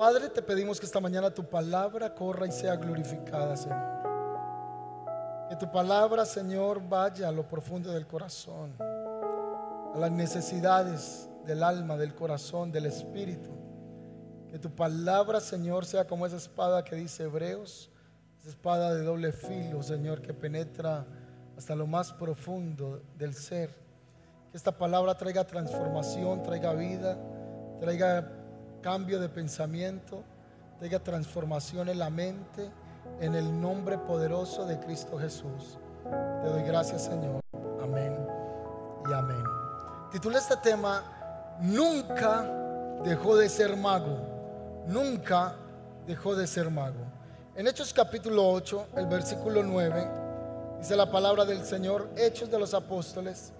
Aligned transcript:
Padre, 0.00 0.30
te 0.30 0.40
pedimos 0.40 0.80
que 0.80 0.86
esta 0.86 0.98
mañana 0.98 1.28
tu 1.28 1.44
palabra 1.44 2.14
corra 2.14 2.46
y 2.46 2.52
sea 2.52 2.74
glorificada, 2.76 3.54
Señor. 3.54 4.00
Que 5.50 5.56
tu 5.56 5.70
palabra, 5.70 6.24
Señor, 6.24 6.80
vaya 6.88 7.28
a 7.28 7.30
lo 7.30 7.46
profundo 7.46 7.92
del 7.92 8.06
corazón, 8.06 8.72
a 8.80 9.98
las 9.98 10.10
necesidades 10.10 11.28
del 11.44 11.62
alma, 11.62 11.98
del 11.98 12.14
corazón, 12.14 12.72
del 12.72 12.86
espíritu. 12.86 13.50
Que 14.48 14.58
tu 14.58 14.74
palabra, 14.74 15.38
Señor, 15.38 15.84
sea 15.84 16.06
como 16.06 16.24
esa 16.24 16.38
espada 16.38 16.82
que 16.82 16.96
dice 16.96 17.24
Hebreos, 17.24 17.90
esa 18.40 18.48
espada 18.48 18.94
de 18.94 19.04
doble 19.04 19.32
filo, 19.32 19.82
Señor, 19.82 20.22
que 20.22 20.32
penetra 20.32 21.04
hasta 21.58 21.74
lo 21.74 21.86
más 21.86 22.10
profundo 22.14 23.02
del 23.18 23.34
ser. 23.34 23.68
Que 24.50 24.56
esta 24.56 24.72
palabra 24.72 25.14
traiga 25.18 25.46
transformación, 25.46 26.42
traiga 26.42 26.72
vida, 26.72 27.18
traiga 27.78 28.39
cambio 28.80 29.20
de 29.20 29.28
pensamiento, 29.28 30.22
traiga 30.78 30.98
transformación 30.98 31.88
en 31.88 31.98
la 31.98 32.10
mente, 32.10 32.70
en 33.20 33.34
el 33.34 33.60
nombre 33.60 33.98
poderoso 33.98 34.64
de 34.64 34.78
Cristo 34.80 35.18
Jesús. 35.18 35.78
Te 36.42 36.48
doy 36.48 36.62
gracias, 36.62 37.04
Señor. 37.04 37.40
Amén 37.82 38.16
y 39.08 39.12
amén. 39.12 39.44
Titulé 40.10 40.38
este 40.38 40.56
tema, 40.56 41.04
Nunca 41.60 43.00
dejó 43.04 43.36
de 43.36 43.48
ser 43.48 43.76
mago. 43.76 44.18
Nunca 44.86 45.54
dejó 46.06 46.34
de 46.34 46.46
ser 46.46 46.70
mago. 46.70 47.04
En 47.54 47.66
Hechos 47.66 47.92
capítulo 47.92 48.48
8, 48.50 48.86
el 48.96 49.06
versículo 49.06 49.62
9, 49.62 50.08
dice 50.78 50.96
la 50.96 51.10
palabra 51.10 51.44
del 51.44 51.62
Señor, 51.64 52.08
Hechos 52.16 52.50
de 52.50 52.58
los 52.58 52.72
Apóstoles, 52.72 53.52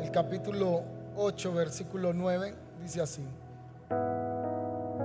el 0.00 0.10
capítulo 0.10 0.82
8, 1.16 1.52
versículo 1.52 2.14
9, 2.14 2.54
dice 2.82 3.02
así. 3.02 3.22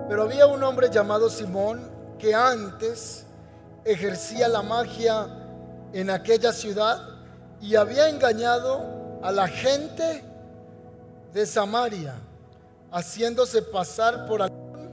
Pero 0.09 0.23
había 0.23 0.47
un 0.47 0.63
hombre 0.63 0.89
llamado 0.89 1.29
Simón 1.29 1.87
que 2.17 2.33
antes 2.33 3.27
ejercía 3.85 4.47
la 4.47 4.63
magia 4.63 5.27
en 5.93 6.09
aquella 6.09 6.51
ciudad 6.51 6.99
y 7.61 7.75
había 7.75 8.09
engañado 8.09 9.19
a 9.21 9.31
la 9.31 9.47
gente 9.47 10.23
de 11.31 11.45
Samaria, 11.45 12.15
haciéndose 12.91 13.61
pasar 13.61 14.25
por 14.25 14.41
algún 14.41 14.89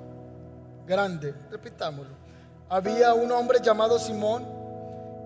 grande. 0.86 1.34
Repitámoslo. 1.50 2.14
Había 2.68 3.14
un 3.14 3.32
hombre 3.32 3.60
llamado 3.62 3.98
Simón 3.98 4.46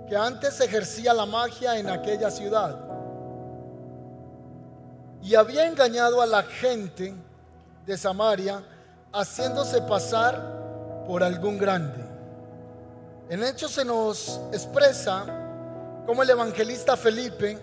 que 0.09 0.17
antes 0.17 0.61
ejercía 0.61 1.13
la 1.13 1.27
magia 1.27 1.77
en 1.77 1.89
aquella 1.89 2.31
ciudad 2.31 2.79
y 5.21 5.35
había 5.35 5.67
engañado 5.67 6.23
a 6.23 6.27
la 6.27 6.45
gente 6.45 7.13
de 7.85 7.99
Samaria 7.99 8.63
haciéndose 9.13 9.83
pasar 9.83 11.05
por 11.07 11.23
algún 11.23 11.59
grande. 11.59 12.05
En 13.29 13.43
Hechos 13.45 13.73
se 13.73 13.85
nos 13.85 14.41
expresa 14.53 15.25
cómo 16.07 16.23
el 16.23 16.31
evangelista 16.31 16.97
Felipe 16.97 17.59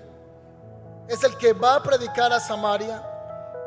es 1.08 1.24
el 1.24 1.38
que 1.38 1.54
va 1.54 1.76
a 1.76 1.84
predicar 1.84 2.32
a 2.34 2.40
Samaria 2.40 3.02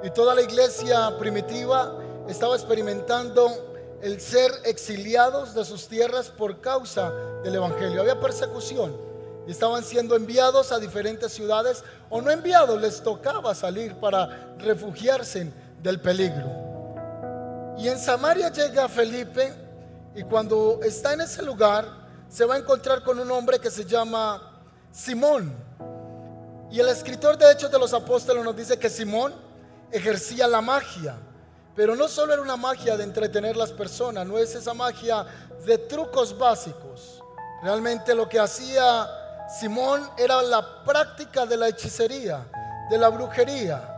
y 0.03 0.11
toda 0.11 0.35
la 0.35 0.43
iglesia 0.43 1.17
primitiva 1.19 1.95
estaba 2.29 2.55
experimentando 2.55 3.51
el 4.03 4.21
ser 4.21 4.51
exiliados 4.65 5.55
de 5.55 5.65
sus 5.65 5.89
tierras 5.89 6.31
por 6.31 6.61
causa 6.61 7.11
del 7.43 7.55
evangelio. 7.55 8.01
Había 8.01 8.19
persecución 8.19 8.97
y 9.47 9.51
estaban 9.51 9.83
siendo 9.83 10.17
enviados 10.17 10.73
a 10.73 10.79
diferentes 10.79 11.33
ciudades 11.33 11.83
o 12.09 12.21
no 12.21 12.31
enviados, 12.31 12.81
les 12.81 13.03
tocaba 13.03 13.55
salir 13.55 13.95
para 13.97 14.55
refugiarse 14.59 15.53
del 15.83 16.01
peligro. 16.01 16.70
Y 17.81 17.89
en 17.89 17.99
Samaria 17.99 18.51
llega 18.51 18.87
Felipe 18.91 19.55
y 20.15 20.23
cuando 20.25 20.81
está 20.83 21.15
en 21.15 21.23
ese 21.23 21.43
lugar 21.43 21.89
se 22.29 22.45
va 22.45 22.57
a 22.57 22.59
encontrar 22.59 23.03
con 23.03 23.19
un 23.19 23.31
hombre 23.31 23.59
que 23.59 23.71
se 23.71 23.87
llama 23.87 24.61
Simón. 24.93 25.57
Y 26.71 26.79
el 26.79 26.91
escritor 26.91 27.39
de 27.39 27.51
Hechos 27.51 27.71
de 27.71 27.79
los 27.79 27.95
Apóstoles 27.95 28.45
nos 28.45 28.55
dice 28.55 28.79
que 28.79 28.91
Simón 28.91 29.33
ejercía 29.91 30.47
la 30.47 30.61
magia. 30.61 31.17
Pero 31.75 31.97
no 31.97 32.07
solo 32.07 32.35
era 32.35 32.43
una 32.43 32.59
magia 32.59 32.99
de 32.99 33.05
entretener 33.05 33.57
las 33.57 33.73
personas, 33.73 34.27
no 34.27 34.37
es 34.37 34.55
esa 34.55 34.75
magia 34.75 35.25
de 35.65 35.79
trucos 35.79 36.37
básicos. 36.37 37.23
Realmente 37.63 38.15
lo 38.15 38.29
que 38.29 38.39
hacía 38.39 39.09
Simón 39.59 40.07
era 40.19 40.43
la 40.43 40.85
práctica 40.85 41.47
de 41.47 41.57
la 41.57 41.69
hechicería, 41.69 42.47
de 42.91 42.99
la 42.99 43.09
brujería 43.09 43.90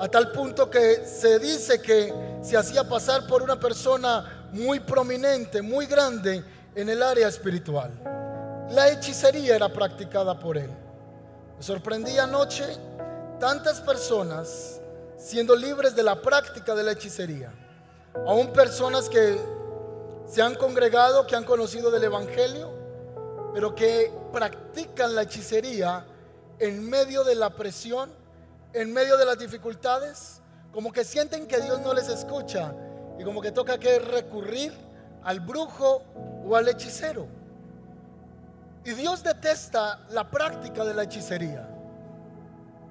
a 0.00 0.08
tal 0.08 0.30
punto 0.32 0.70
que 0.70 1.04
se 1.04 1.38
dice 1.38 1.80
que 1.80 2.14
se 2.42 2.56
hacía 2.56 2.88
pasar 2.88 3.26
por 3.26 3.42
una 3.42 3.58
persona 3.58 4.48
muy 4.52 4.80
prominente, 4.80 5.60
muy 5.60 5.86
grande 5.86 6.44
en 6.74 6.88
el 6.88 7.02
área 7.02 7.28
espiritual. 7.28 7.90
La 8.70 8.88
hechicería 8.90 9.56
era 9.56 9.72
practicada 9.72 10.38
por 10.38 10.56
él. 10.56 10.70
Me 11.56 11.62
sorprendí 11.62 12.18
anoche 12.18 12.64
tantas 13.40 13.80
personas 13.80 14.80
siendo 15.16 15.56
libres 15.56 15.96
de 15.96 16.02
la 16.02 16.20
práctica 16.20 16.74
de 16.74 16.84
la 16.84 16.92
hechicería. 16.92 17.52
Aún 18.26 18.52
personas 18.52 19.08
que 19.08 19.36
se 20.26 20.42
han 20.42 20.54
congregado, 20.54 21.26
que 21.26 21.34
han 21.34 21.44
conocido 21.44 21.90
del 21.90 22.04
Evangelio, 22.04 22.70
pero 23.52 23.74
que 23.74 24.12
practican 24.32 25.14
la 25.14 25.22
hechicería 25.22 26.06
en 26.58 26.88
medio 26.88 27.24
de 27.24 27.34
la 27.34 27.50
presión, 27.50 28.10
en 28.72 28.92
medio 28.92 29.16
de 29.16 29.24
las 29.24 29.38
dificultades, 29.38 30.40
como 30.72 30.92
que 30.92 31.04
sienten 31.04 31.46
que 31.46 31.60
Dios 31.60 31.80
no 31.80 31.94
les 31.94 32.08
escucha 32.08 32.74
y 33.18 33.24
como 33.24 33.40
que 33.40 33.52
toca 33.52 33.78
que 33.78 33.98
recurrir 33.98 34.72
al 35.24 35.40
brujo 35.40 36.02
o 36.46 36.56
al 36.56 36.68
hechicero. 36.68 37.26
Y 38.84 38.92
Dios 38.92 39.22
detesta 39.22 40.00
la 40.10 40.30
práctica 40.30 40.84
de 40.84 40.94
la 40.94 41.02
hechicería. 41.04 41.68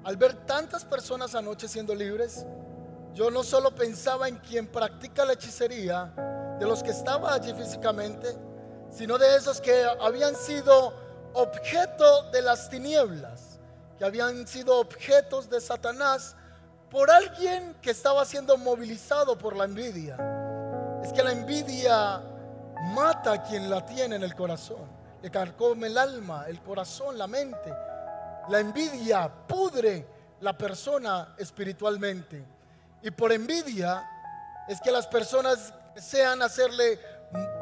Al 0.04 0.16
ver 0.16 0.34
tantas 0.46 0.84
personas 0.84 1.34
anoche 1.34 1.66
siendo 1.66 1.94
libres, 1.94 2.44
yo 3.14 3.30
no 3.30 3.42
solo 3.42 3.74
pensaba 3.74 4.28
en 4.28 4.36
quien 4.36 4.66
practica 4.66 5.24
la 5.24 5.32
hechicería, 5.32 6.12
de 6.58 6.66
los 6.66 6.82
que 6.82 6.90
estaban 6.90 7.32
allí 7.32 7.54
físicamente, 7.54 8.36
sino 8.90 9.16
de 9.16 9.36
esos 9.36 9.60
que 9.60 9.84
habían 10.00 10.34
sido 10.34 10.92
objeto 11.34 12.30
de 12.30 12.42
las 12.42 12.68
tinieblas 12.68 13.47
que 13.98 14.04
habían 14.04 14.46
sido 14.46 14.78
objetos 14.78 15.50
de 15.50 15.60
Satanás 15.60 16.36
por 16.88 17.10
alguien 17.10 17.74
que 17.82 17.90
estaba 17.90 18.24
siendo 18.24 18.56
movilizado 18.56 19.36
por 19.36 19.56
la 19.56 19.64
envidia. 19.64 20.16
Es 21.02 21.12
que 21.12 21.22
la 21.22 21.32
envidia 21.32 22.22
mata 22.94 23.32
a 23.32 23.42
quien 23.42 23.68
la 23.68 23.84
tiene 23.84 24.16
en 24.16 24.22
el 24.22 24.34
corazón, 24.34 24.88
le 25.20 25.30
carcome 25.30 25.88
el 25.88 25.98
alma, 25.98 26.44
el 26.46 26.62
corazón, 26.62 27.18
la 27.18 27.26
mente. 27.26 27.74
La 28.48 28.60
envidia 28.60 29.30
pudre 29.46 30.06
la 30.40 30.56
persona 30.56 31.34
espiritualmente. 31.36 32.42
Y 33.02 33.10
por 33.10 33.32
envidia 33.32 34.08
es 34.68 34.80
que 34.80 34.92
las 34.92 35.06
personas 35.06 35.74
desean 35.94 36.40
hacerle 36.40 36.98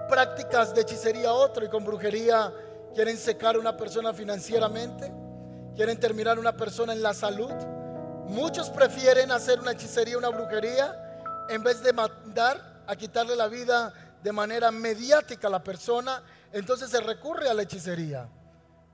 prácticas 0.09 0.75
de 0.75 0.83
hechicería 0.83 1.31
a 1.31 1.33
otro 1.33 1.65
y 1.65 1.69
con 1.69 1.85
brujería 1.85 2.53
quieren 2.95 3.17
secar 3.17 3.57
a 3.57 3.59
una 3.59 3.77
persona 3.77 4.13
financieramente 4.13 5.26
quieren 5.77 6.01
terminar 6.01 6.39
una 6.39 6.57
persona 6.57 6.93
en 6.93 7.03
la 7.03 7.15
salud. 7.15 7.53
Muchos 8.27 8.71
prefieren 8.71 9.31
hacer 9.31 9.61
una 9.61 9.73
hechicería, 9.73 10.19
una 10.19 10.31
brujería, 10.31 11.47
en 11.49 11.63
vez 11.63 11.83
de 11.83 11.93
mandar 11.93 12.83
a 12.87 12.97
quitarle 12.97 13.37
la 13.37 13.47
vida 13.47 13.93
de 14.23 14.33
manera 14.33 14.71
mediática 14.71 15.47
a 15.47 15.51
la 15.51 15.63
persona, 15.63 16.23
entonces 16.53 16.91
se 16.91 17.01
recurre 17.01 17.49
a 17.49 17.55
la 17.55 17.63
hechicería. 17.63 18.29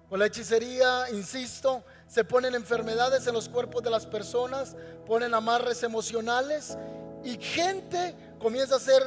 Con 0.09 0.19
la 0.19 0.27
hechicería, 0.27 1.09
insisto, 1.11 1.85
se 2.07 2.25
ponen 2.25 2.55
enfermedades 2.55 3.27
en 3.27 3.33
los 3.33 3.49
cuerpos 3.49 3.83
de 3.83 3.89
las 3.89 4.05
personas, 4.05 4.77
ponen 5.07 5.33
amarres 5.33 5.83
emocionales 5.83 6.77
y 7.25 7.39
gente 7.39 8.15
comienza 8.39 8.77
a 8.77 8.81
ser 8.81 9.03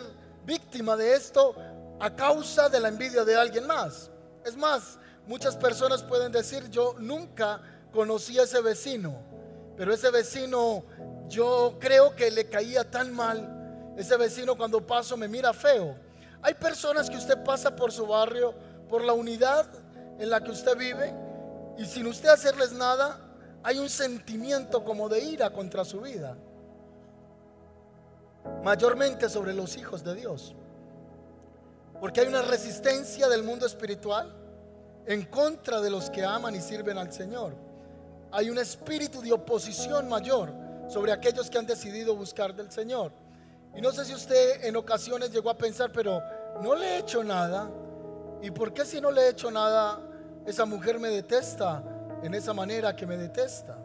víctima 0.46 0.96
de 0.96 1.14
esto 1.14 1.56
a 2.00 2.16
causa 2.16 2.70
de 2.70 2.80
la 2.80 2.88
envidia 2.88 3.24
de 3.24 3.36
alguien 3.36 3.68
más. 3.68 4.10
Es 4.44 4.56
más, 4.56 4.98
Muchas 5.28 5.56
personas 5.56 6.04
pueden 6.04 6.32
decir, 6.32 6.70
yo 6.70 6.96
nunca 7.00 7.60
conocí 7.92 8.38
a 8.38 8.44
ese 8.44 8.62
vecino, 8.62 9.16
pero 9.76 9.94
ese 9.94 10.12
vecino 10.12 10.84
yo 11.28 11.78
creo 11.80 12.16
que 12.16 12.30
le 12.30 12.48
caía 12.48 12.90
tan 12.90 13.14
mal. 13.14 13.94
Ese 13.98 14.18
vecino 14.18 14.56
cuando 14.56 14.86
paso 14.86 15.18
me 15.18 15.28
mira 15.28 15.54
feo. 15.54 15.96
Hay 16.42 16.54
personas 16.54 17.10
que 17.10 17.18
usted 17.18 17.44
pasa 17.44 17.76
por 17.76 17.92
su 17.92 18.06
barrio, 18.06 18.54
por 18.90 19.04
la 19.04 19.14
unidad 19.14 19.68
en 20.20 20.30
la 20.30 20.44
que 20.44 20.52
usted 20.52 20.78
vive, 20.78 21.14
y 21.78 21.86
sin 21.86 22.06
usted 22.06 22.30
hacerles 22.30 22.72
nada, 22.72 23.20
hay 23.64 23.80
un 23.80 23.90
sentimiento 23.90 24.84
como 24.84 25.10
de 25.10 25.22
ira 25.22 25.50
contra 25.50 25.84
su 25.84 26.02
vida. 26.02 26.38
Mayormente 28.64 29.28
sobre 29.28 29.54
los 29.54 29.76
hijos 29.76 30.04
de 30.04 30.14
Dios. 30.14 30.54
Porque 32.00 32.22
hay 32.22 32.28
una 32.28 32.44
resistencia 32.44 33.28
del 33.28 33.42
mundo 33.42 33.66
espiritual 33.66 34.45
en 35.08 35.26
contra 35.26 35.82
de 35.82 35.90
los 35.90 36.10
que 36.10 36.24
aman 36.24 36.56
y 36.56 36.62
sirven 36.62 36.98
al 36.98 37.12
Señor. 37.12 37.54
Hay 38.32 38.50
un 38.50 38.58
espíritu 38.58 39.22
de 39.22 39.32
oposición 39.32 40.10
mayor 40.10 40.54
sobre 40.88 41.12
aquellos 41.12 41.50
que 41.50 41.58
han 41.58 41.66
decidido 41.66 42.16
buscar 42.16 42.54
del 42.54 42.72
Señor. 42.72 43.12
Y 43.76 43.82
no 43.82 43.92
sé 43.92 44.06
si 44.06 44.14
usted 44.14 44.64
en 44.64 44.76
ocasiones 44.76 45.32
llegó 45.32 45.50
a 45.50 45.58
pensar, 45.58 45.92
pero 45.92 46.22
no 46.62 46.76
le 46.76 46.86
he 46.86 46.98
hecho 47.00 47.24
nada. 47.24 47.70
¿Y 48.42 48.52
por 48.52 48.74
qué 48.74 48.86
si 48.86 49.02
no 49.02 49.12
le 49.12 49.22
he 49.22 49.30
hecho 49.30 49.52
nada, 49.52 50.00
esa 50.46 50.66
mujer 50.66 51.00
me 51.00 51.10
detesta 51.10 51.84
en 52.24 52.34
esa 52.34 52.54
manera 52.54 52.96
que 52.96 53.06
me 53.06 53.18
detesta? 53.18 53.78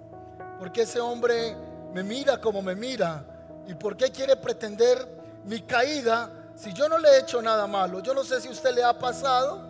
¿Por 0.59 0.73
qué 0.73 0.83
ese 0.83 1.01
hombre 1.01 1.57
me 1.93 2.03
mira 2.03 2.41
como 2.41 2.63
me 2.63 2.75
mira? 2.75 3.25
¿Y 3.67 3.75
por 3.75 3.97
qué 3.97 4.11
quiere 4.11 4.37
pretender 4.37 5.07
mi 5.45 5.63
caída 5.63 6.31
si 6.55 6.73
yo 6.73 6.89
no 6.89 6.99
le 6.99 7.09
he 7.09 7.19
hecho 7.21 7.41
nada 7.41 7.67
malo? 7.67 8.01
Yo 8.01 8.15
no 8.15 8.25
sé 8.25 8.41
si 8.41 8.49
usted 8.49 8.75
le 8.75 8.85
ha 8.85 8.99
pasado 8.99 9.70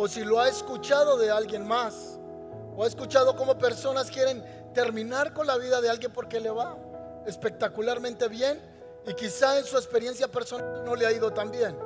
o 0.00 0.06
si 0.06 0.24
lo 0.24 0.38
ha 0.38 0.48
escuchado 0.48 1.16
de 1.16 1.28
alguien 1.28 1.66
más. 1.66 2.20
O 2.76 2.84
ha 2.84 2.86
escuchado 2.86 3.34
cómo 3.34 3.58
personas 3.58 4.12
quieren 4.12 4.44
terminar 4.72 5.34
con 5.34 5.44
la 5.44 5.58
vida 5.58 5.80
de 5.80 5.90
alguien 5.90 6.12
porque 6.12 6.38
le 6.38 6.50
va 6.50 6.78
espectacularmente 7.26 8.28
bien 8.28 8.62
y 9.04 9.14
quizá 9.14 9.58
en 9.58 9.64
su 9.64 9.76
experiencia 9.76 10.28
personal 10.28 10.84
no 10.84 10.94
le 10.94 11.04
ha 11.04 11.10
ido 11.10 11.32
tan 11.32 11.50
bien. 11.50 11.76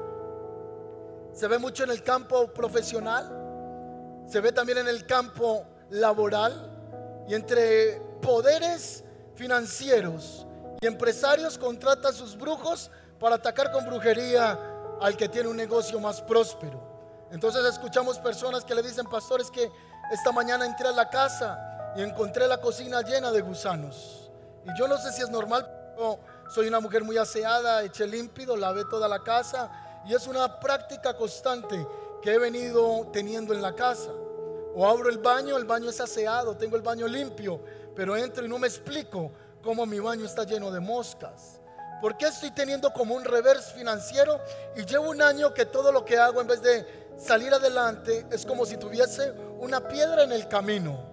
Se 1.32 1.49
ve 1.49 1.56
mucho 1.56 1.85
en 1.85 1.91
el 1.91 2.03
campo 2.03 2.49
profesional, 2.49 3.32
se 4.26 4.43
ve 4.43 4.53
también 4.53 4.76
en 4.76 4.88
el 4.88 5.06
campo 5.06 5.65
laboral 5.88 7.25
y 7.26 7.35
entre 7.35 7.99
poderes 8.20 9.05
financieros 9.37 10.47
y 10.82 10.87
empresarios 10.87 11.56
contratan 11.56 12.12
sus 12.12 12.37
brujos 12.37 12.91
para 13.19 13.37
atacar 13.37 13.73
con 13.73 13.87
brujería 13.87 14.58
al 15.00 15.17
que 15.17 15.31
tiene 15.31 15.49
un 15.49 15.56
negocio 15.56 15.99
más 15.99 16.20
próspero. 16.20 16.92
Entonces 17.32 17.64
escuchamos 17.64 18.19
personas 18.19 18.62
que 18.62 18.75
le 18.75 18.82
dicen, 18.82 19.06
pastores, 19.06 19.50
que 19.50 19.73
esta 20.12 20.32
mañana 20.32 20.67
entré 20.67 20.88
a 20.88 20.93
la 20.93 21.08
casa 21.08 21.93
y 21.96 22.02
encontré 22.02 22.46
la 22.46 22.61
cocina 22.61 23.00
llena 23.00 23.32
de 23.32 23.40
gusanos. 23.40 24.31
Y 24.67 24.79
yo 24.79 24.87
no 24.87 24.99
sé 24.99 25.12
si 25.12 25.23
es 25.23 25.31
normal, 25.31 25.67
pero 25.96 26.19
soy 26.55 26.69
una 26.69 26.79
mujer 26.79 27.02
muy 27.02 27.17
aseada, 27.17 27.82
eché 27.82 28.06
límpido, 28.06 28.55
lavé 28.55 28.84
toda 28.84 29.08
la 29.08 29.23
casa 29.23 29.70
y 30.06 30.14
es 30.14 30.26
una 30.26 30.61
práctica 30.61 31.17
constante 31.17 31.87
que 32.20 32.34
he 32.34 32.38
venido 32.38 33.08
teniendo 33.14 33.55
en 33.55 33.62
la 33.62 33.75
casa. 33.75 34.11
O 34.75 34.87
abro 34.87 35.08
el 35.08 35.19
baño, 35.19 35.56
el 35.56 35.64
baño 35.64 35.88
es 35.88 36.00
aseado, 36.02 36.55
tengo 36.58 36.76
el 36.76 36.82
baño 36.82 37.06
limpio, 37.06 37.62
pero 37.96 38.14
entro 38.14 38.44
y 38.44 38.49
no 38.49 38.58
me 38.58 38.69
explico 38.69 39.32
cómo 39.62 39.87
mi 39.87 40.00
baño 40.00 40.26
está 40.26 40.44
lleno 40.44 40.70
de 40.70 40.81
moscas. 40.81 41.61
¿Por 42.02 42.17
qué 42.17 42.26
estoy 42.26 42.50
teniendo 42.50 42.93
como 42.93 43.14
un 43.14 43.25
reverse 43.25 43.73
financiero 43.75 44.40
y 44.76 44.84
llevo 44.84 45.08
un 45.08 45.23
año 45.23 45.55
que 45.55 45.64
todo 45.64 45.93
lo 45.93 46.05
que 46.05 46.19
hago 46.19 46.40
en 46.40 46.49
vez 46.49 46.61
de 46.61 47.02
salir 47.23 47.55
adelante 47.55 48.27
es 48.31 48.45
como 48.45 48.67
si 48.67 48.77
tuviese 48.77 49.33
una 49.61 49.87
piedra 49.87 50.25
en 50.25 50.33
el 50.33 50.49
camino? 50.49 51.11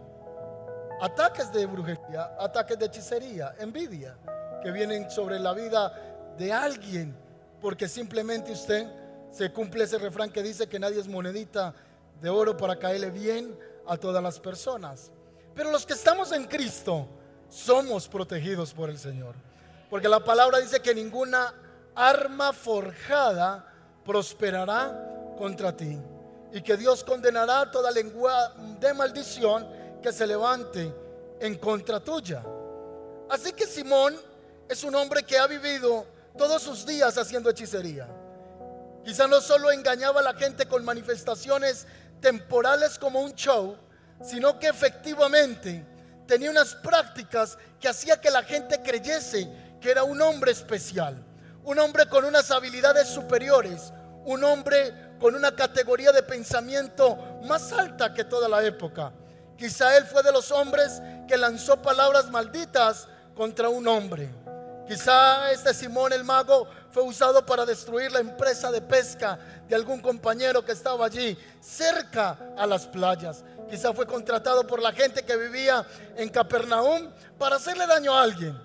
Ataques 1.02 1.52
de 1.54 1.66
brujería, 1.66 2.36
ataques 2.40 2.78
de 2.78 2.86
hechicería, 2.88 3.56
envidia 3.60 4.18
que 4.62 4.72
vienen 4.72 5.10
sobre 5.10 5.40
la 5.40 5.54
vida 5.54 5.94
de 6.38 6.52
alguien 6.52 7.16
porque 7.62 7.88
simplemente 7.88 8.52
usted 8.52 8.88
se 9.32 9.52
cumple 9.52 9.84
ese 9.84 9.98
refrán 9.98 10.32
que 10.32 10.42
dice 10.42 10.68
que 10.68 10.80
nadie 10.80 11.00
es 11.00 11.08
monedita 11.08 11.74
de 12.20 12.30
oro 12.30 12.58
para 12.58 12.78
caerle 12.78 13.12
bien 13.12 13.58
a 13.88 13.96
todas 13.96 14.22
las 14.22 14.40
personas. 14.40 15.12
Pero 15.54 15.72
los 15.72 15.86
que 15.86 15.94
estamos 15.94 16.32
en 16.32 16.46
Cristo 16.46 17.08
somos 17.50 18.08
protegidos 18.08 18.74
por 18.74 18.90
el 18.90 18.98
Señor. 18.98 19.36
Porque 19.90 20.10
la 20.10 20.24
palabra 20.24 20.60
dice 20.60 20.82
que 20.82 20.94
ninguna 20.94 21.54
arma 21.96 22.54
forjada 22.54 23.66
prosperará 24.06 25.19
contra 25.40 25.76
ti. 25.76 25.98
Y 26.52 26.62
que 26.62 26.76
Dios 26.76 27.04
condenará 27.04 27.72
toda 27.72 27.90
lengua 27.90 28.54
de 28.80 28.94
maldición 28.94 29.68
que 30.04 30.12
se 30.12 30.28
levante 30.28 30.94
en 31.40 31.58
contra 31.58 32.00
tuya. 32.00 32.44
Así 33.30 33.54
que 33.54 33.66
Simón 33.66 34.16
es 34.68 34.84
un 34.84 34.94
hombre 34.96 35.24
que 35.24 35.38
ha 35.38 35.48
vivido 35.48 36.06
todos 36.38 36.62
sus 36.62 36.86
días 36.86 37.18
haciendo 37.18 37.50
hechicería. 37.50 38.08
Quizá 39.06 39.28
no 39.28 39.40
solo 39.40 39.72
engañaba 39.72 40.20
a 40.20 40.24
la 40.24 40.34
gente 40.34 40.66
con 40.68 40.84
manifestaciones 40.84 41.88
temporales 42.20 43.00
como 43.00 43.22
un 43.22 43.34
show, 43.34 43.78
sino 44.22 44.60
que 44.60 44.68
efectivamente 44.68 45.86
tenía 46.28 46.52
unas 46.52 46.76
prácticas 46.76 47.58
que 47.80 47.88
hacía 47.88 48.20
que 48.20 48.30
la 48.30 48.44
gente 48.44 48.82
creyese 48.82 49.50
que 49.80 49.90
era 49.90 50.04
un 50.04 50.22
hombre 50.22 50.52
especial, 50.52 51.24
un 51.64 51.80
hombre 51.80 52.08
con 52.08 52.26
unas 52.26 52.52
habilidades 52.52 53.08
superiores, 53.08 53.94
un 54.26 54.44
hombre 54.44 55.09
con 55.20 55.36
una 55.36 55.56
categoría 55.56 56.12
de 56.12 56.24
pensamiento 56.24 57.18
más 57.44 57.72
alta 57.72 58.14
que 58.14 58.24
toda 58.24 58.48
la 58.48 58.64
época. 58.64 59.12
Quizá 59.58 59.98
él 59.98 60.06
fue 60.06 60.24
de 60.24 60.32
los 60.32 60.52
hombres 60.52 61.02
que 61.28 61.38
lanzó 61.38 61.82
palabras 61.82 62.30
malditas 62.32 63.08
contra 63.36 63.70
un 63.70 63.88
hombre. 63.88 64.30
Quizá 64.88 65.52
este 65.52 65.74
Simón 65.74 66.14
el 66.14 66.24
mago 66.24 66.68
fue 66.92 67.04
usado 67.04 67.46
para 67.46 67.66
destruir 67.66 68.12
la 68.12 68.20
empresa 68.20 68.72
de 68.72 68.82
pesca 68.82 69.38
de 69.68 69.76
algún 69.76 70.02
compañero 70.02 70.66
que 70.66 70.72
estaba 70.72 71.06
allí 71.06 71.38
cerca 71.62 72.38
a 72.58 72.66
las 72.66 72.88
playas. 72.88 73.44
Quizá 73.70 73.94
fue 73.94 74.08
contratado 74.08 74.66
por 74.66 74.82
la 74.82 74.92
gente 74.92 75.24
que 75.24 75.38
vivía 75.38 75.86
en 76.16 76.30
Capernaum 76.30 77.12
para 77.38 77.58
hacerle 77.58 77.86
daño 77.86 78.18
a 78.18 78.24
alguien. 78.24 78.60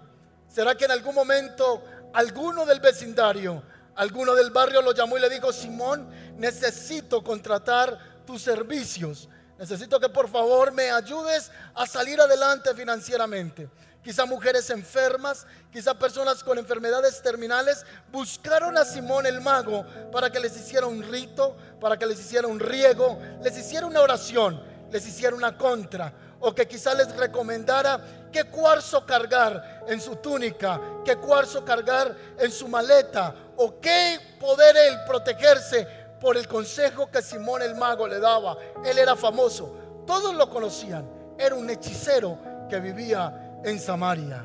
¿Será 0.48 0.74
que 0.74 0.86
en 0.86 0.92
algún 0.92 1.14
momento 1.14 1.82
alguno 2.14 2.64
del 2.64 2.80
vecindario, 2.80 3.62
alguno 3.96 4.35
del 4.35 4.50
barrio 4.50 4.82
lo 4.82 4.93
llamó 4.93 5.17
y 5.17 5.20
le 5.20 5.31
dijo, 5.31 5.52
Simón, 5.52 6.08
necesito 6.37 7.23
contratar 7.23 8.23
tus 8.26 8.43
servicios? 8.43 9.29
Necesito 9.58 10.00
que 10.00 10.08
por 10.08 10.29
favor 10.29 10.73
me 10.73 10.91
ayudes 10.91 11.50
a 11.75 11.87
salir 11.87 12.20
adelante 12.20 12.75
financieramente 12.75 13.69
quizá 14.05 14.26
mujeres 14.26 14.69
enfermas, 14.69 15.46
quizá 15.73 15.99
personas 15.99 16.44
con 16.44 16.58
enfermedades 16.58 17.23
terminales, 17.23 17.87
buscaron 18.12 18.76
a 18.76 18.85
Simón 18.85 19.25
el 19.25 19.41
mago 19.41 19.85
para 20.12 20.31
que 20.31 20.38
les 20.38 20.55
hiciera 20.56 20.87
un 20.87 21.02
rito, 21.02 21.56
para 21.81 21.99
que 21.99 22.05
les 22.05 22.20
hiciera 22.20 22.47
un 22.47 22.61
riego, 22.61 23.19
les 23.43 23.56
hiciera 23.56 23.87
una 23.87 24.02
oración, 24.02 24.62
les 24.93 25.06
hiciera 25.06 25.35
una 25.35 25.56
contra, 25.56 26.12
o 26.38 26.55
que 26.55 26.69
quizá 26.69 26.93
les 26.93 27.17
recomendara 27.17 28.24
qué 28.34 28.42
cuarzo 28.42 29.06
cargar 29.06 29.84
en 29.86 30.00
su 30.00 30.16
túnica, 30.16 30.81
qué 31.04 31.14
cuarzo 31.14 31.64
cargar 31.64 32.16
en 32.36 32.50
su 32.50 32.66
maleta, 32.66 33.32
o 33.56 33.78
qué 33.78 34.19
poder 34.40 34.76
él 34.76 34.98
protegerse 35.06 35.86
por 36.20 36.36
el 36.36 36.48
consejo 36.48 37.08
que 37.08 37.22
Simón 37.22 37.62
el 37.62 37.76
mago 37.76 38.08
le 38.08 38.19
daba. 38.19 38.56
Él 38.84 38.98
era 38.98 39.14
famoso, 39.14 40.02
todos 40.04 40.34
lo 40.34 40.50
conocían, 40.50 41.08
era 41.38 41.54
un 41.54 41.70
hechicero 41.70 42.36
que 42.69 42.81
vivía 42.81 43.60
en 43.64 43.78
Samaria. 43.78 44.44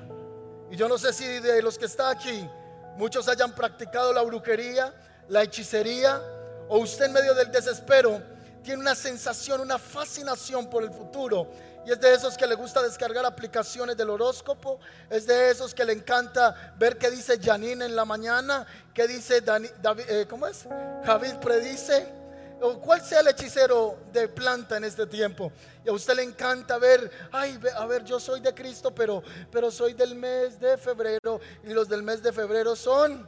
Y 0.70 0.76
yo 0.76 0.88
no 0.88 1.00
sé 1.00 1.12
si 1.12 1.26
de 1.40 1.60
los 1.64 1.80
que 1.80 1.86
están 1.86 2.16
aquí, 2.16 2.48
muchos 2.96 3.28
hayan 3.28 3.56
practicado 3.56 4.14
la 4.14 4.22
brujería, 4.22 4.94
la 5.30 5.42
hechicería, 5.42 6.22
o 6.68 6.78
usted 6.78 7.06
en 7.06 7.14
medio 7.14 7.34
del 7.34 7.52
desespero 7.52 8.22
tiene 8.62 8.82
una 8.82 8.94
sensación, 8.94 9.62
una 9.62 9.80
fascinación 9.80 10.70
por 10.70 10.84
el 10.84 10.92
futuro. 10.92 11.48
Y 11.86 11.92
es 11.92 12.00
de 12.00 12.14
esos 12.14 12.38
que 12.38 12.46
le 12.46 12.56
gusta 12.56 12.82
descargar 12.82 13.26
aplicaciones 13.26 13.96
del 13.98 14.10
horóscopo. 14.10 14.80
Es 15.10 15.26
de 15.26 15.50
esos 15.50 15.74
que 15.74 15.86
le 15.86 15.94
encanta 15.94 16.74
ver 16.78 16.98
qué 16.98 17.10
dice 17.10 17.40
Janine 17.42 17.86
en 17.86 17.96
la 17.96 18.06
mañana, 18.06 18.66
qué 18.94 19.08
dice 19.08 19.42
David, 19.42 19.70
eh, 20.08 20.26
¿cómo 20.30 20.46
es? 20.48 20.66
Javid 21.06 21.36
predice 21.36 22.20
o 22.62 22.80
cuál 22.80 23.02
sea 23.02 23.22
el 23.22 23.28
hechicero 23.30 23.98
de 24.12 24.28
planta 24.28 24.78
en 24.78 24.84
este 24.84 25.08
tiempo. 25.08 25.52
Y 25.86 25.90
a 25.90 25.94
usted 25.94 26.16
le 26.16 26.24
encanta 26.24 26.78
ver, 26.78 27.10
ay, 27.32 27.60
a 27.76 27.86
ver, 27.86 28.04
yo 28.04 28.20
soy 28.20 28.42
de 28.42 28.54
Cristo, 28.54 28.94
pero, 28.94 29.24
pero 29.52 29.72
soy 29.72 29.94
del 29.94 30.16
mes 30.16 30.60
de 30.60 30.78
febrero 30.78 31.40
y 31.64 31.70
los 31.70 31.88
del 31.88 32.04
mes 32.04 32.22
de 32.22 32.34
febrero 32.34 32.76
son 32.76 33.28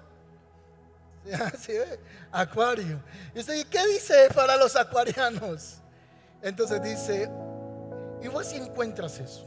acuario. 2.32 3.02
Y 3.34 3.40
usted, 3.40 3.66
¿qué 3.68 3.86
dice 3.88 4.30
para 4.34 4.58
los 4.58 4.76
acuarianos? 4.76 5.76
Entonces 6.42 6.82
dice, 6.82 7.30
y 8.22 8.28
vos 8.28 8.48
si 8.48 8.58
encuentras 8.58 9.20
eso, 9.20 9.46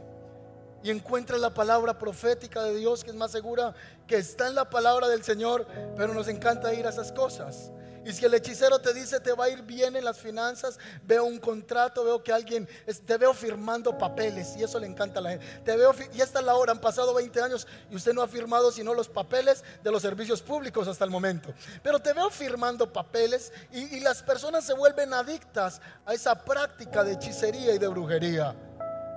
y 0.82 0.90
encuentras 0.90 1.40
la 1.40 1.54
palabra 1.54 1.98
profética 1.98 2.62
de 2.62 2.74
Dios 2.74 3.04
que 3.04 3.10
es 3.10 3.16
más 3.16 3.30
segura 3.30 3.74
que 4.06 4.16
está 4.16 4.48
en 4.48 4.54
la 4.54 4.68
palabra 4.68 5.08
del 5.08 5.22
Señor, 5.22 5.66
pero 5.96 6.12
nos 6.12 6.28
encanta 6.28 6.74
ir 6.74 6.86
a 6.86 6.90
esas 6.90 7.10
cosas. 7.12 7.70
Y 8.04 8.12
si 8.12 8.24
el 8.24 8.34
hechicero 8.34 8.78
te 8.78 8.92
dice 8.92 9.20
te 9.20 9.32
va 9.32 9.46
a 9.46 9.48
ir 9.48 9.62
bien 9.62 9.96
en 9.96 10.04
las 10.04 10.18
finanzas, 10.18 10.78
veo 11.04 11.24
un 11.24 11.38
contrato, 11.38 12.04
veo 12.04 12.22
que 12.22 12.32
alguien, 12.32 12.68
te 13.06 13.16
veo 13.16 13.32
firmando 13.32 13.96
papeles 13.96 14.54
y 14.56 14.62
eso 14.62 14.78
le 14.78 14.86
encanta 14.86 15.20
a 15.20 15.22
la 15.22 15.30
gente. 15.30 15.46
Te 15.64 15.76
veo, 15.76 15.94
y 16.12 16.20
esta 16.20 16.40
es 16.40 16.44
la 16.44 16.54
hora, 16.54 16.72
han 16.72 16.80
pasado 16.80 17.14
20 17.14 17.40
años 17.40 17.66
y 17.90 17.96
usted 17.96 18.12
no 18.12 18.22
ha 18.22 18.28
firmado 18.28 18.70
sino 18.70 18.92
los 18.92 19.08
papeles 19.08 19.64
de 19.82 19.90
los 19.90 20.02
servicios 20.02 20.42
públicos 20.42 20.86
hasta 20.86 21.04
el 21.04 21.10
momento. 21.10 21.54
Pero 21.82 21.98
te 21.98 22.12
veo 22.12 22.30
firmando 22.30 22.92
papeles 22.92 23.52
y, 23.72 24.04
las 24.04 24.22
personas 24.22 24.64
se 24.64 24.74
vuelven 24.74 25.14
adictas 25.14 25.80
a 26.04 26.12
esa 26.12 26.44
práctica 26.44 27.02
de 27.02 27.12
hechicería 27.12 27.74
y 27.74 27.78
de 27.78 27.88
brujería. 27.88 28.54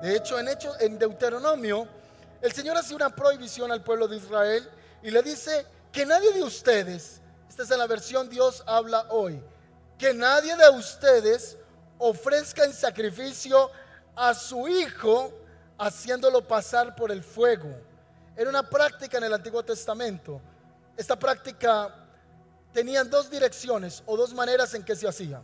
De 0.01 0.15
hecho, 0.15 0.39
en, 0.39 0.47
hecho, 0.47 0.79
en 0.79 0.97
Deuteronomio, 0.97 1.87
el 2.41 2.53
Señor 2.53 2.77
hace 2.77 2.95
una 2.95 3.09
prohibición 3.09 3.71
al 3.71 3.83
pueblo 3.83 4.07
de 4.07 4.17
Israel 4.17 4.69
y 5.03 5.11
le 5.11 5.21
dice 5.23 5.65
que 5.91 6.05
nadie 6.05 6.31
de 6.31 6.43
ustedes 6.43 7.21
esta 7.57 7.63
es 7.63 7.71
en 7.71 7.79
la 7.79 7.87
versión 7.87 8.29
Dios 8.29 8.61
habla 8.67 9.07
hoy. 9.09 9.41
Que 9.97 10.13
nadie 10.13 10.55
de 10.55 10.69
ustedes 10.69 11.57
ofrezca 11.97 12.63
en 12.63 12.71
sacrificio 12.71 13.71
a 14.15 14.35
su 14.35 14.67
hijo 14.67 15.33
haciéndolo 15.75 16.47
pasar 16.47 16.95
por 16.95 17.11
el 17.11 17.23
fuego. 17.23 17.75
Era 18.35 18.47
una 18.51 18.61
práctica 18.61 19.17
en 19.17 19.23
el 19.23 19.33
Antiguo 19.33 19.63
Testamento. 19.63 20.39
esta 20.95 21.17
práctica 21.17 21.95
tenía 22.71 23.03
dos 23.03 23.27
direcciones 23.27 24.03
o 24.05 24.15
dos 24.15 24.35
maneras 24.35 24.75
en 24.75 24.83
que 24.83 24.95
se 24.95 25.07
hacía. 25.07 25.41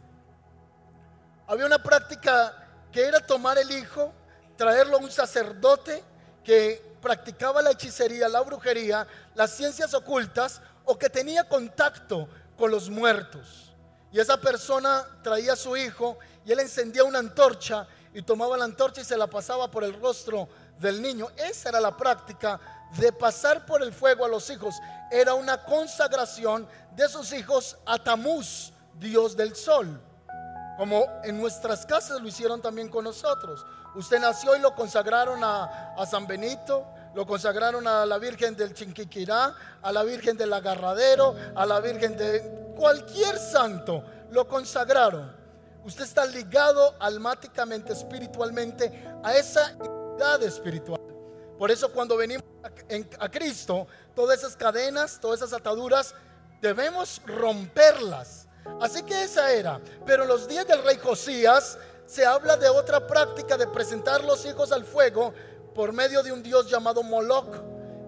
Había 1.48 1.66
una 1.66 1.82
práctica 1.82 2.68
que 2.92 3.08
era 3.08 3.26
tomar 3.26 3.58
el 3.58 3.72
hijo, 3.72 4.14
traerlo 4.56 4.98
a 4.98 5.00
un 5.00 5.12
sacerdote 5.12 6.04
que 6.44 6.94
practicaba 7.02 7.64
la 7.64 7.72
hechicería, 7.72 8.30
la 8.30 8.42
brujería, 8.42 9.08
las 9.34 9.50
ciencias 9.50 9.96
ocultas 9.96 10.62
o 10.86 10.98
que 10.98 11.10
tenía 11.10 11.48
contacto 11.48 12.28
con 12.58 12.72
los 12.72 12.90
muertos. 12.90 13.74
Y 14.12 14.20
esa 14.20 14.38
persona 14.38 15.06
traía 15.24 15.54
a 15.54 15.56
su 15.56 15.76
hijo 15.76 16.18
y 16.46 16.52
él 16.52 16.60
encendía 16.60 17.04
una 17.04 17.20
antorcha 17.20 17.88
y 18.14 18.22
tomaba 18.22 18.58
la 18.58 18.66
antorcha 18.66 19.02
y 19.02 19.06
se 19.06 19.18
la 19.18 19.28
pasaba 19.28 19.72
por 19.72 19.84
el 19.84 20.00
rostro 20.00 20.48
del 20.80 21.02
niño. 21.02 21.28
Esa 21.36 21.70
era 21.70 21.80
la 21.80 21.98
práctica 21.98 22.60
de 22.98 23.12
pasar 23.12 23.66
por 23.66 23.82
el 23.82 23.92
fuego 23.92 24.26
a 24.26 24.28
los 24.28 24.50
hijos. 24.50 24.76
Era 25.12 25.34
una 25.34 25.64
consagración 25.64 26.68
de 26.96 27.10
sus 27.10 27.34
hijos 27.34 27.78
a 27.86 27.98
Tamuz, 27.98 28.72
Dios 29.00 29.36
del 29.36 29.56
sol. 29.56 30.00
Como 30.78 31.06
en 31.24 31.40
nuestras 31.40 31.86
casas 31.86 32.22
lo 32.22 32.28
hicieron 32.28 32.62
también 32.62 32.90
con 32.90 33.04
nosotros. 33.04 33.66
Usted 33.96 34.20
nació 34.20 34.56
y 34.56 34.60
lo 34.60 34.74
consagraron 34.74 35.44
a, 35.44 35.96
San 36.10 36.26
Benito, 36.26 36.86
lo 37.14 37.26
consagraron 37.26 37.88
a 37.88 38.06
la 38.06 38.18
Virgen 38.18 38.56
del 38.56 38.74
Chinquiquirá, 38.74 39.56
a 39.82 39.92
la 39.92 40.04
Virgen 40.04 40.38
del 40.38 40.52
Agarradero, 40.54 41.36
a 41.56 41.66
la 41.66 41.80
Virgen 41.80 42.18
de 42.18 42.74
cualquier 42.76 43.38
santo, 43.38 44.04
lo 44.32 44.48
consagraron. 44.48 45.36
Usted 45.86 46.04
está 46.04 46.26
ligado 46.26 46.96
almáticamente, 47.00 47.94
espiritualmente, 47.94 48.92
a 49.24 49.36
esa 49.36 49.76
edad 50.18 50.42
espiritual. 50.44 51.00
Por 51.58 51.70
eso 51.70 51.92
cuando 51.92 52.18
venimos 52.18 52.46
a, 52.64 53.26
a 53.26 53.30
Cristo, 53.30 53.88
todas 54.16 54.40
esas 54.40 54.56
cadenas, 54.56 55.20
todas 55.20 55.42
esas 55.42 55.54
ataduras, 55.54 56.16
debemos 56.62 57.22
romperlas 57.26 58.48
Así 58.82 59.04
que 59.04 59.24
esa 59.24 59.52
era. 59.52 59.80
Pero 60.06 60.24
en 60.24 60.30
los 60.30 60.48
días 60.48 60.68
del 60.68 60.84
rey 60.84 60.98
Josías 60.98 61.78
se 62.06 62.26
habla 62.26 62.58
de 62.58 62.70
otra 62.70 63.06
práctica 63.06 63.58
de 63.58 63.68
presentar 63.68 64.24
los 64.24 64.46
hijos 64.46 64.72
al 64.72 64.84
fuego 64.84 65.34
por 65.74 65.94
medio 65.94 66.24
de 66.24 66.32
un 66.32 66.44
dios 66.44 66.70
llamado 66.70 67.04
Moloch. 67.04 67.56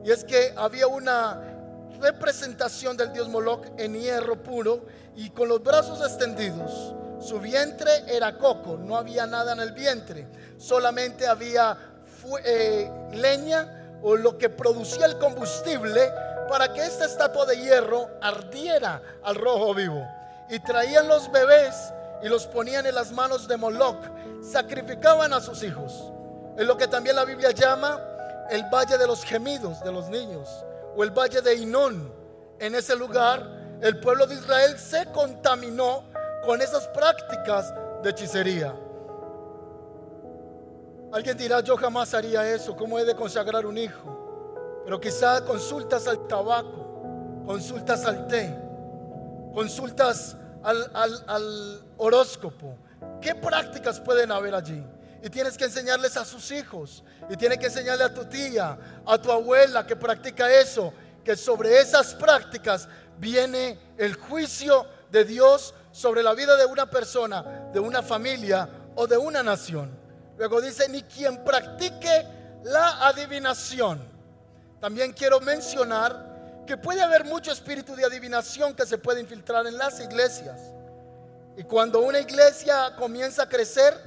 Y 0.03 0.11
es 0.11 0.23
que 0.23 0.53
había 0.55 0.87
una 0.87 1.41
representación 1.99 2.97
del 2.97 3.11
dios 3.13 3.27
Moloch 3.29 3.65
en 3.77 3.93
hierro 3.99 4.41
puro 4.41 4.85
y 5.15 5.29
con 5.29 5.49
los 5.49 5.63
brazos 5.63 6.01
extendidos. 6.01 6.93
Su 7.19 7.39
vientre 7.39 7.91
era 8.07 8.37
coco, 8.37 8.77
no 8.77 8.97
había 8.97 9.25
nada 9.25 9.53
en 9.53 9.59
el 9.61 9.71
vientre, 9.71 10.27
solamente 10.57 11.25
había 11.25 11.77
eh, 12.43 12.91
leña 13.13 13.99
o 14.03 14.15
lo 14.15 14.37
que 14.37 14.49
producía 14.49 15.05
el 15.05 15.17
combustible 15.17 16.11
para 16.49 16.71
que 16.73 16.85
esta 16.85 17.05
estatua 17.05 17.45
de 17.45 17.57
hierro 17.57 18.09
ardiera 18.21 19.01
al 19.23 19.35
rojo 19.35 19.73
vivo 19.73 20.05
y 20.49 20.59
traían 20.59 21.07
los 21.07 21.31
bebés 21.31 21.73
y 22.21 22.27
los 22.27 22.45
ponían 22.45 22.85
en 22.85 22.95
las 22.95 23.11
manos 23.11 23.47
de 23.47 23.57
Moloch. 23.57 24.03
Sacrificaban 24.43 25.33
a 25.33 25.41
sus 25.41 25.63
hijos. 25.63 26.11
Es 26.57 26.65
lo 26.65 26.77
que 26.77 26.87
también 26.87 27.15
la 27.15 27.25
Biblia 27.25 27.51
llama 27.51 27.99
el 28.49 28.63
valle 28.71 28.97
de 28.97 29.07
los 29.07 29.23
gemidos 29.23 29.83
de 29.83 29.91
los 29.91 30.09
niños 30.09 30.47
o 30.95 31.03
el 31.03 31.11
valle 31.11 31.41
de 31.41 31.55
Inón. 31.55 32.13
En 32.59 32.75
ese 32.75 32.95
lugar 32.95 33.55
el 33.81 33.99
pueblo 33.99 34.25
de 34.25 34.35
Israel 34.35 34.77
se 34.79 35.05
contaminó 35.11 36.03
con 36.45 36.61
esas 36.61 36.87
prácticas 36.89 37.73
de 38.03 38.09
hechicería. 38.09 38.73
Alguien 41.11 41.37
dirá, 41.37 41.61
yo 41.61 41.77
jamás 41.77 42.13
haría 42.13 42.47
eso, 42.49 42.75
¿cómo 42.75 42.99
he 42.99 43.05
de 43.05 43.15
consagrar 43.15 43.65
un 43.65 43.77
hijo? 43.77 44.81
Pero 44.83 44.99
quizá 44.99 45.43
consultas 45.45 46.07
al 46.07 46.27
tabaco, 46.27 47.43
consultas 47.45 48.05
al 48.05 48.27
té, 48.27 48.53
consultas 49.53 50.35
al, 50.63 51.81
horóscopo. 51.97 52.75
¿Qué 53.21 53.33
prácticas 53.33 53.99
pueden 53.99 54.31
haber 54.31 54.53
allí? 54.53 54.83
Y 55.25 55.29
tienes 55.31 55.57
que 55.57 55.63
enseñarles 55.63 56.17
a 56.17 56.23
sus 56.23 56.51
hijos. 56.51 57.03
Y 57.27 57.35
tienes 57.35 57.57
que 57.57 57.65
enseñarle 57.65 58.03
a 58.03 58.13
tu 58.13 58.25
tía, 58.25 58.77
a 59.03 59.17
tu 59.17 59.31
abuela 59.31 59.83
que 59.83 59.95
practica 59.95 60.53
eso. 60.53 60.93
Que 61.23 61.35
sobre 61.35 61.79
esas 61.79 62.13
prácticas 62.13 62.87
viene 63.17 63.79
el 63.97 64.13
juicio 64.13 64.85
de 65.09 65.25
Dios 65.25 65.73
sobre 65.91 66.21
la 66.21 66.35
vida 66.35 66.55
de 66.55 66.65
una 66.65 66.87
persona, 66.87 67.71
de 67.73 67.79
una 67.79 68.03
familia 68.03 68.69
o 68.93 69.07
de 69.07 69.17
una 69.17 69.41
nación. 69.41 69.97
Luego 70.37 70.61
dice, 70.61 70.87
ni 70.89 71.01
quien 71.01 71.43
practique 71.43 72.27
la 72.63 73.07
adivinación. 73.07 74.07
También 74.79 75.11
quiero 75.11 75.39
mencionar 75.39 76.63
que 76.67 76.77
puede 76.77 77.01
haber 77.01 77.25
mucho 77.25 77.51
espíritu 77.51 77.95
de 77.95 78.05
adivinación 78.05 78.75
que 78.75 78.85
se 78.85 78.99
puede 78.99 79.21
infiltrar 79.21 79.65
en 79.65 79.75
las 79.79 79.99
iglesias. 79.99 80.61
Y 81.57 81.63
cuando 81.63 82.01
una 82.01 82.19
iglesia 82.19 82.93
comienza 82.95 83.41
a 83.41 83.49
crecer, 83.49 83.99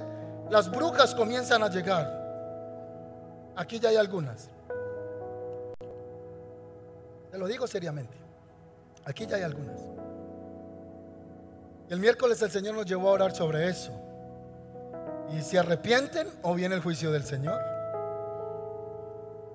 las 0.49 0.69
brujas 0.69 1.13
comienzan 1.13 1.63
a 1.63 1.69
llegar. 1.69 2.19
Aquí 3.55 3.79
ya 3.79 3.89
hay 3.89 3.97
algunas. 3.97 4.49
Te 7.31 7.37
lo 7.37 7.47
digo 7.47 7.67
seriamente. 7.67 8.15
Aquí 9.05 9.25
ya 9.27 9.37
hay 9.37 9.43
algunas. 9.43 9.79
El 11.89 11.99
miércoles 11.99 12.41
el 12.41 12.51
Señor 12.51 12.75
nos 12.75 12.85
llevó 12.85 13.09
a 13.09 13.13
orar 13.13 13.35
sobre 13.35 13.69
eso. 13.69 13.91
Y 15.35 15.41
si 15.41 15.57
arrepienten 15.57 16.27
o 16.41 16.55
viene 16.55 16.75
el 16.75 16.81
juicio 16.81 17.11
del 17.11 17.23
Señor. 17.23 17.59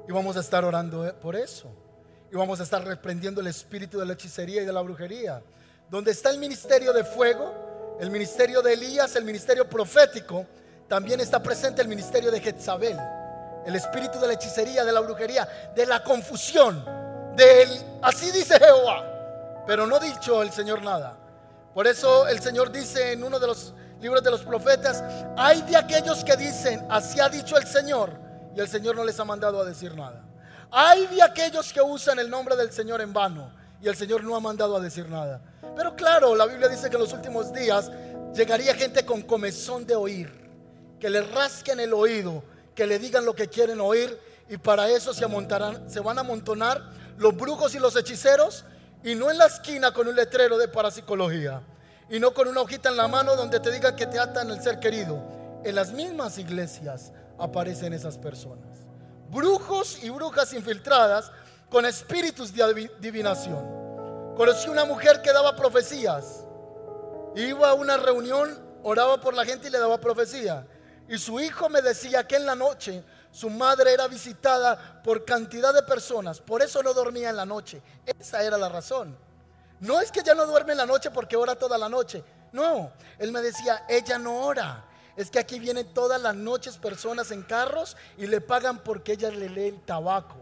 Y 0.08 0.12
vamos 0.12 0.36
a 0.36 0.40
estar 0.40 0.64
orando 0.64 1.14
por 1.20 1.34
eso. 1.34 1.68
Y 2.30 2.36
vamos 2.36 2.60
a 2.60 2.64
estar 2.64 2.84
reprendiendo 2.84 3.40
el 3.40 3.46
espíritu 3.48 3.98
de 3.98 4.06
la 4.06 4.12
hechicería 4.12 4.62
y 4.62 4.64
de 4.64 4.72
la 4.72 4.82
brujería. 4.82 5.42
Donde 5.90 6.10
está 6.10 6.30
el 6.30 6.38
ministerio 6.38 6.92
de 6.92 7.04
fuego, 7.04 7.96
el 8.00 8.10
ministerio 8.10 8.62
de 8.62 8.72
Elías, 8.72 9.14
el 9.16 9.24
ministerio 9.24 9.68
profético, 9.68 10.46
también 10.88 11.21
está 11.21 11.43
presente 11.43 11.83
el 11.83 11.88
ministerio 11.88 12.31
de 12.31 12.41
Jezabel. 12.41 12.99
El 13.67 13.75
espíritu 13.76 14.19
de 14.19 14.26
la 14.26 14.35
hechicería, 14.35 14.85
de 14.85 14.93
la 14.93 15.00
brujería, 15.00 15.73
de 15.75 15.87
la 15.87 16.03
confusión, 16.03 16.85
del 17.35 17.69
así 18.03 18.31
dice 18.31 18.59
Jehová. 18.59 19.05
Pero 19.67 19.87
no 19.87 19.99
dicho 19.99 20.43
el 20.43 20.53
Señor 20.53 20.83
nada. 20.83 21.17
Por 21.73 21.87
eso 21.87 22.29
el 22.29 22.41
Señor 22.41 22.71
dice 22.71 23.12
en 23.12 23.25
uno 23.25 23.38
de 23.38 23.47
los 23.47 23.73
libros 24.00 24.23
de 24.23 24.31
los 24.31 24.43
profetas, 24.43 25.03
hay 25.37 25.62
de 25.62 25.76
aquellos 25.76 26.23
que 26.23 26.37
dicen, 26.37 26.87
así 26.91 27.19
ha 27.21 27.29
dicho 27.29 27.57
el 27.57 27.67
Señor, 27.67 28.12
y 28.55 28.61
el 28.61 28.69
Señor 28.69 28.95
no 28.95 29.05
les 29.05 29.19
ha 29.19 29.25
mandado 29.25 29.61
a 29.61 29.64
decir 29.64 29.95
nada. 29.97 30.23
Hay 30.71 31.07
de 31.07 31.23
aquellos 31.23 31.73
que 31.73 31.81
usan 31.81 32.19
el 32.19 32.29
nombre 32.29 32.57
del 32.57 32.71
Señor 32.73 33.00
en 33.00 33.12
vano 33.12 33.50
y 33.81 33.88
el 33.88 33.97
Señor 33.97 34.23
no 34.25 34.37
ha 34.37 34.41
mandado 34.41 34.76
a 34.76 34.81
decir 34.81 35.09
nada. 35.09 35.41
Pero 35.76 35.97
claro, 35.97 36.35
la 36.35 36.47
Biblia 36.47 36.69
dice 36.69 36.88
que 36.88 36.97
en 36.97 37.03
los 37.03 37.12
últimos 37.12 37.53
días 37.53 37.91
llegaría 38.35 38.75
gente 38.75 39.05
con 39.05 39.23
comezón 39.23 39.87
de 39.87 39.95
oír, 39.95 40.43
que 41.04 41.11
le 41.11 41.20
rasquen 41.20 41.80
el 41.80 41.92
oído, 41.92 42.42
que 42.75 42.87
le 42.87 42.99
digan 42.99 43.26
lo 43.26 43.34
que 43.34 43.46
quieren 43.46 43.78
oír 43.78 44.18
y 44.49 44.56
para 44.56 44.88
eso 44.88 45.12
se, 45.12 45.23
amontarán, 45.23 45.90
se 45.90 46.00
van 46.00 46.16
a 46.16 46.23
amontonar 46.23 46.80
los 47.18 47.37
brujos 47.37 47.75
y 47.75 47.78
los 47.78 47.94
hechiceros 47.94 48.64
y 49.02 49.14
no 49.14 49.30
en 49.30 49.37
la 49.37 49.44
esquina 49.44 49.92
con 49.92 50.08
un 50.08 50.16
letrero 50.16 50.56
de 50.56 50.66
parapsicología 50.66 51.61
y 52.08 52.18
no 52.18 52.32
con 52.32 52.49
una 52.49 52.62
hojita 52.62 52.88
en 52.88 52.96
la 52.96 53.06
mano 53.06 53.37
donde 53.37 53.61
te 53.61 53.70
digan 53.70 53.94
que 53.96 54.06
te 54.06 54.18
atan 54.18 54.50
el 54.50 54.62
ser 54.62 54.80
querido. 54.80 55.23
En 55.62 55.75
las 55.75 55.92
mismas 55.92 56.38
iglesias 56.38 57.12
aparecen 57.38 57.92
esas 57.92 58.16
personas 58.16 58.78
brujos 59.28 60.02
y 60.02 60.08
brujas 60.08 60.54
infiltradas 60.54 61.30
con 61.68 61.84
espíritus 61.84 62.54
de 62.54 62.62
adivinación. 62.62 64.34
Conocí 64.38 64.70
una 64.70 64.87
mujer 64.87 65.20
que 65.20 65.34
daba 65.34 65.54
profecías. 65.54 66.46
Iba 67.37 67.68
a 67.68 67.75
una 67.75 67.99
reunión, 67.99 68.58
oraba 68.82 69.20
por 69.20 69.34
la 69.34 69.44
gente 69.44 69.68
y 69.68 69.70
le 69.70 69.78
daba 69.78 70.00
profecía. 70.00 70.66
Y 71.08 71.18
su 71.18 71.38
hijo 71.40 71.68
me 71.68 71.82
decía 71.82 72.26
que 72.26 72.37
en 72.37 72.46
la 72.46 72.54
noche 72.54 73.02
su 73.30 73.50
madre 73.50 73.92
era 73.92 74.06
visitada 74.08 75.02
por 75.02 75.25
cantidad 75.25 75.75
de 75.75 75.82
personas. 75.82 76.40
Por 76.40 76.62
eso 76.62 76.82
no 76.82 76.94
dormía 76.94 77.30
en 77.30 77.37
la 77.37 77.44
noche. 77.44 77.82
Esa 78.18 78.42
era 78.42 78.56
la 78.56 78.68
razón. 78.68 79.16
No 79.80 80.00
es 80.00 80.11
que 80.11 80.20
ella 80.20 80.34
no 80.34 80.46
duerme 80.46 80.73
en 80.73 80.78
la 80.78 80.87
noche 80.87 81.11
porque 81.11 81.37
ora 81.37 81.56
toda 81.56 81.76
la 81.76 81.88
noche. 81.88 82.25
No, 82.52 82.92
él 83.18 83.32
me 83.32 83.42
decía, 83.42 83.84
ella 83.88 84.18
no 84.18 84.37
ora 84.46 84.84
es 85.16 85.30
que 85.30 85.38
aquí 85.38 85.58
vienen 85.58 85.87
todas 85.94 86.20
las 86.20 86.34
noches 86.34 86.76
personas 86.76 87.30
en 87.30 87.42
carros 87.42 87.96
y 88.16 88.26
le 88.26 88.40
pagan 88.40 88.78
porque 88.78 89.12
ella 89.12 89.30
le 89.30 89.49
lee 89.49 89.68
el 89.68 89.80
tabaco. 89.82 90.37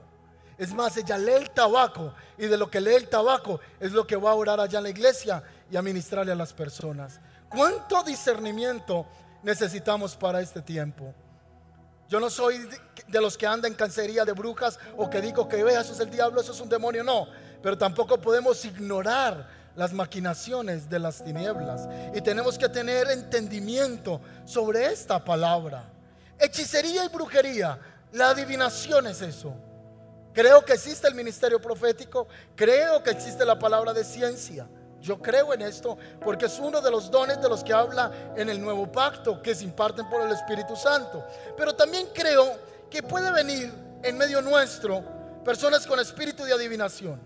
Es 0.58 0.72
más, 0.72 0.96
ella 0.96 1.18
lee 1.18 1.32
el 1.32 1.50
tabaco 1.50 2.14
y 2.38 2.46
de 2.46 2.56
lo 2.56 2.70
que 2.70 2.80
lee 2.80 2.94
el 2.94 3.08
tabaco 3.08 3.60
es 3.80 3.92
lo 3.92 4.06
que 4.06 4.16
va 4.16 4.30
a 4.30 4.34
orar 4.34 4.60
allá 4.60 4.78
en 4.78 4.84
la 4.84 4.90
iglesia 4.90 5.42
y 5.70 5.76
a 5.76 5.82
ministrarle 5.82 6.32
a 6.32 6.36
las 6.36 6.52
personas. 6.52 7.20
¿Cuánto 7.48 8.02
discernimiento 8.02 9.06
necesitamos 9.42 10.16
para 10.16 10.40
este 10.40 10.60
tiempo? 10.60 11.14
Yo 12.08 12.20
no 12.20 12.28
soy 12.28 12.68
de 13.08 13.20
los 13.20 13.38
que 13.38 13.46
andan 13.46 13.72
en 13.72 13.76
cancería 13.76 14.24
de 14.24 14.32
brujas 14.32 14.78
o 14.96 15.08
que 15.08 15.20
digo 15.20 15.48
que 15.48 15.60
eso 15.60 15.92
es 15.92 16.00
el 16.00 16.10
diablo, 16.10 16.40
eso 16.40 16.52
es 16.52 16.60
un 16.60 16.68
demonio, 16.68 17.02
no. 17.02 17.26
Pero 17.62 17.78
tampoco 17.78 18.20
podemos 18.20 18.64
ignorar 18.64 19.48
las 19.74 19.92
maquinaciones 19.92 20.88
de 20.90 20.98
las 20.98 21.24
tinieblas. 21.24 21.88
Y 22.14 22.20
tenemos 22.20 22.58
que 22.58 22.68
tener 22.68 23.10
entendimiento 23.10 24.20
sobre 24.44 24.86
esta 24.86 25.24
palabra. 25.24 25.84
Hechicería 26.38 27.04
y 27.04 27.08
brujería, 27.08 27.78
la 28.12 28.30
adivinación 28.30 29.06
es 29.06 29.22
eso. 29.22 29.54
Creo 30.34 30.64
que 30.64 30.72
existe 30.72 31.08
el 31.08 31.14
ministerio 31.14 31.60
profético, 31.60 32.26
creo 32.54 33.02
que 33.02 33.10
existe 33.10 33.44
la 33.44 33.58
palabra 33.58 33.92
de 33.92 34.04
ciencia. 34.04 34.66
Yo 35.02 35.20
creo 35.20 35.52
en 35.52 35.62
esto 35.62 35.98
porque 36.24 36.46
es 36.46 36.58
uno 36.60 36.80
de 36.80 36.90
los 36.90 37.10
dones 37.10 37.42
de 37.42 37.48
los 37.48 37.64
que 37.64 37.72
habla 37.72 38.32
en 38.36 38.48
el 38.48 38.60
nuevo 38.60 38.90
pacto 38.90 39.42
que 39.42 39.52
se 39.54 39.64
imparten 39.64 40.08
por 40.08 40.22
el 40.22 40.30
Espíritu 40.30 40.76
Santo. 40.76 41.26
Pero 41.56 41.74
también 41.74 42.06
creo 42.14 42.56
que 42.88 43.02
puede 43.02 43.32
venir 43.32 43.72
en 44.02 44.16
medio 44.16 44.40
nuestro 44.40 45.02
personas 45.44 45.86
con 45.86 45.98
espíritu 45.98 46.44
de 46.44 46.52
adivinación. 46.52 47.20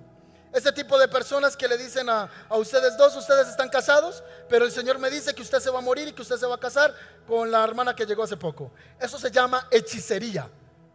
Ese 0.53 0.73
tipo 0.73 0.99
de 0.99 1.07
personas 1.07 1.55
que 1.55 1.69
le 1.69 1.77
dicen 1.77 2.09
a, 2.09 2.31
a, 2.49 2.57
ustedes 2.57 2.97
dos, 2.97 3.15
ustedes 3.15 3.47
están 3.49 3.69
casados, 3.69 4.25
pero 4.49 4.65
el 4.65 4.73
Señor 4.73 4.99
me 4.99 5.11
dice 5.11 5.35
que 5.35 5.43
usted 5.43 5.61
se 5.61 5.69
va 5.69 5.81
a 5.81 5.83
morir 5.83 6.09
y 6.09 6.13
que 6.13 6.23
usted 6.23 6.37
se 6.37 6.47
va 6.47 6.55
a 6.55 6.59
casar 6.59 6.95
con 7.27 7.51
la 7.51 7.63
hermana 7.63 7.95
que 7.95 8.07
llegó 8.07 8.23
hace 8.23 8.39
poco. 8.39 8.71
Eso 8.99 9.19
se 9.19 9.31
llama 9.31 9.69
hechicería, 9.71 10.49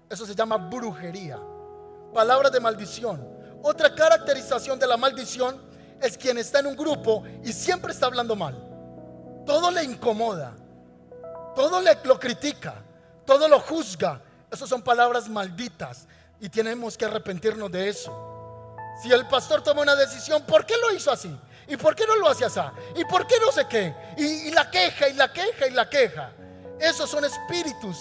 eso 0.09 0.25
se 0.25 0.33
llama 0.33 0.57
brujería, 0.57 1.39
palabras 2.11 2.51
de 2.51 2.59
maldición. 2.59 3.39
Otra 3.61 3.93
caracterización 3.93 4.79
de 4.79 4.88
la 4.88 4.97
maldición 4.97 5.71
es 6.01 6.17
quien 6.17 6.38
está 6.38 6.60
en 6.60 6.67
un 6.67 6.75
grupo 6.75 7.24
y 7.43 7.53
siempre 7.53 7.93
está 7.93 8.08
hablando 8.08 8.36
mal. 8.36 8.55
Todo 9.46 9.72
le 9.72 9.84
incomoda, 9.84 10.53
todo 11.55 11.81
le, 11.81 11.98
lo 12.03 12.20
critica, 12.20 12.75
todo 13.25 13.48
lo 13.48 13.60
juzga. 13.60 14.22
Esas 14.51 14.67
son 14.67 14.81
palabras 14.81 15.29
malditas 15.29 16.08
y 16.39 16.50
tenemos 16.50 16.98
que 16.98 17.05
arrepentirnos 17.05 17.72
de 17.72 17.89
eso. 17.89 18.75
Si 19.01 19.12
el 19.12 19.27
pastor 19.27 19.63
toma 19.63 19.81
una 19.81 19.96
decisión, 19.96 20.43
¿por 20.43 20.65
qué 20.65 20.75
lo 20.77 20.93
hizo 20.93 21.12
así? 21.12 21.36
¿Y 21.67 21.77
por 21.77 21.96
qué 21.96 22.05
no 22.05 22.15
lo 22.15 22.27
hace 22.27 22.46
así? 22.46 22.60
¿Y 22.96 23.05
por 23.05 23.25
qué 23.25 23.36
no 23.39 23.51
sé 23.51 23.65
qué? 23.67 23.96
Y, 24.17 24.25
y 24.48 24.51
la 24.51 24.70
queja, 24.70 25.08
y 25.08 25.13
la 25.13 25.31
queja, 25.31 25.67
y 25.67 25.72
la 25.72 25.89
queja. 25.89 26.31
Esos 26.79 27.10
son 27.10 27.24
espíritus 27.24 27.98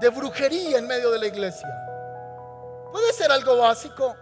de 0.00 0.08
brujería 0.10 0.78
en 0.78 0.86
medio 0.86 1.10
de 1.10 1.18
la 1.18 1.26
iglesia. 1.26 1.68
Puede 2.92 3.12
ser 3.12 3.30
algo 3.32 3.56
básico. 3.56 4.16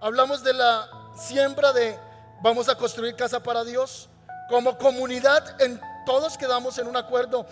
Hablamos 0.00 0.42
de 0.42 0.54
la 0.54 0.88
siembra 1.16 1.72
de 1.72 1.98
vamos 2.42 2.68
a 2.68 2.76
construir 2.76 3.14
casa 3.16 3.42
para 3.42 3.64
Dios. 3.64 4.08
Como 4.48 4.78
comunidad, 4.78 5.60
en, 5.60 5.80
todos 6.04 6.38
quedamos 6.38 6.78
en 6.78 6.86
un 6.86 6.96
acuerdo 6.96 7.46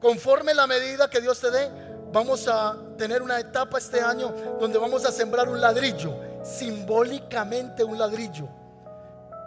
conforme 0.00 0.52
la 0.54 0.66
medida 0.66 1.08
que 1.08 1.20
Dios 1.20 1.40
te 1.40 1.50
dé. 1.50 1.70
Vamos 2.12 2.48
a 2.48 2.76
tener 2.98 3.22
una 3.22 3.38
etapa 3.38 3.78
este 3.78 4.00
año 4.00 4.34
donde 4.58 4.78
vamos 4.78 5.04
a 5.06 5.12
sembrar 5.12 5.48
un 5.48 5.60
ladrillo, 5.60 6.14
simbólicamente 6.42 7.84
un 7.84 7.98
ladrillo. 7.98 8.48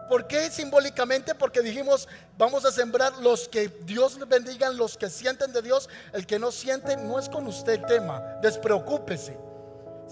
¿Por 0.07 0.27
qué 0.27 0.49
simbólicamente? 0.49 1.35
Porque 1.35 1.61
dijimos, 1.61 2.07
vamos 2.37 2.65
a 2.65 2.71
sembrar 2.71 3.13
los 3.19 3.47
que 3.47 3.67
Dios 3.83 4.17
bendiga, 4.27 4.69
los 4.69 4.97
que 4.97 5.09
sienten 5.09 5.51
de 5.51 5.61
Dios. 5.61 5.89
El 6.13 6.25
que 6.25 6.39
no 6.39 6.51
siente, 6.51 6.95
no 6.97 7.19
es 7.19 7.29
con 7.29 7.47
usted 7.47 7.73
el 7.73 7.85
tema. 7.85 8.19
Despreocúpese. 8.41 9.37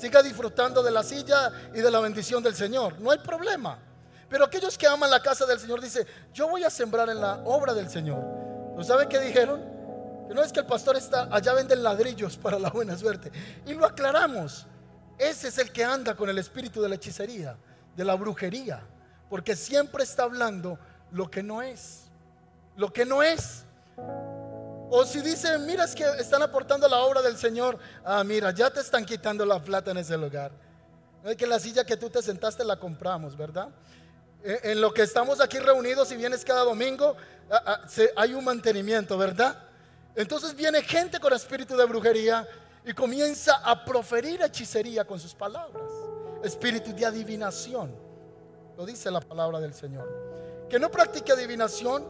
Siga 0.02 0.24
disfrutando 0.24 0.82
de 0.82 0.90
la 0.90 1.04
silla 1.04 1.52
y 1.76 1.80
de 1.80 1.92
la 1.92 2.00
bendición 2.00 2.42
del 2.42 2.56
Señor. 2.56 3.00
No 3.00 3.12
hay 3.12 3.20
problema. 3.20 3.78
Pero 4.28 4.46
aquellos 4.46 4.76
que 4.76 4.88
aman 4.88 5.12
la 5.12 5.22
casa 5.22 5.46
del 5.46 5.60
Señor 5.60 5.80
dice, 5.80 6.08
yo 6.34 6.48
voy 6.48 6.64
a 6.64 6.72
sembrar 6.72 7.08
en 7.10 7.22
la 7.22 7.36
obra 7.46 7.72
del 7.76 7.88
Señor. 7.88 8.24
¿No 8.76 8.84
sabe 8.84 9.08
qué 9.08 9.20
dijeron? 9.20 9.62
Que 10.28 10.34
no 10.34 10.42
es 10.42 10.52
que 10.52 10.62
el 10.62 10.66
pastor 10.66 10.98
está, 10.98 11.28
allá 11.32 11.54
venden 11.54 11.84
ladrillos 11.84 12.36
para 12.36 12.58
la 12.58 12.72
buena 12.72 12.98
suerte. 12.98 13.32
Y 13.68 13.76
lo 13.76 13.86
aclaramos. 13.86 14.66
Ese 15.20 15.50
es 15.50 15.60
el 15.60 15.72
que 15.72 15.84
anda 15.84 16.16
con 16.16 16.30
el 16.30 16.40
espíritu 16.40 16.82
de 16.82 16.90
la 16.90 16.96
hechicería, 16.96 17.56
de 17.96 18.04
la 18.04 18.16
brujería. 18.16 18.82
Porque 19.30 19.56
siempre 19.56 20.04
está 20.04 20.24
hablando 20.24 20.80
lo 21.12 21.30
que 21.30 21.44
no 21.44 21.62
es. 21.62 22.06
Lo 22.76 22.92
que 22.92 23.06
no 23.06 23.22
es. 23.22 23.66
O 24.94 25.06
si 25.06 25.22
dice, 25.22 25.58
mira, 25.58 25.86
es 25.86 25.96
que 25.96 26.04
están 26.20 26.42
aportando 26.42 26.86
la 26.86 27.00
obra 27.00 27.22
del 27.22 27.38
Señor. 27.38 27.80
Ah, 28.04 28.26
mira, 28.26 28.52
ya 28.52 28.70
te 28.70 28.82
están 28.82 29.06
quitando 29.06 29.46
la 29.46 29.64
plata 29.64 29.92
en 29.92 29.98
ese 29.98 30.18
lugar. 30.18 30.52
No 31.24 31.30
es 31.30 31.38
que 31.38 31.48
la 31.48 31.60
silla 31.60 31.86
que 31.86 31.96
tú 31.96 32.10
te 32.10 32.22
sentaste 32.22 32.66
la 32.66 32.76
compramos, 32.76 33.38
¿verdad? 33.38 33.70
En 34.44 34.82
lo 34.82 34.94
que 34.94 35.04
estamos 35.04 35.40
aquí 35.40 35.60
reunidos 35.60 36.12
y 36.12 36.18
vienes 36.18 36.44
cada 36.44 36.66
domingo, 36.66 37.16
ah, 37.50 37.64
ah, 37.66 37.82
hay 38.18 38.34
un 38.34 38.44
mantenimiento, 38.44 39.18
¿verdad? 39.18 39.58
Entonces 40.14 40.54
viene 40.54 40.82
gente 40.82 41.22
con 41.22 41.32
espíritu 41.32 41.78
de 41.78 41.86
brujería 41.86 42.46
y 42.86 42.92
comienza 42.92 43.62
a 43.64 43.86
proferir 43.86 44.42
hechicería 44.42 45.06
con 45.06 45.22
sus 45.22 45.34
palabras. 45.34 45.90
Espíritu 46.44 46.94
de 46.94 47.06
adivinación. 47.06 47.96
Lo 48.76 48.86
dice 48.86 49.10
la 49.10 49.22
palabra 49.22 49.62
del 49.62 49.74
Señor. 49.74 50.68
Que 50.70 50.78
no 50.78 50.92
practique 50.92 51.32
adivinación, 51.32 52.06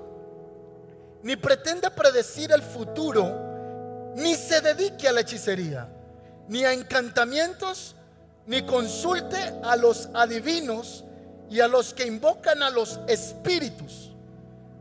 ni 1.23 1.35
pretende 1.35 1.89
predecir 1.91 2.51
el 2.51 2.61
futuro, 2.61 4.13
ni 4.15 4.35
se 4.35 4.61
dedique 4.61 5.07
a 5.07 5.11
la 5.11 5.21
hechicería, 5.21 5.87
ni 6.47 6.65
a 6.65 6.73
encantamientos, 6.73 7.95
ni 8.45 8.63
consulte 8.63 9.37
a 9.63 9.75
los 9.75 10.09
adivinos 10.13 11.03
y 11.49 11.59
a 11.59 11.67
los 11.67 11.93
que 11.93 12.05
invocan 12.05 12.63
a 12.63 12.69
los 12.69 12.99
espíritus. 13.07 14.11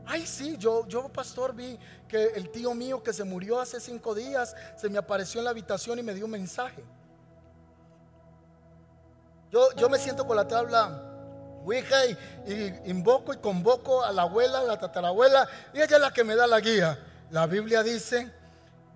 Ay, 0.06 0.26
sí, 0.26 0.56
yo, 0.58 0.86
yo, 0.88 1.08
pastor, 1.08 1.54
vi 1.54 1.78
que 2.08 2.32
el 2.34 2.50
tío 2.50 2.74
mío 2.74 3.02
que 3.02 3.12
se 3.12 3.22
murió 3.22 3.60
hace 3.60 3.78
cinco 3.78 4.14
días 4.14 4.56
se 4.76 4.88
me 4.88 4.98
apareció 4.98 5.40
en 5.40 5.44
la 5.44 5.50
habitación 5.50 5.98
y 5.98 6.02
me 6.02 6.14
dio 6.14 6.24
un 6.24 6.32
mensaje. 6.32 6.82
Yo, 9.52 9.72
yo 9.76 9.88
me 9.88 9.98
siento 9.98 10.26
con 10.26 10.36
la 10.36 10.48
tabla 10.48 11.09
Ouija 11.64 12.06
y, 12.06 12.16
invoco 12.86 13.34
y 13.34 13.36
convoco 13.38 14.02
a 14.02 14.12
la 14.12 14.22
abuela, 14.22 14.60
a 14.60 14.64
la 14.64 14.78
tatarabuela, 14.78 15.48
y 15.74 15.80
ella 15.80 15.96
es 15.96 16.02
la 16.02 16.12
que 16.12 16.24
me 16.24 16.34
da 16.34 16.46
la 16.46 16.60
guía. 16.60 16.98
La 17.30 17.46
Biblia 17.46 17.82
dice 17.82 18.30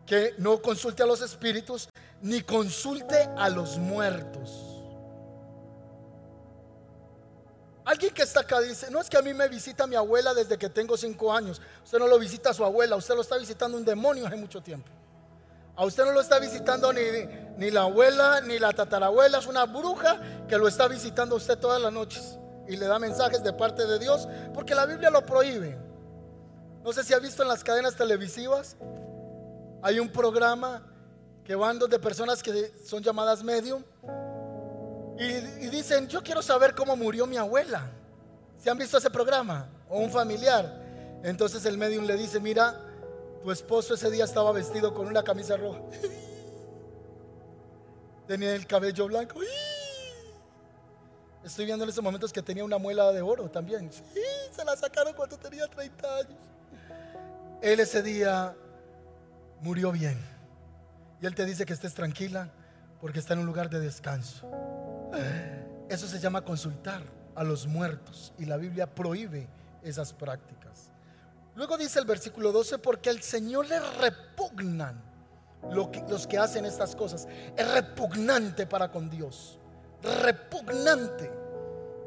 que 0.07 0.35
no 0.39 0.61
consulte 0.61 1.03
a 1.03 1.07
los 1.07 1.21
espíritus 1.21 1.89
ni 2.23 2.41
consulte 2.43 3.29
a 3.37 3.49
los 3.49 3.79
muertos. 3.79 4.51
Alguien 7.85 8.15
que 8.15 8.23
está 8.23 8.41
acá 8.41 8.61
dice, 8.61 8.91
no 8.91 8.99
es 8.99 9.11
que 9.11 9.19
a 9.19 9.23
mí 9.23 9.35
me 9.35 9.47
visita 9.47 9.87
mi 9.87 9.95
abuela 9.95 10.33
desde 10.33 10.57
que 10.57 10.71
tengo 10.71 10.97
cinco 10.97 11.33
años. 11.33 11.61
Usted 11.85 11.99
no 11.99 12.07
lo 12.07 12.19
visita 12.19 12.51
a 12.51 12.55
su 12.55 12.65
abuela, 12.65 12.97
usted 12.97 13.15
lo 13.15 13.21
está 13.21 13.37
visitando 13.37 13.77
un 13.77 13.85
demonio 13.85 14.27
hace 14.27 14.37
mucho 14.37 14.63
tiempo. 14.63 14.89
A 15.77 15.85
usted 15.85 16.05
no 16.05 16.13
lo 16.13 16.21
está 16.23 16.39
visitando 16.39 16.93
ni, 16.95 17.03
ni 17.59 17.71
la 17.71 17.83
abuela 17.83 18.41
ni 18.41 18.59
la 18.59 18.73
tatarabuela, 18.73 19.39
es 19.39 19.47
una 19.47 19.67
bruja 19.67 20.19
que 20.49 20.57
lo 20.57 20.67
está 20.67 20.89
visitando 20.89 21.35
a 21.35 21.39
usted 21.39 21.59
todas 21.59 21.83
las 21.83 21.93
noches 21.93 22.39
y 22.69 22.77
le 22.77 22.87
da 22.87 22.99
mensajes 22.99 23.43
de 23.43 23.53
parte 23.53 23.87
de 23.87 23.99
Dios 23.99 24.29
porque 24.53 24.75
la 24.75 24.87
Biblia 24.87 25.11
lo 25.11 25.25
prohíbe. 25.25 25.79
No 26.83 26.93
sé 26.93 27.03
si 27.03 27.15
ha 27.15 27.19
visto 27.19 27.43
en 27.43 27.49
las 27.49 27.65
cadenas 27.65 27.97
televisivas, 27.97 28.77
hay 29.83 29.99
un 29.99 30.09
programa 30.09 30.83
que 31.45 31.55
van 31.55 31.79
de 31.79 31.99
personas 31.99 32.43
que 32.43 32.73
son 32.85 33.03
llamadas 33.03 33.43
medium 33.43 33.83
y, 35.19 35.69
dicen, 35.69 36.09
yo 36.09 36.23
quiero 36.23 36.43
saber 36.43 36.75
cómo 36.75 36.97
murió 36.97 37.27
mi 37.27 37.37
abuela. 37.37 37.91
¿Se 38.59 38.71
han 38.71 38.79
visto 38.79 38.99
ese 38.99 39.11
programa? 39.11 39.69
O 39.89 39.99
un 39.99 40.11
familiar. 40.11 40.83
Entonces 41.23 41.65
el 41.67 41.79
medium 41.79 42.05
le 42.05 42.17
dice, 42.17 42.41
mira, 42.41 42.81
tu 43.43 43.53
esposo 43.53 43.95
ese 43.95 44.11
día 44.11 44.25
estaba 44.25 44.51
vestido 44.53 44.93
con 44.93 45.07
una 45.07 45.23
camisa 45.23 45.57
roja. 45.57 45.81
Tenía 48.27 48.55
el 48.55 48.67
cabello 48.67 49.07
blanco. 49.07 49.39
Estoy 51.45 51.67
viendo 51.67 51.85
en 51.85 51.91
esos 51.91 52.03
momentos 52.03 52.33
que 52.33 52.43
tenía 52.43 52.65
una 52.65 52.79
muela 52.79 53.13
de 53.13 53.21
oro 53.21 53.51
también. 53.51 53.91
se 53.93 54.65
la 54.65 54.77
sacaron 54.77 55.13
cuando 55.13 55.37
tenía 55.37 55.67
30 55.67 56.17
años. 56.17 56.39
Él 57.61 57.81
ese 57.81 58.03
día 58.03 58.57
murió 59.61 59.93
bien. 59.93 60.19
Y 61.21 61.27
él 61.27 61.35
te 61.35 61.45
dice 61.45 61.67
que 61.67 61.73
estés 61.73 61.95
tranquila 61.95 62.51
porque 63.01 63.19
está 63.19 63.35
en 63.35 63.41
un 63.41 63.47
lugar 63.47 63.69
de 63.69 63.81
descanso. 63.81 64.51
Eso 65.89 66.09
se 66.09 66.19
llama 66.19 66.43
consultar 66.43 67.03
a 67.35 67.45
los 67.45 67.67
muertos 67.67 68.33
y 68.39 68.47
la 68.47 68.57
Biblia 68.57 68.87
prohíbe 68.87 69.47
esas 69.83 70.13
prácticas. 70.13 70.91
Luego 71.57 71.77
dice 71.77 71.99
el 71.99 72.07
versículo 72.07 72.53
12, 72.53 72.79
porque 72.79 73.11
el 73.11 73.23
Señor 73.23 73.69
le 73.69 73.79
repugnan 73.79 75.01
los 75.71 76.27
que 76.27 76.39
hacen 76.39 76.65
estas 76.65 76.97
cosas. 76.97 77.29
Es 77.57 77.71
repugnante 77.73 78.67
para 78.67 78.91
con 78.91 79.09
Dios. 79.11 79.59
Repugnante 80.23 81.31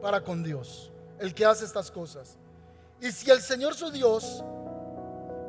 para 0.01 0.21
con 0.21 0.43
Dios 0.43 0.91
el 1.19 1.33
que 1.33 1.45
hace 1.45 1.65
estas 1.65 1.91
cosas. 1.91 2.37
Y 3.01 3.11
si 3.11 3.29
el 3.29 3.41
Señor 3.41 3.75
su 3.75 3.91
Dios 3.91 4.43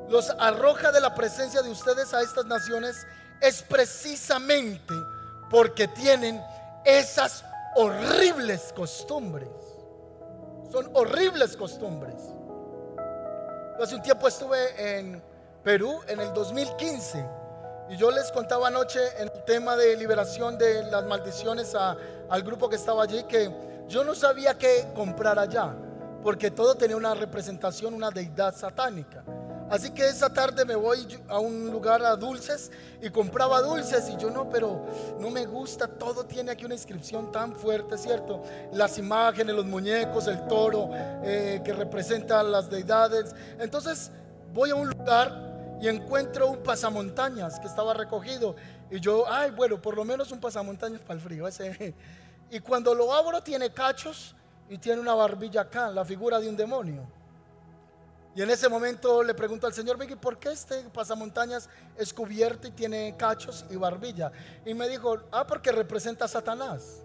los 0.09 0.31
arroja 0.39 0.91
de 0.91 1.01
la 1.01 1.15
presencia 1.15 1.63
de 1.63 1.71
ustedes 1.71 2.15
a 2.15 2.23
estas 2.23 2.47
naciones, 2.47 3.07
es 3.41 3.63
precisamente 3.63 4.95
porque 5.51 5.89
tienen 5.89 6.43
esas 6.85 7.45
horribles 7.77 8.73
costumbres. 8.75 9.49
Son 10.71 10.91
horribles 10.95 11.57
costumbres. 11.57 12.17
Hace 13.81 13.95
un 13.95 14.03
tiempo 14.03 14.27
estuve 14.29 14.99
en 14.99 15.23
Perú 15.63 16.01
en 16.09 16.21
el 16.21 16.33
2015 16.33 17.25
y 17.91 17.97
yo 17.97 18.11
les 18.11 18.31
contaba 18.33 18.69
anoche 18.69 19.01
en 19.19 19.29
el 19.29 19.45
tema 19.45 19.77
de 19.77 19.97
liberación 19.97 20.59
de 20.59 20.83
las 20.91 21.05
maldiciones 21.05 21.75
al 22.29 22.43
grupo 22.43 22.69
que 22.69 22.77
estaba 22.77 23.03
allí 23.03 23.25
que 23.25 23.51
yo 23.89 24.05
no 24.05 24.15
sabía 24.15 24.57
qué 24.57 24.89
comprar 24.95 25.39
allá 25.39 25.75
porque 26.23 26.51
todo 26.51 26.75
tenía 26.75 26.97
una 26.97 27.15
representación, 27.15 27.95
una 27.95 28.11
deidad 28.11 28.55
satánica. 28.55 29.23
Así 29.71 29.91
que 29.91 30.09
esa 30.09 30.33
tarde 30.33 30.65
me 30.65 30.75
voy 30.75 31.07
a 31.29 31.39
un 31.39 31.71
lugar 31.71 32.03
a 32.03 32.17
dulces 32.17 32.71
y 33.03 33.11
compraba 33.11 33.61
dulces 33.61 34.09
y 34.09 34.17
yo 34.17 34.31
no, 34.31 34.49
pero 34.49 34.87
no 35.21 35.31
me 35.31 35.45
gusta, 35.45 35.87
todo 35.87 36.25
tiene 36.25 36.53
aquí 36.53 36.65
una 36.65 36.75
inscripción 36.75 37.31
tan 37.31 37.55
fuerte, 37.55 37.99
¿cierto? 37.99 38.43
Las 38.73 38.97
imágenes, 38.97 39.55
los 39.55 39.67
muñecos, 39.67 40.27
el 40.27 40.47
toro 40.47 40.89
eh, 41.23 41.61
que 41.63 41.75
representa 41.75 42.43
las 42.43 42.71
deidades. 42.71 43.35
Entonces 43.59 44.11
voy 44.55 44.71
a 44.71 44.75
un 44.75 44.89
lugar 44.89 45.48
y 45.81 45.89
encuentro 45.89 46.49
un 46.49 46.63
pasamontañas 46.63 47.61
que 47.61 47.67
estaba 47.67 47.95
recogido 47.95 48.57
y 48.91 49.01
yo, 49.01 49.25
ay, 49.31 49.51
bueno, 49.51 49.81
por 49.81 49.97
lo 49.97 50.05
menos 50.05 50.33
un 50.33 50.41
pasamontañas 50.41 51.01
para 51.01 51.15
el 51.15 51.21
frío. 51.21 51.47
Ese. 51.47 51.95
Y 52.51 52.61
cuando 52.61 52.95
lo 52.95 53.13
abro 53.13 53.43
tiene 53.43 53.71
cachos 53.71 54.35
y 54.71 54.79
tiene 54.79 55.03
una 55.03 55.15
barbilla 55.15 55.61
acá, 55.61 55.91
la 55.91 56.03
figura 56.03 56.41
de 56.41 56.49
un 56.49 56.57
demonio. 56.57 57.07
Y 58.35 58.41
en 58.41 58.49
ese 58.49 58.71
momento 58.71 59.23
le 59.23 59.35
pregunto 59.35 59.67
al 59.67 59.75
Señor, 59.75 59.99
Vicky, 59.99 60.17
¿por 60.17 60.39
qué 60.39 60.53
este 60.53 60.83
pasamontañas 60.85 61.69
es 61.97 62.15
cubierto 62.15 62.69
y 62.69 62.71
tiene 62.71 63.15
cachos 63.19 63.67
y 63.69 63.77
barbilla? 63.77 64.33
Y 64.65 64.73
me 64.73 64.89
dijo, 64.89 65.19
ah, 65.31 65.47
porque 65.47 65.73
representa 65.73 66.25
a 66.25 66.29
Satanás. 66.29 67.03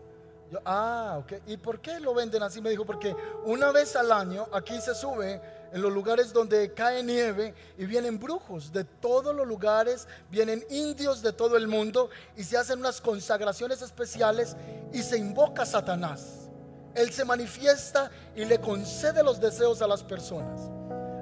Yo, 0.50 0.60
ah, 0.64 1.18
ok. 1.20 1.34
¿Y 1.48 1.58
por 1.58 1.82
qué 1.82 2.00
lo 2.00 2.14
venden 2.14 2.44
así? 2.44 2.62
Me 2.62 2.70
dijo, 2.70 2.86
porque 2.86 3.16
una 3.46 3.72
vez 3.72 3.96
al 3.96 4.12
año 4.12 4.48
aquí 4.54 4.80
se 4.80 4.96
sube 4.96 5.42
en 5.74 5.82
los 5.82 5.92
lugares 5.92 6.32
donde 6.32 6.72
cae 6.72 7.02
nieve 7.02 7.56
y 7.80 7.86
vienen 7.86 8.20
brujos 8.20 8.72
de 8.72 8.84
todos 8.84 9.36
los 9.36 9.48
lugares, 9.48 10.08
vienen 10.30 10.64
indios 10.70 11.24
de 11.24 11.34
todo 11.34 11.58
el 11.58 11.68
mundo 11.68 12.12
y 12.38 12.44
se 12.44 12.58
hacen 12.58 12.78
unas 12.78 13.02
consagraciones 13.02 13.82
especiales 13.82 14.56
y 14.94 15.02
se 15.02 15.18
invoca 15.18 15.64
a 15.64 15.66
Satanás. 15.66 16.48
Él 16.94 17.12
se 17.12 17.26
manifiesta 17.26 18.12
y 18.36 18.46
le 18.46 18.60
concede 18.60 19.24
los 19.24 19.42
deseos 19.42 19.82
a 19.82 19.88
las 19.88 20.04
personas. 20.04 20.62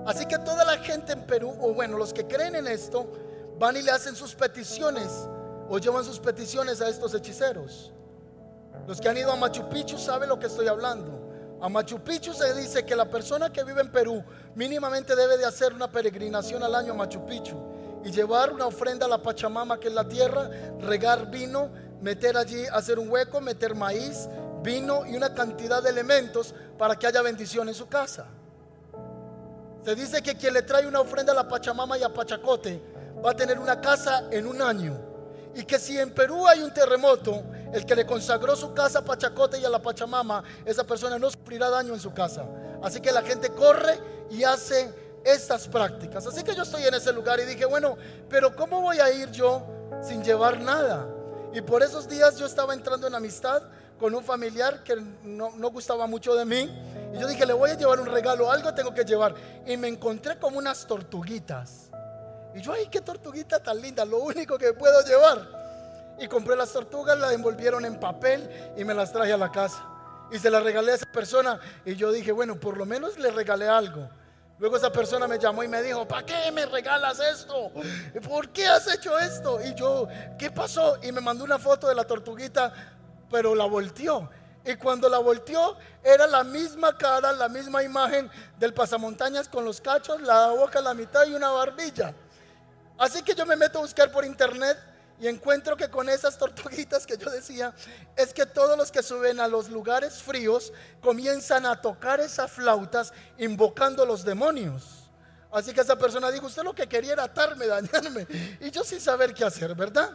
Así 0.05 0.25
que 0.25 0.37
toda 0.37 0.65
la 0.65 0.79
gente 0.79 1.13
en 1.13 1.25
Perú, 1.25 1.55
o 1.61 1.73
bueno, 1.73 1.97
los 1.97 2.11
que 2.11 2.27
creen 2.27 2.55
en 2.55 2.67
esto, 2.67 3.09
van 3.57 3.77
y 3.77 3.81
le 3.81 3.91
hacen 3.91 4.17
sus 4.17 4.35
peticiones 4.35 5.29
o 5.69 5.77
llevan 5.77 6.03
sus 6.03 6.19
peticiones 6.19 6.81
a 6.81 6.89
estos 6.89 7.13
hechiceros. 7.13 7.93
Los 8.85 8.99
que 8.99 9.07
han 9.07 9.17
ido 9.17 9.31
a 9.31 9.37
Machu 9.37 9.69
Picchu 9.69 9.97
saben 9.97 10.27
lo 10.27 10.37
que 10.37 10.47
estoy 10.47 10.67
hablando. 10.67 11.20
A 11.61 11.69
Machu 11.69 11.99
Picchu 11.99 12.33
se 12.33 12.55
dice 12.55 12.83
que 12.83 12.95
la 12.95 13.05
persona 13.05 13.51
que 13.53 13.63
vive 13.63 13.81
en 13.81 13.91
Perú 13.91 14.23
mínimamente 14.55 15.15
debe 15.15 15.37
de 15.37 15.45
hacer 15.45 15.73
una 15.73 15.91
peregrinación 15.91 16.63
al 16.63 16.73
año 16.73 16.93
a 16.93 16.95
Machu 16.95 17.23
Picchu 17.23 17.55
y 18.03 18.09
llevar 18.09 18.51
una 18.51 18.65
ofrenda 18.65 19.05
a 19.05 19.09
la 19.09 19.21
Pachamama 19.21 19.79
que 19.79 19.89
es 19.89 19.93
la 19.93 20.07
tierra, 20.07 20.49
regar 20.79 21.29
vino, 21.29 21.69
meter 22.01 22.35
allí, 22.35 22.65
hacer 22.65 22.97
un 22.97 23.09
hueco, 23.09 23.39
meter 23.41 23.75
maíz, 23.75 24.27
vino 24.63 25.05
y 25.05 25.15
una 25.15 25.35
cantidad 25.35 25.83
de 25.83 25.91
elementos 25.91 26.55
para 26.79 26.95
que 26.95 27.05
haya 27.05 27.21
bendición 27.21 27.69
en 27.69 27.75
su 27.75 27.87
casa. 27.87 28.25
Se 29.85 29.93
dice 29.93 30.23
que 30.23 30.35
quien 30.35 30.55
le 30.55 30.63
trae 30.63 30.87
una 30.87 31.01
ofrenda 31.01 31.31
a 31.31 31.35
la 31.35 31.47
Pachamama 31.47 31.95
y 31.95 32.01
a 32.01 32.09
Pachacote 32.09 32.81
va 33.23 33.31
a 33.31 33.35
tener 33.35 33.59
una 33.59 33.79
casa 33.79 34.23
en 34.31 34.47
un 34.47 34.63
año. 34.63 34.99
Y 35.53 35.63
que 35.63 35.77
si 35.77 35.99
en 35.99 36.11
Perú 36.11 36.47
hay 36.47 36.61
un 36.61 36.73
terremoto, 36.73 37.43
el 37.73 37.85
que 37.85 37.95
le 37.95 38.05
consagró 38.05 38.55
su 38.55 38.73
casa 38.73 38.99
a 38.99 39.01
Pachacote 39.03 39.59
y 39.59 39.65
a 39.65 39.69
la 39.69 39.79
Pachamama, 39.79 40.43
esa 40.65 40.83
persona 40.83 41.17
no 41.17 41.29
sufrirá 41.29 41.69
daño 41.69 41.93
en 41.93 41.99
su 41.99 42.13
casa. 42.13 42.45
Así 42.81 42.99
que 42.99 43.11
la 43.11 43.21
gente 43.21 43.49
corre 43.49 43.99
y 44.29 44.43
hace 44.43 44.93
estas 45.23 45.67
prácticas. 45.67 46.25
Así 46.27 46.43
que 46.43 46.55
yo 46.55 46.63
estoy 46.63 46.83
en 46.83 46.93
ese 46.93 47.13
lugar 47.13 47.39
y 47.39 47.45
dije, 47.45 47.65
bueno, 47.65 47.97
pero 48.29 48.55
¿cómo 48.55 48.81
voy 48.81 48.99
a 48.99 49.11
ir 49.11 49.31
yo 49.31 49.63
sin 50.01 50.23
llevar 50.23 50.59
nada? 50.59 51.07
Y 51.53 51.61
por 51.61 51.83
esos 51.83 52.07
días 52.07 52.37
yo 52.37 52.45
estaba 52.45 52.73
entrando 52.73 53.07
en 53.07 53.15
amistad 53.15 53.63
con 53.99 54.15
un 54.15 54.23
familiar 54.23 54.83
que 54.83 54.95
no, 55.23 55.51
no 55.55 55.69
gustaba 55.69 56.07
mucho 56.07 56.33
de 56.35 56.45
mí. 56.45 56.69
Y 57.13 57.19
yo 57.19 57.27
dije, 57.27 57.45
le 57.45 57.53
voy 57.53 57.69
a 57.69 57.77
llevar 57.77 57.99
un 57.99 58.07
regalo, 58.07 58.51
algo 58.51 58.73
tengo 58.73 58.93
que 58.93 59.03
llevar. 59.03 59.35
Y 59.65 59.77
me 59.77 59.87
encontré 59.87 60.39
como 60.39 60.57
unas 60.57 60.87
tortuguitas. 60.87 61.91
Y 62.55 62.61
yo, 62.61 62.73
ay, 62.73 62.87
qué 62.89 63.01
tortuguita 63.01 63.61
tan 63.61 63.79
linda, 63.79 64.03
lo 64.03 64.19
único 64.19 64.57
que 64.57 64.73
puedo 64.73 65.05
llevar. 65.05 65.60
Y 66.21 66.27
compré 66.27 66.55
las 66.55 66.71
tortugas, 66.71 67.17
las 67.17 67.33
envolvieron 67.33 67.83
en 67.83 67.99
papel 67.99 68.47
y 68.77 68.85
me 68.85 68.93
las 68.93 69.11
traje 69.11 69.33
a 69.33 69.37
la 69.37 69.51
casa. 69.51 69.83
Y 70.31 70.37
se 70.37 70.51
las 70.51 70.63
regalé 70.63 70.91
a 70.91 70.95
esa 70.95 71.11
persona. 71.11 71.59
Y 71.83 71.95
yo 71.95 72.11
dije, 72.11 72.31
bueno, 72.31 72.59
por 72.59 72.77
lo 72.77 72.85
menos 72.85 73.17
le 73.17 73.31
regalé 73.31 73.67
algo. 73.67 74.07
Luego 74.59 74.77
esa 74.77 74.91
persona 74.91 75.27
me 75.27 75.39
llamó 75.39 75.63
y 75.63 75.67
me 75.67 75.81
dijo, 75.81 76.07
¿para 76.07 76.23
qué 76.23 76.51
me 76.51 76.67
regalas 76.67 77.19
esto? 77.19 77.71
¿Por 78.29 78.49
qué 78.49 78.67
has 78.67 78.87
hecho 78.93 79.17
esto? 79.17 79.59
Y 79.65 79.73
yo, 79.73 80.07
¿qué 80.37 80.51
pasó? 80.51 80.99
Y 81.01 81.11
me 81.11 81.21
mandó 81.21 81.43
una 81.43 81.57
foto 81.57 81.87
de 81.87 81.95
la 81.95 82.03
tortuguita, 82.03 82.71
pero 83.31 83.55
la 83.55 83.65
volteó. 83.65 84.29
Y 84.63 84.75
cuando 84.75 85.09
la 85.09 85.17
volteó, 85.17 85.75
era 86.03 86.27
la 86.27 86.43
misma 86.43 86.95
cara, 86.95 87.31
la 87.31 87.49
misma 87.49 87.81
imagen 87.81 88.29
del 88.59 88.75
pasamontañas 88.75 89.49
con 89.49 89.65
los 89.65 89.81
cachos, 89.81 90.21
la 90.21 90.49
boca 90.49 90.77
a 90.77 90.83
la 90.83 90.93
mitad 90.93 91.25
y 91.25 91.33
una 91.33 91.49
barbilla. 91.49 92.13
Así 92.99 93.23
que 93.23 93.33
yo 93.33 93.43
me 93.47 93.55
meto 93.55 93.79
a 93.79 93.81
buscar 93.81 94.11
por 94.11 94.23
internet 94.23 94.90
y 95.21 95.27
encuentro 95.27 95.77
que 95.77 95.87
con 95.87 96.09
esas 96.09 96.35
tortuguitas 96.35 97.05
que 97.05 97.15
yo 97.15 97.29
decía, 97.29 97.75
es 98.15 98.33
que 98.33 98.47
todos 98.47 98.75
los 98.75 98.91
que 98.91 99.03
suben 99.03 99.39
a 99.39 99.47
los 99.47 99.69
lugares 99.69 100.15
fríos 100.15 100.73
comienzan 100.99 101.67
a 101.67 101.79
tocar 101.79 102.19
esas 102.19 102.51
flautas 102.51 103.13
invocando 103.37 104.03
los 104.03 104.25
demonios. 104.25 105.11
Así 105.51 105.73
que 105.73 105.81
esa 105.81 105.95
persona 105.95 106.31
dijo, 106.31 106.47
usted 106.47 106.63
lo 106.63 106.73
que 106.73 106.87
quería 106.87 107.13
era 107.13 107.25
atarme, 107.25 107.67
dañarme. 107.67 108.25
Y 108.61 108.71
yo 108.71 108.83
sin 108.83 108.99
saber 108.99 109.31
qué 109.35 109.45
hacer, 109.45 109.75
¿verdad? 109.75 110.09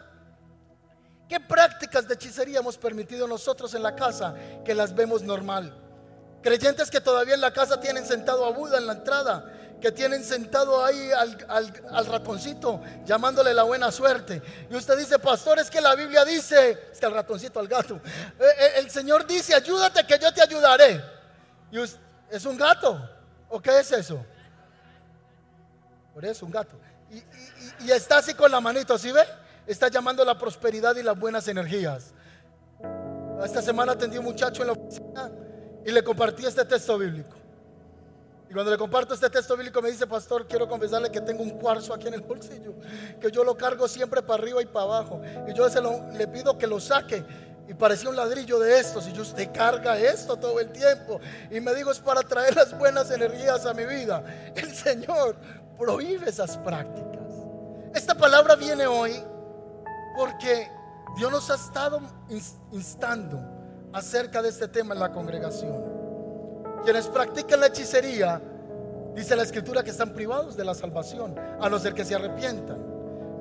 ¿Qué 1.28 1.38
prácticas 1.38 2.08
de 2.08 2.14
hechicería 2.14 2.58
hemos 2.58 2.76
permitido 2.76 3.28
nosotros 3.28 3.74
en 3.74 3.84
la 3.84 3.94
casa 3.94 4.34
que 4.64 4.74
las 4.74 4.92
vemos 4.92 5.22
normal? 5.22 5.72
Creyentes 6.42 6.90
que 6.90 7.00
todavía 7.00 7.34
en 7.34 7.40
la 7.40 7.52
casa 7.52 7.78
tienen 7.78 8.04
sentado 8.06 8.44
a 8.44 8.50
Buda 8.50 8.78
en 8.78 8.88
la 8.88 8.94
entrada, 8.94 9.55
que 9.80 9.92
tienen 9.92 10.24
sentado 10.24 10.84
ahí 10.84 11.10
al, 11.12 12.06
ratoncito 12.06 12.80
llamándole 13.04 13.52
la 13.54 13.62
buena 13.62 13.90
suerte. 13.92 14.42
Y 14.70 14.76
usted 14.76 14.98
dice, 14.98 15.18
pastor, 15.18 15.58
es 15.58 15.70
que 15.70 15.80
la 15.80 15.94
Biblia 15.94 16.24
dice, 16.24 16.88
es 16.92 16.98
que 16.98 17.06
al 17.06 17.12
ratoncito, 17.12 17.60
al 17.60 17.68
gato, 17.68 17.96
eh, 17.96 18.44
eh, 18.58 18.70
el 18.76 18.90
Señor 18.90 19.26
dice, 19.26 19.54
ayúdate 19.54 20.06
que 20.06 20.18
yo 20.18 20.32
te 20.32 20.42
ayudaré. 20.42 21.02
Y 21.70 21.78
es 21.80 22.44
un 22.44 22.56
gato, 22.56 23.08
¿o 23.48 23.60
qué 23.60 23.80
es 23.80 23.92
eso? 23.92 24.24
Por 26.14 26.24
eso, 26.24 26.46
un 26.46 26.52
gato. 26.52 26.76
Y, 27.10 27.84
y 27.84 27.90
está 27.90 28.18
así 28.18 28.34
con 28.34 28.50
la 28.50 28.60
manito, 28.60 28.96
¿sí 28.96 29.12
ve? 29.12 29.22
está 29.66 29.88
llamando 29.88 30.24
la 30.24 30.38
prosperidad 30.38 30.96
y 30.96 31.02
las 31.02 31.18
buenas 31.18 31.46
energías. 31.48 32.12
Esta 33.44 33.60
semana 33.60 33.92
atendí 33.92 34.16
a 34.16 34.20
un 34.20 34.26
muchacho 34.26 34.62
en 34.62 34.68
la 34.68 34.72
oficina 34.74 35.30
y 35.84 35.90
le 35.90 36.02
compartí 36.02 36.46
este 36.46 36.64
texto 36.64 36.96
bíblico. 36.98 37.36
Cuando 38.56 38.72
le 38.72 38.78
comparto 38.78 39.12
este 39.12 39.28
texto 39.28 39.54
bíblico 39.54 39.82
me 39.82 39.90
dice, 39.90 40.06
pastor, 40.06 40.46
quiero 40.46 40.66
confesarle 40.66 41.10
que 41.10 41.20
tengo 41.20 41.42
un 41.42 41.50
cuarzo 41.50 41.92
aquí 41.92 42.08
en 42.08 42.14
el 42.14 42.22
bolsillo, 42.22 42.72
que 43.20 43.30
yo 43.30 43.44
lo 43.44 43.54
cargo 43.54 43.86
siempre 43.86 44.22
para 44.22 44.42
arriba 44.42 44.62
y 44.62 44.64
para 44.64 44.86
abajo. 44.86 45.20
Y 45.46 45.52
yo 45.52 45.68
se 45.68 45.78
lo, 45.78 46.10
le 46.12 46.26
pido 46.26 46.56
que 46.56 46.66
lo 46.66 46.80
saque. 46.80 47.22
Y 47.68 47.74
parecía 47.74 48.08
un 48.08 48.16
ladrillo 48.16 48.58
de 48.58 48.78
estos. 48.78 49.06
Y 49.08 49.12
yo, 49.12 49.20
usted 49.20 49.52
carga 49.52 49.98
esto 49.98 50.38
todo 50.38 50.58
el 50.58 50.72
tiempo. 50.72 51.20
Y 51.50 51.60
me 51.60 51.74
digo, 51.74 51.90
es 51.90 51.98
para 51.98 52.22
traer 52.22 52.56
las 52.56 52.78
buenas 52.78 53.10
energías 53.10 53.66
a 53.66 53.74
mi 53.74 53.84
vida. 53.84 54.24
El 54.56 54.74
Señor 54.74 55.36
prohíbe 55.78 56.30
esas 56.30 56.56
prácticas. 56.56 57.28
Esta 57.92 58.14
palabra 58.14 58.56
viene 58.56 58.86
hoy 58.86 59.22
porque 60.16 60.66
Dios 61.18 61.30
nos 61.30 61.50
ha 61.50 61.56
estado 61.56 62.00
instando 62.72 63.38
acerca 63.92 64.40
de 64.40 64.48
este 64.48 64.66
tema 64.66 64.94
en 64.94 65.00
la 65.00 65.12
congregación. 65.12 65.95
Quienes 66.84 67.06
practican 67.08 67.60
la 67.60 67.66
hechicería, 67.66 68.40
dice 69.14 69.34
la 69.36 69.42
escritura 69.42 69.82
que 69.82 69.90
están 69.90 70.12
privados 70.12 70.56
de 70.56 70.64
la 70.64 70.74
salvación, 70.74 71.34
a 71.60 71.68
no 71.68 71.78
ser 71.78 71.94
que 71.94 72.04
se 72.04 72.14
arrepientan. 72.14 72.78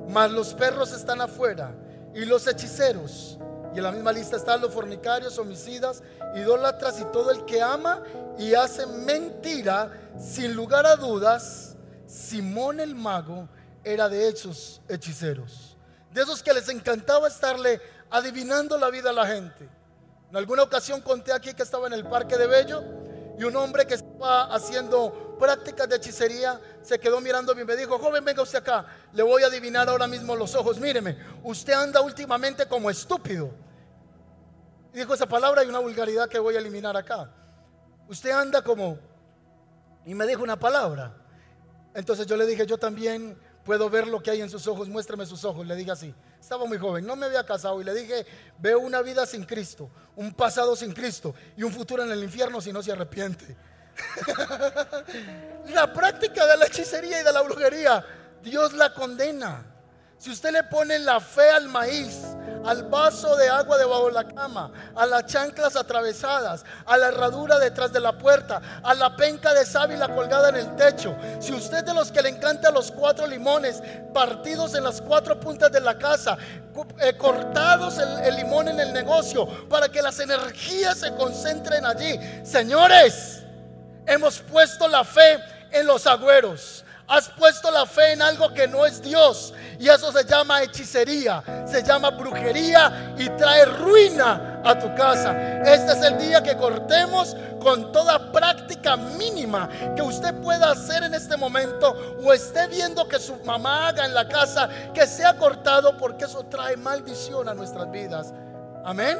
Mas 0.08 0.30
los 0.30 0.54
perros 0.54 0.92
están 0.92 1.20
afuera 1.20 1.74
y 2.14 2.24
los 2.24 2.46
hechiceros. 2.46 3.38
Y 3.74 3.78
en 3.78 3.84
la 3.84 3.92
misma 3.92 4.12
lista 4.12 4.36
están 4.36 4.60
los 4.60 4.72
fornicarios, 4.72 5.38
homicidas, 5.38 6.02
idólatras 6.34 6.98
y 7.00 7.04
todo 7.06 7.30
el 7.30 7.44
que 7.44 7.60
ama 7.60 8.02
y 8.38 8.54
hace 8.54 8.86
mentira, 8.86 9.92
sin 10.18 10.54
lugar 10.54 10.86
a 10.86 10.96
dudas, 10.96 11.76
Simón 12.06 12.80
el 12.80 12.94
mago 12.94 13.48
era 13.84 14.08
de 14.08 14.28
hechos 14.28 14.80
hechiceros 14.88 15.76
de 16.16 16.22
esos 16.22 16.42
que 16.42 16.54
les 16.54 16.66
encantaba 16.70 17.28
estarle 17.28 17.78
adivinando 18.10 18.78
la 18.78 18.88
vida 18.88 19.10
a 19.10 19.12
la 19.12 19.26
gente. 19.26 19.68
En 20.30 20.36
alguna 20.38 20.62
ocasión 20.62 21.02
conté 21.02 21.30
aquí 21.30 21.52
que 21.52 21.62
estaba 21.62 21.86
en 21.88 21.92
el 21.92 22.06
Parque 22.06 22.38
de 22.38 22.46
Bello 22.46 22.82
y 23.38 23.44
un 23.44 23.54
hombre 23.56 23.86
que 23.86 23.94
estaba 23.94 24.54
haciendo 24.54 25.36
prácticas 25.38 25.88
de 25.88 25.96
hechicería 25.96 26.60
se 26.82 26.98
quedó 26.98 27.20
mirando 27.20 27.52
y 27.58 27.64
me 27.64 27.76
dijo, 27.76 27.98
joven, 27.98 28.24
venga 28.24 28.42
usted 28.42 28.58
acá, 28.58 28.86
le 29.12 29.22
voy 29.22 29.42
a 29.42 29.46
adivinar 29.46 29.88
ahora 29.88 30.06
mismo 30.06 30.34
los 30.34 30.54
ojos, 30.54 30.78
míreme, 30.78 31.16
usted 31.42 31.74
anda 31.74 32.00
últimamente 32.00 32.66
como 32.66 32.90
estúpido. 32.90 33.50
Y 34.92 34.98
dijo 34.98 35.12
esa 35.12 35.26
palabra 35.26 35.62
y 35.62 35.68
una 35.68 35.78
vulgaridad 35.78 36.28
que 36.28 36.38
voy 36.38 36.56
a 36.56 36.58
eliminar 36.58 36.96
acá. 36.96 37.30
Usted 38.08 38.30
anda 38.30 38.62
como... 38.62 38.98
Y 40.06 40.14
me 40.14 40.26
dijo 40.26 40.42
una 40.42 40.58
palabra. 40.58 41.12
Entonces 41.92 42.26
yo 42.26 42.36
le 42.36 42.46
dije, 42.46 42.64
yo 42.64 42.78
también 42.78 43.36
puedo 43.66 43.90
ver 43.90 44.06
lo 44.06 44.22
que 44.22 44.30
hay 44.30 44.40
en 44.40 44.48
sus 44.48 44.66
ojos, 44.68 44.88
muéstrame 44.88 45.26
sus 45.26 45.44
ojos. 45.44 45.66
Le 45.66 45.74
dije 45.74 45.90
así, 45.90 46.14
estaba 46.40 46.64
muy 46.64 46.78
joven, 46.78 47.04
no 47.04 47.16
me 47.16 47.26
había 47.26 47.44
casado 47.44 47.80
y 47.80 47.84
le 47.84 47.92
dije, 47.92 48.24
veo 48.58 48.78
una 48.78 49.02
vida 49.02 49.26
sin 49.26 49.44
Cristo, 49.44 49.90
un 50.14 50.32
pasado 50.32 50.76
sin 50.76 50.92
Cristo 50.92 51.34
y 51.56 51.64
un 51.64 51.72
futuro 51.72 52.04
en 52.04 52.12
el 52.12 52.22
infierno 52.22 52.60
si 52.60 52.72
no 52.72 52.80
se 52.80 52.92
arrepiente. 52.92 53.56
la 55.68 55.92
práctica 55.92 56.46
de 56.46 56.56
la 56.56 56.66
hechicería 56.66 57.20
y 57.20 57.24
de 57.24 57.32
la 57.32 57.42
brujería, 57.42 58.06
Dios 58.40 58.72
la 58.72 58.94
condena. 58.94 59.66
Si 60.16 60.30
usted 60.30 60.52
le 60.52 60.62
pone 60.62 61.00
la 61.00 61.18
fe 61.18 61.50
al 61.50 61.68
maíz, 61.68 62.22
al 62.66 62.82
vaso 62.84 63.36
de 63.36 63.48
agua 63.48 63.78
debajo 63.78 64.06
de 64.06 64.12
la 64.12 64.24
cama, 64.24 64.70
a 64.94 65.06
las 65.06 65.26
chanclas 65.26 65.76
atravesadas, 65.76 66.64
a 66.84 66.96
la 66.96 67.08
herradura 67.08 67.58
detrás 67.58 67.92
de 67.92 68.00
la 68.00 68.18
puerta, 68.18 68.60
a 68.82 68.94
la 68.94 69.14
penca 69.16 69.54
de 69.54 69.64
sábila 69.64 70.08
colgada 70.08 70.48
en 70.48 70.56
el 70.56 70.76
techo. 70.76 71.14
Si 71.40 71.52
usted 71.52 71.84
de 71.84 71.94
los 71.94 72.10
que 72.10 72.22
le 72.22 72.30
encantan 72.30 72.74
los 72.74 72.90
cuatro 72.90 73.26
limones 73.26 73.82
partidos 74.12 74.74
en 74.74 74.84
las 74.84 75.00
cuatro 75.00 75.38
puntas 75.38 75.70
de 75.70 75.80
la 75.80 75.96
casa, 75.96 76.36
eh, 76.98 77.16
cortados 77.16 77.98
el, 77.98 78.18
el 78.24 78.36
limón 78.36 78.68
en 78.68 78.80
el 78.80 78.92
negocio 78.92 79.46
para 79.68 79.88
que 79.88 80.02
las 80.02 80.18
energías 80.20 80.98
se 80.98 81.14
concentren 81.14 81.86
allí. 81.86 82.18
Señores, 82.44 83.42
hemos 84.06 84.40
puesto 84.40 84.88
la 84.88 85.04
fe 85.04 85.38
en 85.70 85.86
los 85.86 86.06
agüeros. 86.06 86.84
Has 87.08 87.28
puesto 87.28 87.70
la 87.70 87.86
fe 87.86 88.12
en 88.12 88.22
algo 88.22 88.52
que 88.52 88.66
no 88.66 88.84
es 88.84 89.00
Dios. 89.00 89.54
Y 89.78 89.88
eso 89.88 90.10
se 90.10 90.24
llama 90.24 90.62
hechicería, 90.62 91.42
se 91.66 91.82
llama 91.82 92.10
brujería 92.10 93.14
y 93.16 93.28
trae 93.30 93.64
ruina 93.64 94.60
a 94.64 94.76
tu 94.76 94.92
casa. 94.96 95.60
Este 95.62 95.92
es 95.92 96.02
el 96.02 96.18
día 96.18 96.42
que 96.42 96.56
cortemos 96.56 97.36
con 97.60 97.92
toda 97.92 98.32
práctica 98.32 98.96
mínima 98.96 99.68
que 99.94 100.02
usted 100.02 100.34
pueda 100.40 100.72
hacer 100.72 101.04
en 101.04 101.14
este 101.14 101.36
momento 101.36 102.16
o 102.24 102.32
esté 102.32 102.66
viendo 102.66 103.06
que 103.06 103.20
su 103.20 103.36
mamá 103.44 103.88
haga 103.88 104.04
en 104.04 104.14
la 104.14 104.26
casa, 104.26 104.68
que 104.92 105.06
sea 105.06 105.36
cortado 105.36 105.96
porque 105.98 106.24
eso 106.24 106.44
trae 106.46 106.76
maldición 106.76 107.48
a 107.48 107.54
nuestras 107.54 107.88
vidas. 107.90 108.32
Amén. 108.84 109.18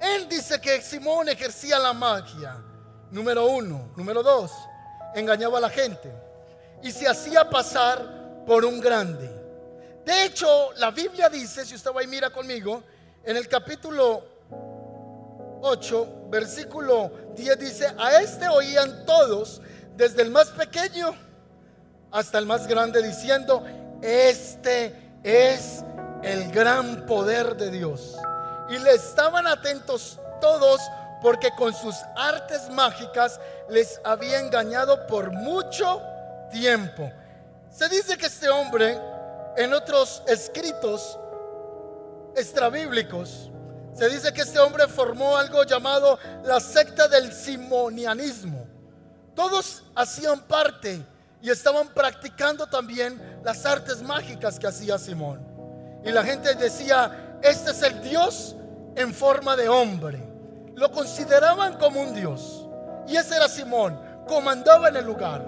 Él 0.00 0.28
dice 0.28 0.60
que 0.60 0.80
Simón 0.80 1.28
ejercía 1.28 1.78
la 1.78 1.92
magia. 1.92 2.56
Número 3.10 3.46
uno. 3.46 3.90
Número 3.96 4.22
dos 4.22 4.50
engañaba 5.14 5.58
a 5.58 5.62
la 5.62 5.70
gente 5.70 6.12
y 6.82 6.90
se 6.92 7.08
hacía 7.08 7.48
pasar 7.48 8.44
por 8.46 8.64
un 8.64 8.80
grande. 8.80 9.28
De 10.04 10.24
hecho, 10.24 10.72
la 10.76 10.90
Biblia 10.90 11.28
dice, 11.28 11.66
si 11.66 11.74
usted 11.74 11.90
va 11.94 12.02
y 12.02 12.06
mira 12.06 12.30
conmigo, 12.30 12.82
en 13.24 13.36
el 13.36 13.46
capítulo 13.48 14.22
8, 15.60 16.28
versículo 16.30 17.10
10 17.34 17.58
dice, 17.58 17.94
a 17.98 18.20
este 18.20 18.48
oían 18.48 19.04
todos, 19.04 19.60
desde 19.96 20.22
el 20.22 20.30
más 20.30 20.48
pequeño 20.48 21.14
hasta 22.10 22.38
el 22.38 22.46
más 22.46 22.66
grande, 22.66 23.02
diciendo, 23.02 23.64
este 24.00 24.94
es 25.22 25.84
el 26.22 26.50
gran 26.52 27.04
poder 27.04 27.56
de 27.56 27.70
Dios. 27.70 28.16
Y 28.70 28.78
le 28.78 28.92
estaban 28.92 29.46
atentos 29.46 30.18
todos 30.40 30.80
porque 31.20 31.50
con 31.52 31.74
sus 31.74 31.96
artes 32.16 32.68
mágicas 32.70 33.40
les 33.68 34.00
había 34.04 34.40
engañado 34.40 35.06
por 35.06 35.32
mucho 35.32 36.02
tiempo. 36.50 37.10
Se 37.70 37.88
dice 37.88 38.16
que 38.16 38.26
este 38.26 38.48
hombre, 38.48 38.98
en 39.56 39.72
otros 39.72 40.22
escritos 40.26 41.18
extrabíblicos, 42.36 43.50
se 43.94 44.08
dice 44.08 44.32
que 44.32 44.42
este 44.42 44.60
hombre 44.60 44.86
formó 44.86 45.36
algo 45.36 45.64
llamado 45.64 46.18
la 46.44 46.60
secta 46.60 47.08
del 47.08 47.32
simonianismo. 47.32 48.66
Todos 49.34 49.82
hacían 49.94 50.40
parte 50.42 51.04
y 51.42 51.50
estaban 51.50 51.88
practicando 51.88 52.66
también 52.66 53.40
las 53.44 53.66
artes 53.66 54.02
mágicas 54.02 54.58
que 54.58 54.68
hacía 54.68 54.98
Simón. 54.98 55.44
Y 56.04 56.10
la 56.10 56.22
gente 56.22 56.54
decía, 56.54 57.38
este 57.42 57.72
es 57.72 57.82
el 57.82 58.00
Dios 58.02 58.54
en 58.94 59.12
forma 59.12 59.56
de 59.56 59.68
hombre 59.68 60.27
lo 60.78 60.92
consideraban 60.92 61.76
como 61.76 62.00
un 62.00 62.14
dios. 62.14 62.64
Y 63.08 63.16
ese 63.16 63.34
era 63.36 63.48
Simón. 63.48 64.00
Comandaba 64.28 64.88
en 64.88 64.96
el 64.96 65.04
lugar, 65.04 65.44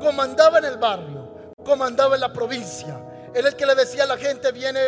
comandaba 0.00 0.58
en 0.58 0.64
el 0.64 0.78
barrio, 0.78 1.52
comandaba 1.64 2.14
en 2.14 2.22
la 2.22 2.32
provincia. 2.32 2.98
Era 3.34 3.48
el 3.48 3.56
que 3.56 3.66
le 3.66 3.74
decía 3.74 4.04
a 4.04 4.06
la 4.06 4.16
gente, 4.16 4.52
viene 4.52 4.80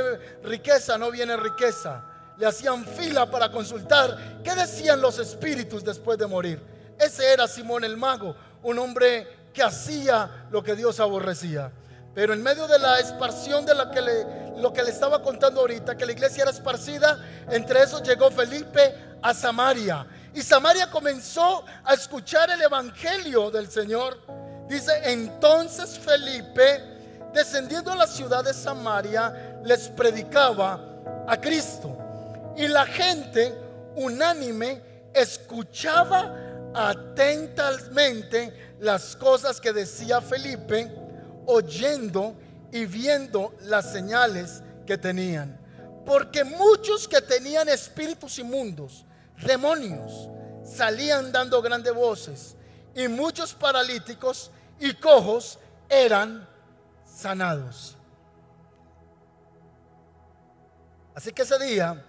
riqueza, 0.42 0.96
no 0.96 1.10
viene 1.10 1.36
riqueza. 1.36 2.04
Le 2.38 2.46
hacían 2.46 2.86
fila 2.86 3.30
para 3.30 3.50
consultar 3.50 4.40
qué 4.42 4.54
decían 4.54 5.00
los 5.00 5.18
espíritus 5.18 5.84
después 5.84 6.16
de 6.18 6.26
morir. 6.26 6.62
Ese 6.98 7.30
era 7.30 7.46
Simón 7.46 7.84
el 7.84 7.96
mago, 7.96 8.34
un 8.62 8.78
hombre 8.78 9.50
que 9.52 9.62
hacía 9.62 10.46
lo 10.50 10.62
que 10.62 10.74
Dios 10.74 11.00
aborrecía. 11.00 11.70
Pero 12.14 12.32
en 12.32 12.42
medio 12.42 12.66
de 12.66 12.78
la 12.78 12.98
esparción 12.98 13.66
de 13.66 13.74
la 13.74 13.90
que 13.90 14.00
le, 14.00 14.45
lo 14.56 14.72
que 14.72 14.82
le 14.82 14.90
estaba 14.90 15.22
contando 15.22 15.60
ahorita, 15.60 15.96
que 15.96 16.06
la 16.06 16.12
iglesia 16.12 16.42
era 16.42 16.50
esparcida, 16.50 17.18
entre 17.50 17.82
esos 17.82 18.02
llegó 18.02 18.30
Felipe 18.30 18.94
a 19.22 19.34
Samaria. 19.34 20.06
Y 20.34 20.42
Samaria 20.42 20.90
comenzó 20.90 21.64
a 21.84 21.94
escuchar 21.94 22.50
el 22.50 22.62
evangelio 22.62 23.50
del 23.50 23.70
Señor. 23.70 24.18
Dice, 24.68 24.92
entonces 25.04 25.98
Felipe, 25.98 26.82
descendiendo 27.32 27.92
a 27.92 27.96
la 27.96 28.06
ciudad 28.06 28.44
de 28.44 28.52
Samaria, 28.52 29.60
les 29.64 29.88
predicaba 29.88 30.80
a 31.26 31.40
Cristo. 31.40 31.96
Y 32.56 32.68
la 32.68 32.86
gente 32.86 33.54
unánime 33.94 34.82
escuchaba 35.14 36.34
atentamente 36.74 38.74
las 38.80 39.16
cosas 39.16 39.60
que 39.60 39.72
decía 39.72 40.20
Felipe, 40.20 40.92
oyendo 41.46 42.34
y 42.72 42.86
viendo 42.86 43.54
las 43.62 43.92
señales 43.92 44.62
que 44.86 44.98
tenían. 44.98 45.58
Porque 46.04 46.44
muchos 46.44 47.08
que 47.08 47.20
tenían 47.20 47.68
espíritus 47.68 48.38
inmundos, 48.38 49.04
demonios, 49.44 50.28
salían 50.64 51.32
dando 51.32 51.60
grandes 51.60 51.94
voces. 51.94 52.56
Y 52.94 53.08
muchos 53.08 53.52
paralíticos 53.52 54.50
y 54.78 54.94
cojos 54.94 55.58
eran 55.88 56.48
sanados. 57.04 57.96
Así 61.14 61.32
que 61.32 61.42
ese 61.42 61.58
día, 61.58 62.04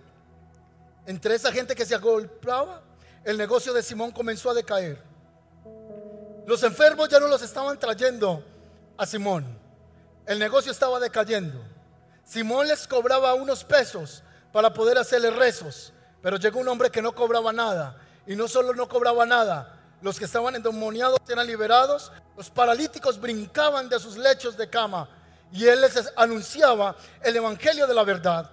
entre 1.05 1.35
esa 1.35 1.51
gente 1.51 1.73
que 1.73 1.85
se 1.85 1.95
agolpaba, 1.95 2.83
el 3.23 3.37
negocio 3.37 3.73
de 3.73 3.81
Simón 3.81 4.11
comenzó 4.11 4.49
a 4.49 4.53
decaer. 4.53 5.01
Los 6.45 6.63
enfermos 6.63 7.09
ya 7.09 7.19
no 7.19 7.27
los 7.27 7.41
estaban 7.41 7.77
trayendo 7.79 8.43
a 8.97 9.05
Simón. 9.05 9.66
El 10.27 10.39
negocio 10.39 10.71
estaba 10.71 10.99
decayendo. 10.99 11.63
Simón 12.25 12.67
les 12.67 12.85
cobraba 12.85 13.33
unos 13.33 13.63
pesos 13.63 14.21
para 14.51 14.73
poder 14.73 14.97
hacerle 14.97 15.31
rezos, 15.31 15.93
pero 16.21 16.37
llegó 16.37 16.59
un 16.59 16.67
hombre 16.67 16.91
que 16.91 17.01
no 17.01 17.15
cobraba 17.15 17.53
nada. 17.53 17.97
Y 18.25 18.35
no 18.35 18.49
solo 18.49 18.73
no 18.73 18.89
cobraba 18.89 19.25
nada, 19.25 19.79
los 20.01 20.19
que 20.19 20.25
estaban 20.25 20.53
endemoniados 20.55 21.17
eran 21.29 21.47
liberados, 21.47 22.11
los 22.35 22.49
paralíticos 22.49 23.19
brincaban 23.19 23.87
de 23.87 23.99
sus 23.99 24.17
lechos 24.17 24.57
de 24.57 24.69
cama 24.69 25.09
y 25.51 25.65
él 25.65 25.79
les 25.79 26.11
anunciaba 26.17 26.95
el 27.23 27.35
evangelio 27.35 27.87
de 27.87 27.93
la 27.93 28.03
verdad. 28.03 28.51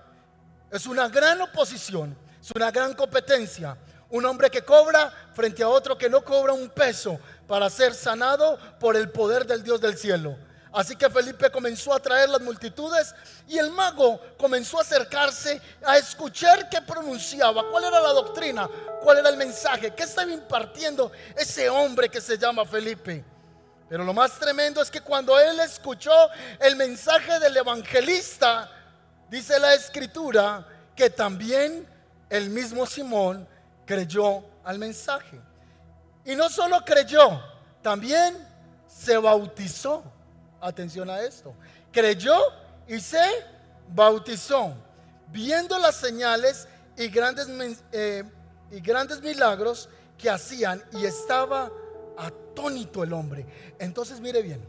Es 0.70 0.87
una 0.87 1.08
gran 1.08 1.40
oposición, 1.42 2.16
es 2.40 2.50
una 2.54 2.70
gran 2.70 2.94
competencia. 2.94 3.76
Un 4.10 4.24
hombre 4.26 4.48
que 4.48 4.64
cobra 4.64 5.12
frente 5.34 5.64
a 5.64 5.68
otro 5.68 5.98
que 5.98 6.08
no 6.08 6.22
cobra 6.22 6.52
un 6.52 6.68
peso 6.68 7.18
para 7.48 7.68
ser 7.68 7.94
sanado 7.94 8.58
por 8.78 8.96
el 8.96 9.10
poder 9.10 9.44
del 9.44 9.64
Dios 9.64 9.80
del 9.80 9.98
cielo. 9.98 10.37
Así 10.74 10.96
que 10.96 11.08
Felipe 11.08 11.50
comenzó 11.52 11.94
a 11.94 12.00
traer 12.00 12.28
las 12.28 12.40
multitudes 12.40 13.14
y 13.46 13.56
el 13.58 13.70
mago 13.70 14.20
comenzó 14.37 14.78
a 14.78 14.82
acercarse 14.82 15.62
a 15.84 15.96
escuchar 15.96 16.68
qué 16.68 16.82
pronunciaba, 16.82 17.62
cuál 17.70 17.84
era 17.84 18.00
la 18.00 18.08
doctrina, 18.08 18.68
cuál 19.00 19.18
era 19.18 19.28
el 19.28 19.37
mensaje, 19.37 19.94
qué 19.94 20.02
estaba 20.02 20.32
impartiendo 20.32 21.12
ese 21.37 21.70
hombre 21.70 22.08
que 22.08 22.20
se 22.20 22.37
llama 22.37 22.64
Felipe. 22.64 23.24
Pero 23.88 24.02
lo 24.02 24.12
más 24.12 24.32
tremendo 24.40 24.82
es 24.82 24.90
que 24.90 25.00
cuando 25.00 25.38
él 25.38 25.60
escuchó 25.60 26.12
el 26.58 26.74
mensaje 26.74 27.38
del 27.38 27.56
evangelista, 27.56 28.68
dice 29.30 29.60
la 29.60 29.74
escritura 29.74 30.66
que 30.96 31.08
también 31.08 31.87
el 32.28 32.50
mismo 32.50 32.84
Simón 32.84 33.46
creyó 33.87 34.42
al 34.64 34.80
mensaje. 34.80 35.40
Y 36.24 36.34
no 36.34 36.48
solo 36.48 36.84
creyó, 36.84 37.40
también 37.80 38.37
se 38.88 39.16
bautizó. 39.16 40.13
Atención 40.64 41.11
a 41.11 41.20
esto. 41.20 41.55
Creyó 41.92 42.35
y 42.88 42.98
se 42.98 43.22
bautizó, 43.94 44.74
viendo 45.31 45.79
las 45.79 45.96
señales 45.96 46.66
y 46.96 47.09
grandes, 47.09 47.48
eh, 47.92 48.24
y 48.70 48.81
grandes 48.81 49.20
milagros 49.20 49.90
que 50.16 50.31
hacían 50.31 50.83
y 50.92 51.05
estaba 51.05 51.70
atónito 52.16 53.03
el 53.03 53.12
hombre. 53.12 53.44
Entonces 53.79 54.20
mire 54.20 54.40
bien, 54.40 54.66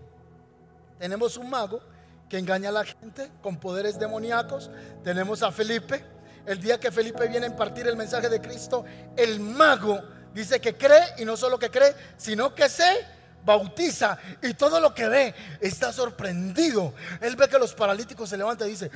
tenemos 1.00 1.38
un 1.38 1.50
mago 1.50 1.80
que 2.28 2.40
engaña 2.40 2.70
a 2.70 2.74
la 2.74 2.84
gente 2.84 3.32
con 3.42 3.58
poderes 3.58 3.98
demoníacos, 3.98 4.70
tenemos 5.02 5.44
a 5.44 5.52
Felipe, 5.54 6.04
el 6.46 6.60
día 6.60 6.78
que 6.78 6.92
Felipe 6.92 7.26
viene 7.30 7.46
a 7.46 7.50
impartir 7.50 7.88
el 7.88 7.96
mensaje 7.96 8.28
de 8.28 8.42
Cristo, 8.42 8.84
el 9.16 9.40
mago 9.40 10.04
dice 10.34 10.60
que 10.60 10.76
cree 10.76 11.14
y 11.20 11.24
no 11.24 11.38
solo 11.38 11.58
que 11.58 11.72
cree, 11.72 11.96
sino 12.18 12.54
que 12.54 12.68
se 12.68 13.15
bautiza 13.46 14.18
y 14.42 14.54
todo 14.56 14.80
lo 14.80 14.94
que 14.94 15.08
ve 15.08 15.36
está 15.62 15.94
sorprendido. 15.94 16.94
Él 17.22 17.36
ve 17.36 17.48
que 17.48 17.60
los 17.60 17.74
paralíticos 17.74 18.30
se 18.30 18.38
levantan 18.38 18.68
y 18.68 18.72
dice, 18.72 18.90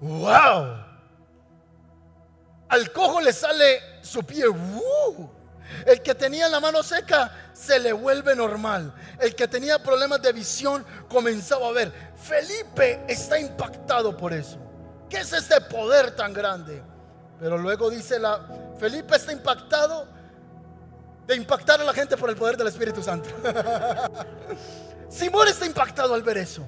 wow. 0.00 0.84
Al 2.68 2.92
cojo 2.92 3.20
le 3.20 3.32
sale 3.32 3.80
su 4.02 4.24
pie, 4.24 4.44
El 5.86 6.02
que 6.02 6.14
tenía 6.14 6.48
la 6.48 6.60
mano 6.60 6.82
seca 6.82 7.50
se 7.52 7.78
le 7.78 7.92
vuelve 7.92 8.34
normal. 8.34 8.92
El 9.20 9.34
que 9.34 9.46
tenía 9.46 9.82
problemas 9.82 10.20
de 10.20 10.32
visión 10.32 10.84
comenzaba 11.08 11.68
a 11.68 11.72
ver. 11.72 11.92
Felipe 12.16 13.04
está 13.06 13.38
impactado 13.38 14.16
por 14.16 14.32
eso. 14.32 14.58
¿Qué 15.08 15.18
es 15.18 15.32
este 15.32 15.60
poder 15.60 16.16
tan 16.16 16.32
grande? 16.32 16.82
Pero 17.38 17.58
luego 17.58 17.90
dice 17.90 18.18
la, 18.18 18.40
Felipe 18.78 19.16
está 19.16 19.32
impactado 19.32 20.08
de 21.26 21.36
impactar 21.36 21.80
a 21.80 21.84
la 21.84 21.92
gente 21.92 22.16
por 22.16 22.30
el 22.30 22.36
poder 22.36 22.56
del 22.56 22.68
Espíritu 22.68 23.02
Santo. 23.02 23.28
Simón 25.08 25.48
está 25.48 25.66
impactado 25.66 26.14
al 26.14 26.22
ver 26.22 26.38
eso. 26.38 26.66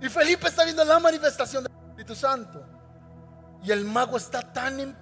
Y 0.00 0.08
Felipe 0.08 0.48
está 0.48 0.64
viendo 0.64 0.84
la 0.84 0.98
manifestación 0.98 1.64
del 1.64 1.72
Espíritu 1.72 2.14
Santo. 2.14 2.62
Y 3.62 3.70
el 3.70 3.84
mago 3.84 4.16
está 4.16 4.40
tan, 4.40 4.96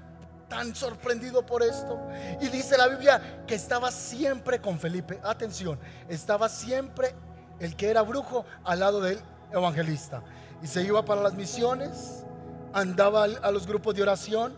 tan 0.48 0.74
sorprendido 0.74 1.46
por 1.46 1.62
esto. 1.62 2.00
Y 2.40 2.48
dice 2.48 2.76
la 2.76 2.88
Biblia 2.88 3.44
que 3.46 3.54
estaba 3.54 3.90
siempre 3.90 4.60
con 4.60 4.78
Felipe. 4.78 5.20
Atención, 5.22 5.78
estaba 6.08 6.48
siempre 6.48 7.14
el 7.60 7.76
que 7.76 7.90
era 7.90 8.02
brujo 8.02 8.44
al 8.64 8.80
lado 8.80 9.00
del 9.00 9.20
evangelista. 9.52 10.22
Y 10.62 10.66
se 10.66 10.82
iba 10.82 11.04
para 11.04 11.22
las 11.22 11.34
misiones, 11.34 12.24
andaba 12.72 13.24
a 13.24 13.50
los 13.50 13.66
grupos 13.66 13.94
de 13.94 14.02
oración, 14.02 14.54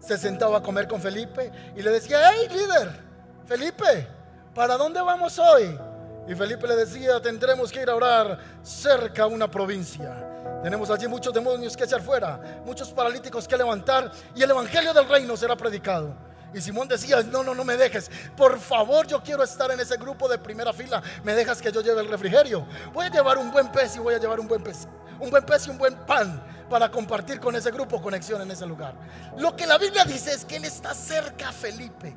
se 0.00 0.18
sentaba 0.18 0.58
a 0.58 0.62
comer 0.62 0.88
con 0.88 1.00
Felipe 1.00 1.52
y 1.76 1.82
le 1.82 1.90
decía, 1.90 2.30
hey 2.32 2.48
líder, 2.50 3.11
Felipe, 3.52 4.08
¿para 4.54 4.78
dónde 4.78 4.98
vamos 5.02 5.38
hoy? 5.38 5.78
Y 6.26 6.34
Felipe 6.34 6.66
le 6.66 6.74
decía, 6.74 7.20
tendremos 7.20 7.70
que 7.70 7.82
ir 7.82 7.90
a 7.90 7.94
orar 7.94 8.38
cerca 8.62 9.24
a 9.24 9.26
una 9.26 9.46
provincia. 9.46 10.26
Tenemos 10.62 10.88
allí 10.88 11.06
muchos 11.06 11.34
demonios 11.34 11.76
que 11.76 11.84
echar 11.84 12.00
fuera, 12.00 12.40
muchos 12.64 12.88
paralíticos 12.92 13.46
que 13.46 13.54
levantar 13.58 14.10
y 14.34 14.42
el 14.42 14.48
Evangelio 14.48 14.94
del 14.94 15.06
Reino 15.06 15.36
será 15.36 15.54
predicado. 15.54 16.16
Y 16.54 16.62
Simón 16.62 16.88
decía, 16.88 17.22
no, 17.24 17.44
no, 17.44 17.54
no 17.54 17.62
me 17.62 17.76
dejes. 17.76 18.10
Por 18.38 18.58
favor, 18.58 19.06
yo 19.06 19.22
quiero 19.22 19.42
estar 19.42 19.70
en 19.70 19.80
ese 19.80 19.98
grupo 19.98 20.30
de 20.30 20.38
primera 20.38 20.72
fila. 20.72 21.02
Me 21.22 21.34
dejas 21.34 21.60
que 21.60 21.70
yo 21.70 21.82
lleve 21.82 22.00
el 22.00 22.08
refrigerio. 22.08 22.66
Voy 22.94 23.04
a 23.04 23.10
llevar 23.10 23.36
un 23.36 23.52
buen 23.52 23.70
pez 23.70 23.96
y 23.96 23.98
voy 23.98 24.14
a 24.14 24.18
llevar 24.18 24.40
un 24.40 24.48
buen 24.48 24.62
pez. 24.62 24.88
Un 25.20 25.28
buen 25.28 25.44
pez 25.44 25.66
y 25.66 25.70
un 25.70 25.76
buen 25.76 25.94
pan 26.06 26.42
para 26.70 26.90
compartir 26.90 27.38
con 27.38 27.54
ese 27.54 27.70
grupo 27.70 28.00
conexión 28.00 28.40
en 28.40 28.50
ese 28.50 28.64
lugar. 28.64 28.94
Lo 29.36 29.54
que 29.54 29.66
la 29.66 29.76
Biblia 29.76 30.06
dice 30.06 30.32
es 30.32 30.42
que 30.42 30.56
Él 30.56 30.64
está 30.64 30.94
cerca 30.94 31.50
a 31.50 31.52
Felipe. 31.52 32.16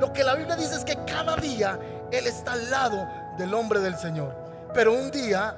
Lo 0.00 0.12
que 0.12 0.24
la 0.24 0.34
Biblia 0.34 0.56
dice 0.56 0.76
es 0.76 0.84
que 0.84 0.98
cada 1.04 1.36
día 1.36 1.78
Él 2.10 2.26
está 2.26 2.52
al 2.52 2.70
lado 2.70 3.08
del 3.38 3.52
hombre 3.54 3.80
del 3.80 3.96
Señor. 3.96 4.34
Pero 4.74 4.92
un 4.92 5.10
día 5.10 5.56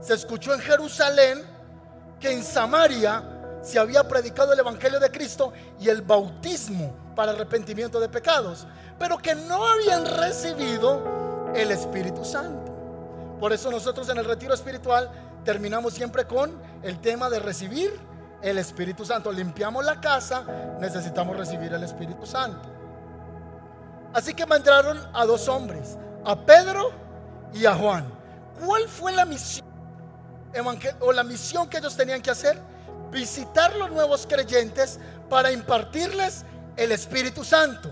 se 0.00 0.14
escuchó 0.14 0.54
en 0.54 0.60
Jerusalén 0.60 1.42
que 2.20 2.32
en 2.32 2.42
Samaria 2.42 3.22
se 3.62 3.78
había 3.78 4.06
predicado 4.06 4.52
el 4.52 4.58
Evangelio 4.58 4.98
de 4.98 5.10
Cristo 5.10 5.52
y 5.80 5.88
el 5.88 6.02
bautismo 6.02 6.92
para 7.14 7.32
arrepentimiento 7.32 8.00
de 8.00 8.08
pecados, 8.08 8.66
pero 8.98 9.18
que 9.18 9.34
no 9.34 9.64
habían 9.66 10.04
recibido 10.04 11.52
el 11.54 11.70
Espíritu 11.70 12.24
Santo. 12.24 12.72
Por 13.38 13.52
eso 13.52 13.70
nosotros 13.70 14.08
en 14.08 14.18
el 14.18 14.24
retiro 14.24 14.54
espiritual 14.54 15.10
terminamos 15.44 15.94
siempre 15.94 16.26
con 16.26 16.52
el 16.82 17.00
tema 17.00 17.28
de 17.28 17.40
recibir 17.40 17.92
el 18.42 18.58
Espíritu 18.58 19.04
Santo. 19.04 19.32
Limpiamos 19.32 19.84
la 19.84 20.00
casa, 20.00 20.44
necesitamos 20.80 21.36
recibir 21.36 21.72
el 21.72 21.82
Espíritu 21.82 22.26
Santo. 22.26 22.68
Así 24.12 24.34
que 24.34 24.46
mandaron 24.46 25.00
a 25.14 25.24
dos 25.24 25.48
hombres, 25.48 25.96
a 26.24 26.36
Pedro 26.36 26.92
y 27.52 27.66
a 27.66 27.74
Juan. 27.74 28.06
¿Cuál 28.64 28.88
fue 28.88 29.12
la 29.12 29.24
misión 29.24 29.66
o 31.00 31.12
la 31.12 31.24
misión 31.24 31.68
que 31.68 31.78
ellos 31.78 31.96
tenían 31.96 32.20
que 32.20 32.30
hacer? 32.30 32.58
Visitar 33.10 33.74
los 33.76 33.90
nuevos 33.90 34.26
creyentes 34.26 34.98
para 35.28 35.50
impartirles 35.50 36.44
el 36.76 36.92
Espíritu 36.92 37.44
Santo, 37.44 37.90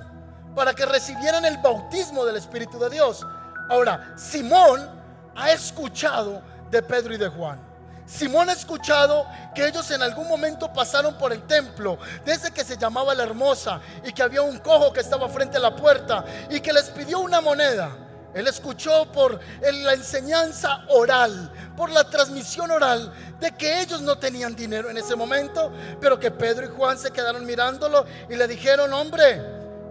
para 0.55 0.75
que 0.75 0.87
recibieran 0.87 1.45
el 1.45 1.59
bautismo 1.59 2.25
del 2.25 2.37
Espíritu 2.37 2.79
de 2.79 2.91
Dios. 2.91 3.27
Ahora, 3.71 4.15
Simón 4.17 4.89
ha 5.37 5.51
escuchado 5.53 6.43
de 6.71 6.83
Pedro 6.83 7.15
y 7.15 7.19
de 7.19 7.29
Juan. 7.29 7.70
Simón 8.11 8.51
ha 8.51 8.55
escuchado 8.55 9.25
que 9.55 9.69
ellos 9.69 9.89
en 9.93 10.03
algún 10.03 10.27
momento 10.27 10.73
pasaron 10.73 11.17
por 11.17 11.33
el 11.33 11.47
templo, 11.47 11.97
desde 12.25 12.51
que 12.51 12.65
se 12.65 12.77
llamaba 12.77 13.15
la 13.15 13.23
hermosa, 13.23 13.81
y 14.05 14.13
que 14.13 14.23
había 14.23 14.43
un 14.43 14.59
cojo 14.59 14.93
que 14.93 15.01
estaba 15.01 15.29
frente 15.29 15.59
a 15.59 15.61
la 15.61 15.77
puerta 15.77 16.25
y 16.51 16.61
que 16.61 16.73
les 16.73 16.91
pidió 16.91 17.21
una 17.21 17.41
moneda. 17.41 17.91
Él 18.35 18.47
escuchó 18.47 19.11
por 19.13 19.41
la 19.61 19.93
enseñanza 19.95 20.85
oral, 20.89 21.53
por 21.77 21.91
la 21.91 22.05
transmisión 22.05 22.71
oral, 22.71 23.13
de 23.39 23.53
que 23.57 23.81
ellos 23.81 24.01
no 24.03 24.19
tenían 24.19 24.57
dinero 24.57 24.91
en 24.91 24.99
ese 24.99 25.15
momento, 25.15 25.73
pero 26.01 26.19
que 26.19 26.31
Pedro 26.31 26.67
y 26.67 26.77
Juan 26.77 26.99
se 26.99 27.13
quedaron 27.13 27.47
mirándolo 27.47 28.07
y 28.29 28.35
le 28.35 28.47
dijeron, 28.49 28.93
hombre, 28.93 29.41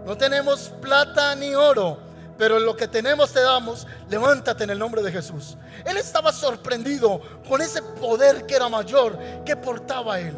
no 0.04 0.16
tenemos 0.16 0.70
plata 0.80 1.34
ni 1.34 1.54
oro, 1.54 2.09
pero 2.40 2.58
lo 2.58 2.74
que 2.74 2.88
tenemos 2.88 3.34
te 3.34 3.42
damos, 3.42 3.86
levántate 4.08 4.64
en 4.64 4.70
el 4.70 4.78
nombre 4.78 5.02
de 5.02 5.12
Jesús. 5.12 5.58
Él 5.84 5.98
estaba 5.98 6.32
sorprendido 6.32 7.20
con 7.46 7.60
ese 7.60 7.82
poder 7.82 8.46
que 8.46 8.54
era 8.54 8.66
mayor 8.66 9.18
que 9.44 9.56
portaba 9.56 10.18
él. 10.18 10.34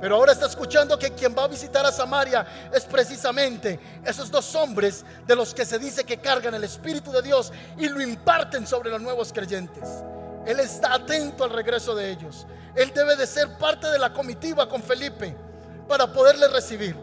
Pero 0.00 0.16
ahora 0.16 0.32
está 0.32 0.46
escuchando 0.46 0.98
que 0.98 1.12
quien 1.12 1.32
va 1.32 1.44
a 1.44 1.46
visitar 1.46 1.86
a 1.86 1.92
Samaria 1.92 2.44
es 2.74 2.84
precisamente 2.86 3.78
esos 4.04 4.32
dos 4.32 4.52
hombres 4.56 5.04
de 5.24 5.36
los 5.36 5.54
que 5.54 5.64
se 5.64 5.78
dice 5.78 6.02
que 6.02 6.18
cargan 6.18 6.54
el 6.54 6.64
Espíritu 6.64 7.12
de 7.12 7.22
Dios 7.22 7.52
y 7.78 7.88
lo 7.88 8.02
imparten 8.02 8.66
sobre 8.66 8.90
los 8.90 9.00
nuevos 9.00 9.32
creyentes. 9.32 9.88
Él 10.44 10.58
está 10.58 10.94
atento 10.94 11.44
al 11.44 11.50
regreso 11.50 11.94
de 11.94 12.10
ellos. 12.10 12.48
Él 12.74 12.90
debe 12.92 13.14
de 13.14 13.28
ser 13.28 13.46
parte 13.58 13.86
de 13.86 13.98
la 14.00 14.12
comitiva 14.12 14.68
con 14.68 14.82
Felipe 14.82 15.36
para 15.86 16.12
poderle 16.12 16.48
recibir. 16.48 16.96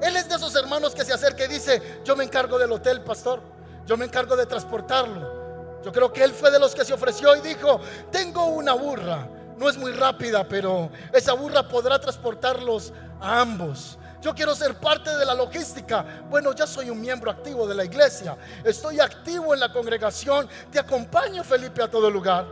Él 0.00 0.14
es 0.14 0.28
de 0.28 0.36
esos 0.36 0.54
hermanos 0.54 0.94
que 0.94 1.04
se 1.04 1.12
acerca 1.12 1.46
y 1.46 1.48
dice, 1.48 2.00
yo 2.04 2.14
me 2.14 2.22
encargo 2.22 2.60
del 2.60 2.70
hotel, 2.70 3.00
pastor. 3.00 3.55
Yo 3.86 3.96
me 3.96 4.04
encargo 4.04 4.36
de 4.36 4.46
transportarlo. 4.46 5.80
Yo 5.84 5.92
creo 5.92 6.12
que 6.12 6.24
él 6.24 6.32
fue 6.32 6.50
de 6.50 6.58
los 6.58 6.74
que 6.74 6.84
se 6.84 6.92
ofreció 6.92 7.34
y 7.36 7.40
dijo, 7.40 7.80
tengo 8.10 8.46
una 8.46 8.74
burra 8.74 9.28
no 9.56 9.68
es 9.68 9.76
muy 9.76 9.92
rápida, 9.92 10.46
pero 10.46 10.90
esa 11.12 11.32
burra 11.32 11.66
podrá 11.66 11.98
transportarlos 11.98 12.92
a 13.20 13.40
ambos. 13.40 13.98
Yo 14.20 14.34
quiero 14.34 14.54
ser 14.54 14.74
parte 14.74 15.14
de 15.16 15.24
la 15.24 15.34
logística. 15.34 16.04
Bueno, 16.28 16.52
ya 16.52 16.66
soy 16.66 16.90
un 16.90 17.00
miembro 17.00 17.30
activo 17.30 17.66
de 17.66 17.74
la 17.74 17.84
iglesia. 17.84 18.36
Estoy 18.64 19.00
activo 19.00 19.54
en 19.54 19.60
la 19.60 19.72
congregación. 19.72 20.48
Te 20.70 20.78
acompaño, 20.78 21.44
Felipe, 21.44 21.82
a 21.82 21.90
todo 21.90 22.10
lugar. 22.10 22.46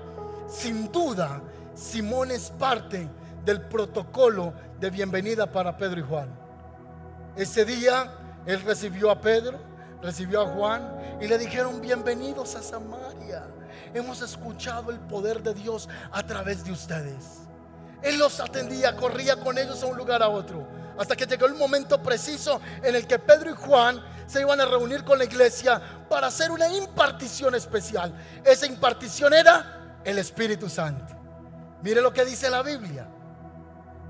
Sin 0.48 0.90
duda, 0.90 1.42
Simón 1.74 2.30
es 2.30 2.50
parte 2.50 3.08
del 3.44 3.60
protocolo 3.62 4.52
de 4.78 4.90
bienvenida 4.90 5.50
para 5.50 5.76
Pedro 5.76 6.00
y 6.00 6.04
Juan. 6.04 6.28
Ese 7.36 7.64
día 7.64 8.14
él 8.46 8.62
recibió 8.62 9.10
a 9.10 9.20
Pedro, 9.20 9.58
recibió 10.04 10.42
a 10.42 10.46
Juan 10.46 11.18
y 11.20 11.26
le 11.26 11.38
dijeron 11.38 11.80
bienvenidos 11.80 12.54
a 12.54 12.62
Samaria 12.62 13.42
hemos 13.94 14.20
escuchado 14.20 14.90
el 14.90 14.98
poder 14.98 15.42
de 15.42 15.54
Dios 15.54 15.88
a 16.12 16.22
través 16.22 16.64
de 16.64 16.72
ustedes. 16.72 17.40
Él 18.02 18.18
los 18.18 18.38
atendía, 18.40 18.94
corría 18.96 19.36
con 19.36 19.56
ellos 19.56 19.82
a 19.82 19.86
un 19.86 19.96
lugar 19.96 20.22
a 20.22 20.28
otro, 20.28 20.66
hasta 20.98 21.16
que 21.16 21.26
llegó 21.26 21.46
el 21.46 21.54
momento 21.54 22.02
preciso 22.02 22.60
en 22.82 22.94
el 22.94 23.06
que 23.06 23.18
Pedro 23.18 23.50
y 23.50 23.54
Juan 23.54 24.02
se 24.26 24.42
iban 24.42 24.60
a 24.60 24.66
reunir 24.66 25.04
con 25.04 25.16
la 25.16 25.24
iglesia 25.24 25.80
para 26.08 26.26
hacer 26.26 26.50
una 26.50 26.68
impartición 26.68 27.54
especial. 27.54 28.12
Esa 28.44 28.66
impartición 28.66 29.32
era 29.32 30.00
el 30.04 30.18
Espíritu 30.18 30.68
Santo. 30.68 31.14
Mire 31.82 32.02
lo 32.02 32.12
que 32.12 32.24
dice 32.24 32.50
la 32.50 32.62
Biblia. 32.62 33.06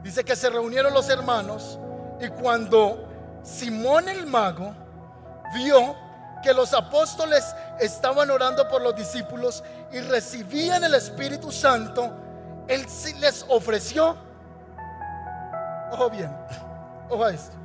Dice 0.02 0.24
que 0.24 0.34
se 0.34 0.50
reunieron 0.50 0.92
los 0.92 1.08
hermanos 1.08 1.78
y 2.20 2.28
cuando 2.28 3.40
Simón 3.42 4.08
el 4.08 4.26
mago 4.26 4.83
vio 5.54 5.96
que 6.42 6.52
los 6.52 6.74
apóstoles 6.74 7.56
estaban 7.80 8.30
orando 8.30 8.68
por 8.68 8.82
los 8.82 8.94
discípulos 8.94 9.64
y 9.90 10.00
recibían 10.00 10.84
el 10.84 10.94
Espíritu 10.94 11.50
Santo, 11.50 12.12
Él 12.68 12.84
les 13.18 13.46
ofreció. 13.48 14.16
Ojo 15.90 16.10
bien, 16.10 16.36
ojo 17.08 17.24
a 17.24 17.30
esto. 17.30 17.56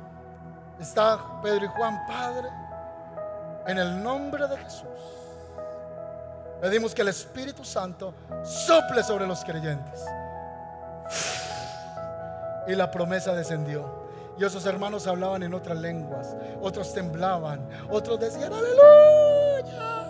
Está 0.80 1.20
Pedro 1.42 1.66
y 1.66 1.68
Juan, 1.68 2.06
Padre, 2.06 2.48
en 3.66 3.76
el 3.76 4.02
nombre 4.02 4.48
de 4.48 4.56
Jesús. 4.56 4.88
Pedimos 6.62 6.94
que 6.94 7.02
el 7.02 7.08
Espíritu 7.08 7.64
Santo 7.64 8.14
sople 8.42 9.02
sobre 9.02 9.26
los 9.26 9.44
creyentes. 9.44 10.00
Y 12.66 12.74
la 12.74 12.90
promesa 12.90 13.34
descendió. 13.34 13.99
Y 14.40 14.44
esos 14.44 14.64
hermanos 14.64 15.06
hablaban 15.06 15.42
en 15.42 15.52
otras 15.52 15.76
lenguas, 15.76 16.34
otros 16.62 16.94
temblaban, 16.94 17.68
otros 17.90 18.18
decían 18.18 18.50
aleluya, 18.50 20.06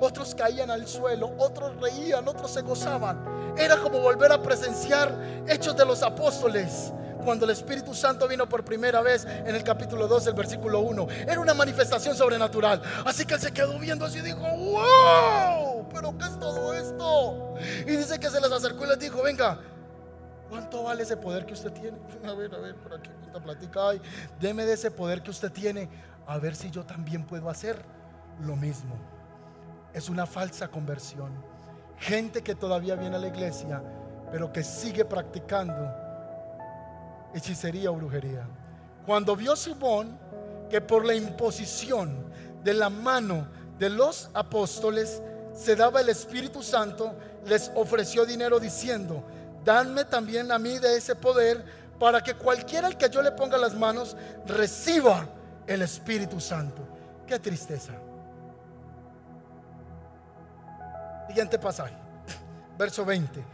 otros 0.00 0.34
caían 0.34 0.72
al 0.72 0.88
suelo, 0.88 1.32
otros 1.38 1.80
reían, 1.80 2.26
otros 2.26 2.50
se 2.50 2.62
gozaban. 2.62 3.54
Era 3.56 3.76
como 3.76 4.00
volver 4.00 4.32
a 4.32 4.42
presenciar 4.42 5.14
hechos 5.46 5.76
de 5.76 5.84
los 5.84 6.02
apóstoles 6.02 6.92
cuando 7.24 7.44
el 7.44 7.52
Espíritu 7.52 7.94
Santo 7.94 8.26
vino 8.26 8.48
por 8.48 8.64
primera 8.64 9.02
vez 9.02 9.24
en 9.24 9.54
el 9.54 9.62
capítulo 9.62 10.08
2, 10.08 10.26
el 10.26 10.34
versículo 10.34 10.80
1. 10.80 11.06
Era 11.28 11.38
una 11.38 11.54
manifestación 11.54 12.16
sobrenatural. 12.16 12.82
Así 13.04 13.24
que 13.24 13.34
él 13.34 13.40
se 13.40 13.52
quedó 13.52 13.78
viendo 13.78 14.04
así 14.04 14.18
y 14.18 14.22
dijo, 14.22 14.40
wow, 14.40 15.88
pero 15.94 16.18
¿qué 16.18 16.24
es 16.24 16.40
todo 16.40 16.74
esto? 16.74 17.54
Y 17.86 17.94
dice 17.94 18.18
que 18.18 18.30
se 18.30 18.40
les 18.40 18.50
acercó 18.50 18.84
y 18.84 18.88
les 18.88 18.98
dijo, 18.98 19.22
venga, 19.22 19.60
¿Cuánto 20.50 20.82
vale 20.82 21.04
ese 21.04 21.16
poder 21.16 21.46
que 21.46 21.52
usted 21.54 21.72
tiene? 21.72 21.96
A 22.26 22.34
ver, 22.34 22.52
a 22.54 22.58
ver, 22.58 22.74
por 22.74 22.92
aquí, 22.92 23.08
cuánta 23.20 23.40
platica 23.40 23.90
hay. 23.90 24.02
Deme 24.40 24.66
de 24.66 24.74
ese 24.74 24.90
poder 24.90 25.22
que 25.22 25.30
usted 25.30 25.50
tiene. 25.52 25.88
a 26.26 26.38
ver 26.38 26.54
si 26.54 26.70
yo 26.70 26.84
también 26.84 27.24
puedo 27.24 27.48
hacer 27.48 27.82
lo 28.40 28.56
mismo. 28.56 28.94
Es 29.94 30.08
una 30.08 30.26
falsa 30.26 30.68
conversión. 30.68 31.30
Gente 31.98 32.42
que 32.42 32.54
todavía 32.54 32.96
viene 32.96 33.16
a 33.16 33.18
la 33.18 33.28
iglesia, 33.28 33.82
pero 34.30 34.52
que 34.52 34.62
sigue 34.62 35.04
practicando 35.04 35.90
hechicería 37.34 37.90
o 37.90 37.94
brujería. 37.94 38.46
Cuando 39.06 39.36
vio 39.36 39.56
Simón 39.56 40.18
que 40.68 40.80
por 40.80 41.04
la 41.04 41.14
imposición 41.14 42.24
de 42.62 42.74
la 42.74 42.90
mano 42.90 43.48
de 43.78 43.90
los 43.90 44.30
apóstoles 44.34 45.22
se 45.54 45.74
daba 45.74 46.00
el 46.00 46.08
Espíritu 46.08 46.62
Santo, 46.62 47.14
les 47.46 47.70
ofreció 47.74 48.24
dinero 48.24 48.60
diciendo, 48.60 49.24
danme 49.64 50.04
también 50.04 50.50
a 50.52 50.58
mí 50.58 50.78
de 50.78 50.96
ese 50.96 51.14
poder 51.14 51.64
para 51.98 52.22
que 52.22 52.34
cualquiera 52.34 52.86
al 52.86 52.96
que 52.96 53.10
yo 53.10 53.22
le 53.22 53.32
ponga 53.32 53.58
las 53.58 53.74
manos 53.74 54.16
reciba 54.46 55.28
el 55.66 55.82
Espíritu 55.82 56.40
Santo. 56.40 56.82
Qué 57.26 57.38
tristeza. 57.38 57.92
Siguiente 61.28 61.58
pasaje, 61.58 61.94
verso 62.76 63.04
20. 63.04 63.44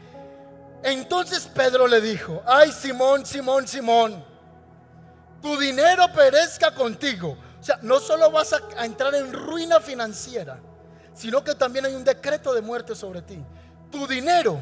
Entonces 0.83 1.47
Pedro 1.53 1.87
le 1.87 2.01
dijo, 2.01 2.43
ay 2.47 2.73
Simón, 2.73 3.27
Simón, 3.27 3.67
Simón, 3.67 4.25
tu 5.43 5.59
dinero 5.59 6.05
perezca 6.13 6.75
contigo. 6.75 7.37
O 7.61 7.63
sea, 7.63 7.79
no 7.83 7.99
solo 7.99 8.31
vas 8.31 8.53
a, 8.53 8.85
entrar 8.85 9.15
en 9.15 9.33
ruina 9.33 9.81
financiera, 9.81 10.59
sino 11.13 11.43
que 11.43 11.55
también 11.55 11.85
hay 11.85 11.95
un 11.95 12.05
decreto 12.05 12.55
de 12.55 12.63
muerte 12.63 12.95
sobre 12.95 13.23
ti. 13.23 13.43
Tu 13.91 14.07
dinero, 14.07 14.61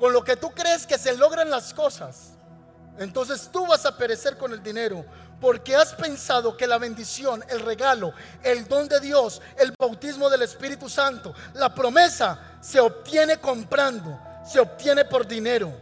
con 0.00 0.12
lo 0.14 0.24
que 0.24 0.34
tú 0.34 0.50
crees 0.50 0.86
que 0.86 0.98
se 0.98 1.14
logran 1.16 1.50
las 1.50 1.74
cosas, 1.74 2.32
entonces 2.98 3.50
tú 3.52 3.66
vas 3.66 3.84
a 3.84 3.96
perecer 3.96 4.36
con 4.36 4.52
el 4.52 4.62
dinero 4.62 5.04
porque 5.40 5.76
has 5.76 5.94
pensado 5.94 6.56
que 6.56 6.66
la 6.66 6.78
bendición, 6.78 7.44
el 7.48 7.60
regalo, 7.60 8.12
el 8.42 8.66
don 8.66 8.88
de 8.88 8.98
Dios, 9.00 9.40
el 9.58 9.72
bautismo 9.78 10.28
del 10.28 10.42
Espíritu 10.42 10.88
Santo, 10.88 11.34
la 11.54 11.74
promesa 11.74 12.58
se 12.60 12.80
obtiene 12.80 13.38
comprando, 13.38 14.18
se 14.44 14.58
obtiene 14.58 15.04
por 15.04 15.26
dinero. 15.26 15.72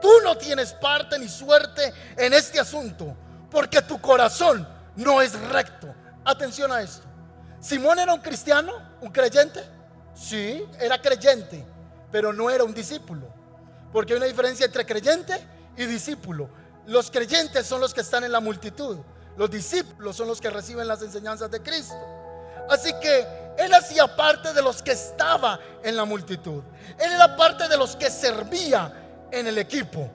Tú 0.00 0.10
no 0.24 0.36
tienes 0.36 0.72
parte 0.72 1.18
ni 1.18 1.28
suerte 1.28 1.92
en 2.16 2.32
este 2.32 2.58
asunto 2.58 3.16
porque 3.50 3.80
tu 3.82 4.00
corazón 4.00 4.66
no 4.96 5.22
es 5.22 5.38
recto. 5.38 5.94
Atención 6.24 6.72
a 6.72 6.82
esto. 6.82 7.06
Simón 7.60 7.98
era 7.98 8.12
un 8.12 8.20
cristiano, 8.20 8.72
un 9.00 9.10
creyente. 9.10 9.62
Sí, 10.14 10.66
era 10.80 11.00
creyente, 11.00 11.64
pero 12.10 12.32
no 12.32 12.50
era 12.50 12.64
un 12.64 12.74
discípulo. 12.74 13.41
Porque 13.92 14.14
hay 14.14 14.16
una 14.18 14.26
diferencia 14.26 14.66
entre 14.66 14.86
creyente 14.86 15.38
y 15.76 15.84
discípulo. 15.84 16.48
Los 16.86 17.10
creyentes 17.10 17.66
son 17.66 17.80
los 17.80 17.92
que 17.94 18.00
están 18.00 18.24
en 18.24 18.32
la 18.32 18.40
multitud. 18.40 18.98
Los 19.36 19.50
discípulos 19.50 20.16
son 20.16 20.28
los 20.28 20.40
que 20.40 20.50
reciben 20.50 20.88
las 20.88 21.02
enseñanzas 21.02 21.50
de 21.50 21.62
Cristo. 21.62 21.94
Así 22.68 22.92
que 23.00 23.26
él 23.58 23.72
hacía 23.74 24.16
parte 24.16 24.52
de 24.52 24.62
los 24.62 24.82
que 24.82 24.92
estaba 24.92 25.58
en 25.82 25.96
la 25.96 26.04
multitud. 26.04 26.62
Él 26.98 27.12
era 27.12 27.36
parte 27.36 27.68
de 27.68 27.76
los 27.76 27.96
que 27.96 28.10
servía 28.10 28.92
en 29.30 29.46
el 29.46 29.58
equipo. 29.58 30.10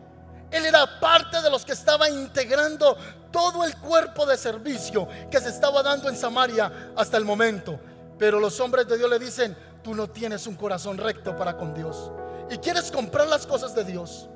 Él 0.49 0.65
era 0.65 0.99
parte 0.99 1.41
de 1.41 1.49
los 1.49 1.65
que 1.65 1.73
estaba 1.73 2.09
integrando 2.09 2.97
todo 3.31 3.65
el 3.65 3.75
cuerpo 3.77 4.25
de 4.25 4.37
servicio 4.37 5.07
que 5.29 5.39
se 5.39 5.49
estaba 5.49 5.83
dando 5.83 6.09
en 6.09 6.15
Samaria 6.15 6.91
hasta 6.95 7.17
el 7.17 7.25
momento. 7.25 7.79
Pero 8.17 8.39
los 8.39 8.59
hombres 8.59 8.87
de 8.87 8.97
Dios 8.97 9.09
le 9.09 9.19
dicen, 9.19 9.55
tú 9.83 9.93
no 9.93 10.09
tienes 10.09 10.47
un 10.47 10.55
corazón 10.55 10.97
recto 10.97 11.35
para 11.35 11.57
con 11.57 11.73
Dios. 11.73 12.11
Y 12.49 12.57
quieres 12.57 12.91
comprar 12.91 13.27
las 13.27 13.45
cosas 13.45 13.75
de 13.75 13.83
Dios 13.83 14.29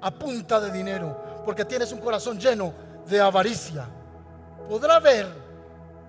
a 0.00 0.10
punta 0.10 0.60
de 0.60 0.70
dinero, 0.70 1.42
porque 1.44 1.64
tienes 1.64 1.92
un 1.92 2.00
corazón 2.00 2.38
lleno 2.38 2.72
de 3.06 3.20
avaricia. 3.20 3.86
Podrá 4.68 5.00
ver, 5.00 5.26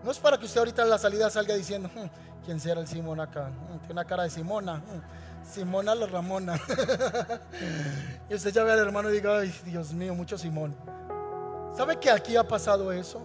no 0.03 0.12
es 0.12 0.20
para 0.20 0.38
que 0.38 0.45
usted 0.45 0.60
ahorita 0.60 0.84
en 0.84 0.89
la 0.89 0.97
salida 0.97 1.30
salga 1.30 1.55
diciendo, 1.55 1.89
hmm, 1.93 2.45
¿quién 2.45 2.60
será 2.60 2.82
el 2.82 2.88
Simón 2.88 3.20
acá? 3.20 3.49
Hmm, 3.49 3.80
tiene 3.80 3.93
una 3.93 4.05
cara 4.05 4.24
de 4.24 4.30
Simona. 4.30 4.76
Hmm, 4.76 5.01
Simona 5.49 5.95
la 5.95 6.05
Ramona. 6.05 6.60
y 8.30 8.36
usted 8.36 8.51
ya 8.51 8.64
ve 8.64 8.72
al 8.72 8.80
hermano 8.80 9.10
y 9.10 9.14
diga, 9.14 9.39
ay 9.39 9.53
Dios 9.66 9.93
mío, 9.93 10.14
mucho 10.14 10.38
Simón. 10.38 10.76
¿Sabe 11.76 11.97
que 11.97 12.10
aquí 12.10 12.36
ha 12.36 12.47
pasado 12.47 12.91
eso? 12.91 13.22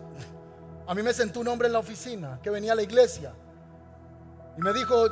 A 0.86 0.94
mí 0.94 1.02
me 1.02 1.12
sentó 1.12 1.40
un 1.40 1.48
hombre 1.48 1.66
en 1.66 1.72
la 1.72 1.78
oficina 1.78 2.38
que 2.42 2.50
venía 2.50 2.72
a 2.72 2.76
la 2.76 2.82
iglesia 2.82 3.32
y 4.56 4.60
me 4.60 4.72
dijo, 4.72 5.06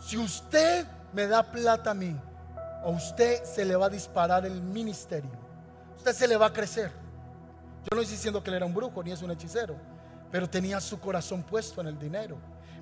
si 0.00 0.16
usted 0.16 0.86
me 1.12 1.26
da 1.26 1.42
plata 1.42 1.90
a 1.90 1.94
mí, 1.94 2.16
a 2.84 2.88
usted 2.88 3.44
se 3.44 3.64
le 3.64 3.76
va 3.76 3.86
a 3.86 3.90
disparar 3.90 4.44
el 4.44 4.60
ministerio. 4.60 5.30
Usted 5.96 6.12
se 6.12 6.26
le 6.26 6.36
va 6.36 6.46
a 6.46 6.52
crecer. 6.52 6.90
Yo 7.82 7.96
no 7.96 8.00
estoy 8.00 8.16
diciendo 8.16 8.42
que 8.42 8.50
él 8.50 8.56
era 8.56 8.66
un 8.66 8.74
brujo 8.74 9.02
ni 9.02 9.12
es 9.12 9.22
un 9.22 9.30
hechicero, 9.30 9.76
pero 10.30 10.48
tenía 10.48 10.80
su 10.80 10.98
corazón 10.98 11.42
puesto 11.42 11.80
en 11.80 11.88
el 11.88 11.98
dinero. 11.98 12.36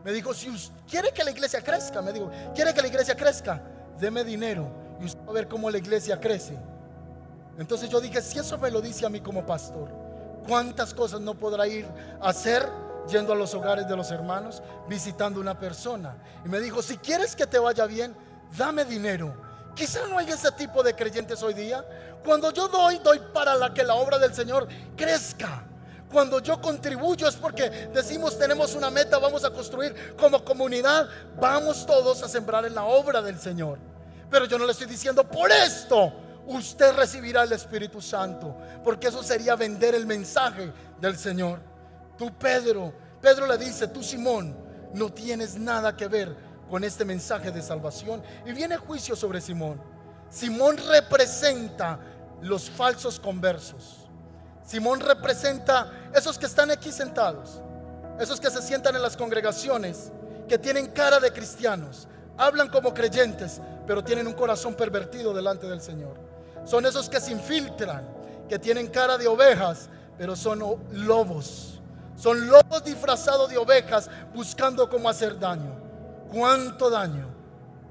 Me 0.05 0.13
dijo, 0.13 0.33
si 0.33 0.49
usted 0.49 0.75
quiere 0.89 1.13
que 1.13 1.23
la 1.23 1.31
iglesia 1.31 1.63
crezca, 1.63 2.01
me 2.01 2.13
dijo, 2.13 2.31
quiere 2.55 2.73
que 2.73 2.81
la 2.81 2.89
iglesia 2.89 3.15
crezca, 3.15 3.63
deme 3.99 4.25
dinero 4.25 4.71
y 5.01 5.05
usted 5.05 5.21
va 5.27 5.31
a 5.31 5.35
ver 5.35 5.49
cómo 5.49 5.71
la 5.71 5.79
iglesia 5.79 6.19
crece. 6.19 6.57
Entonces 7.59 7.91
yo 7.91 8.01
dije, 8.01 8.23
si 8.23 8.39
eso 8.39 8.57
me 8.57 8.71
lo 8.71 8.81
dice 8.81 9.05
a 9.05 9.11
mí 9.11 9.21
como 9.21 9.45
pastor, 9.45 9.91
¿cuántas 10.47 10.95
cosas 10.95 11.21
no 11.21 11.35
podrá 11.35 11.67
ir 11.67 11.87
a 12.21 12.31
hacer 12.31 12.67
yendo 13.07 13.35
a 13.35 13.37
los 13.37 13.53
hogares 13.55 13.87
de 13.87 13.97
los 13.97 14.11
hermanos, 14.11 14.63
visitando 14.89 15.41
una 15.41 15.59
persona? 15.59 16.17
Y 16.45 16.49
me 16.49 16.61
dijo, 16.61 16.81
si 16.81 16.97
quieres 16.97 17.37
que 17.37 17.47
te 17.47 17.59
vaya 17.59 17.85
bien, 17.85 18.15
dame 18.57 18.87
dinero 18.87 19.50
Quizá 19.75 20.07
no 20.07 20.19
hay 20.19 20.29
ese 20.29 20.51
tipo 20.53 20.83
de 20.83 20.95
creyentes 20.95 21.43
hoy 21.43 21.55
día. 21.55 21.85
Cuando 22.25 22.53
yo 22.53 22.69
doy, 22.69 22.99
doy 22.99 23.21
para 23.33 23.73
que 23.73 23.83
la 23.83 23.95
obra 23.95 24.19
del 24.19 24.35
Señor 24.35 24.69
crezca. 24.97 25.65
Cuando 26.11 26.41
yo 26.41 26.61
contribuyo 26.61 27.29
es 27.29 27.37
porque 27.37 27.71
decimos 27.95 28.37
tenemos 28.37 28.75
una 28.75 28.91
meta, 28.91 29.19
vamos 29.19 29.45
a 29.45 29.51
construir 29.51 30.17
como 30.17 30.45
comunidad, 30.45 31.09
vamos 31.41 31.87
todos 31.87 32.23
a 32.23 32.29
sembrar 32.29 32.65
en 32.67 32.75
la 32.75 32.85
obra 32.85 33.23
del 33.23 33.39
Señor. 33.39 33.79
Pero 34.29 34.47
yo 34.47 34.59
no 34.59 34.67
le 34.67 34.73
estoy 34.73 34.89
diciendo 34.89 35.23
por 35.25 35.53
esto 35.53 36.13
usted 36.47 36.95
recibirá 36.95 37.45
el 37.45 37.53
Espíritu 37.53 38.01
Santo, 38.01 38.57
porque 38.83 39.07
eso 39.07 39.23
sería 39.23 39.55
vender 39.55 39.95
el 39.95 40.05
mensaje 40.05 40.73
del 41.01 41.17
Señor. 41.17 41.61
Tú 42.19 42.33
Pedro, 42.37 42.93
Pedro 43.21 43.47
le 43.47 43.57
dice, 43.57 43.87
tú 43.87 44.03
Simón, 44.03 44.57
no 44.93 45.13
tienes 45.13 45.57
nada 45.57 45.97
que 45.97 46.09
ver 46.09 46.35
con 46.71 46.85
este 46.85 47.05
mensaje 47.05 47.51
de 47.51 47.61
salvación. 47.61 48.23
Y 48.47 48.53
viene 48.53 48.77
juicio 48.77 49.17
sobre 49.17 49.41
Simón. 49.41 49.81
Simón 50.31 50.79
representa 50.89 51.99
los 52.41 52.71
falsos 52.71 53.19
conversos. 53.19 54.09
Simón 54.65 55.01
representa 55.01 55.91
esos 56.15 56.39
que 56.39 56.47
están 56.47 56.71
aquí 56.71 56.93
sentados, 56.93 57.61
esos 58.21 58.39
que 58.39 58.51
se 58.51 58.63
sientan 58.63 58.95
en 58.95 59.03
las 59.03 59.17
congregaciones, 59.17 60.13
que 60.49 60.59
tienen 60.59 60.87
cara 60.87 61.19
de 61.19 61.33
cristianos, 61.33 62.07
hablan 62.39 62.69
como 62.69 62.95
creyentes, 62.95 63.61
pero 63.87 64.05
tienen 64.05 64.29
un 64.29 64.33
corazón 64.33 64.75
pervertido 64.75 65.35
delante 65.35 65.67
del 65.67 65.81
Señor. 65.81 66.15
Son 66.65 66.87
esos 66.87 67.09
que 67.09 67.21
se 67.21 67.33
infiltran, 67.33 68.07
que 68.49 68.61
tienen 68.61 68.87
cara 68.87 69.19
de 69.19 69.27
ovejas, 69.27 69.89
pero 70.17 70.37
son 70.37 70.61
lobos. 70.93 71.81
Son 72.15 72.47
lobos 72.47 72.85
disfrazados 72.85 73.51
de 73.51 73.59
ovejas 73.59 74.09
buscando 74.33 74.89
cómo 74.89 75.09
hacer 75.09 75.37
daño 75.39 75.80
cuánto 76.31 76.91
daño 76.91 77.29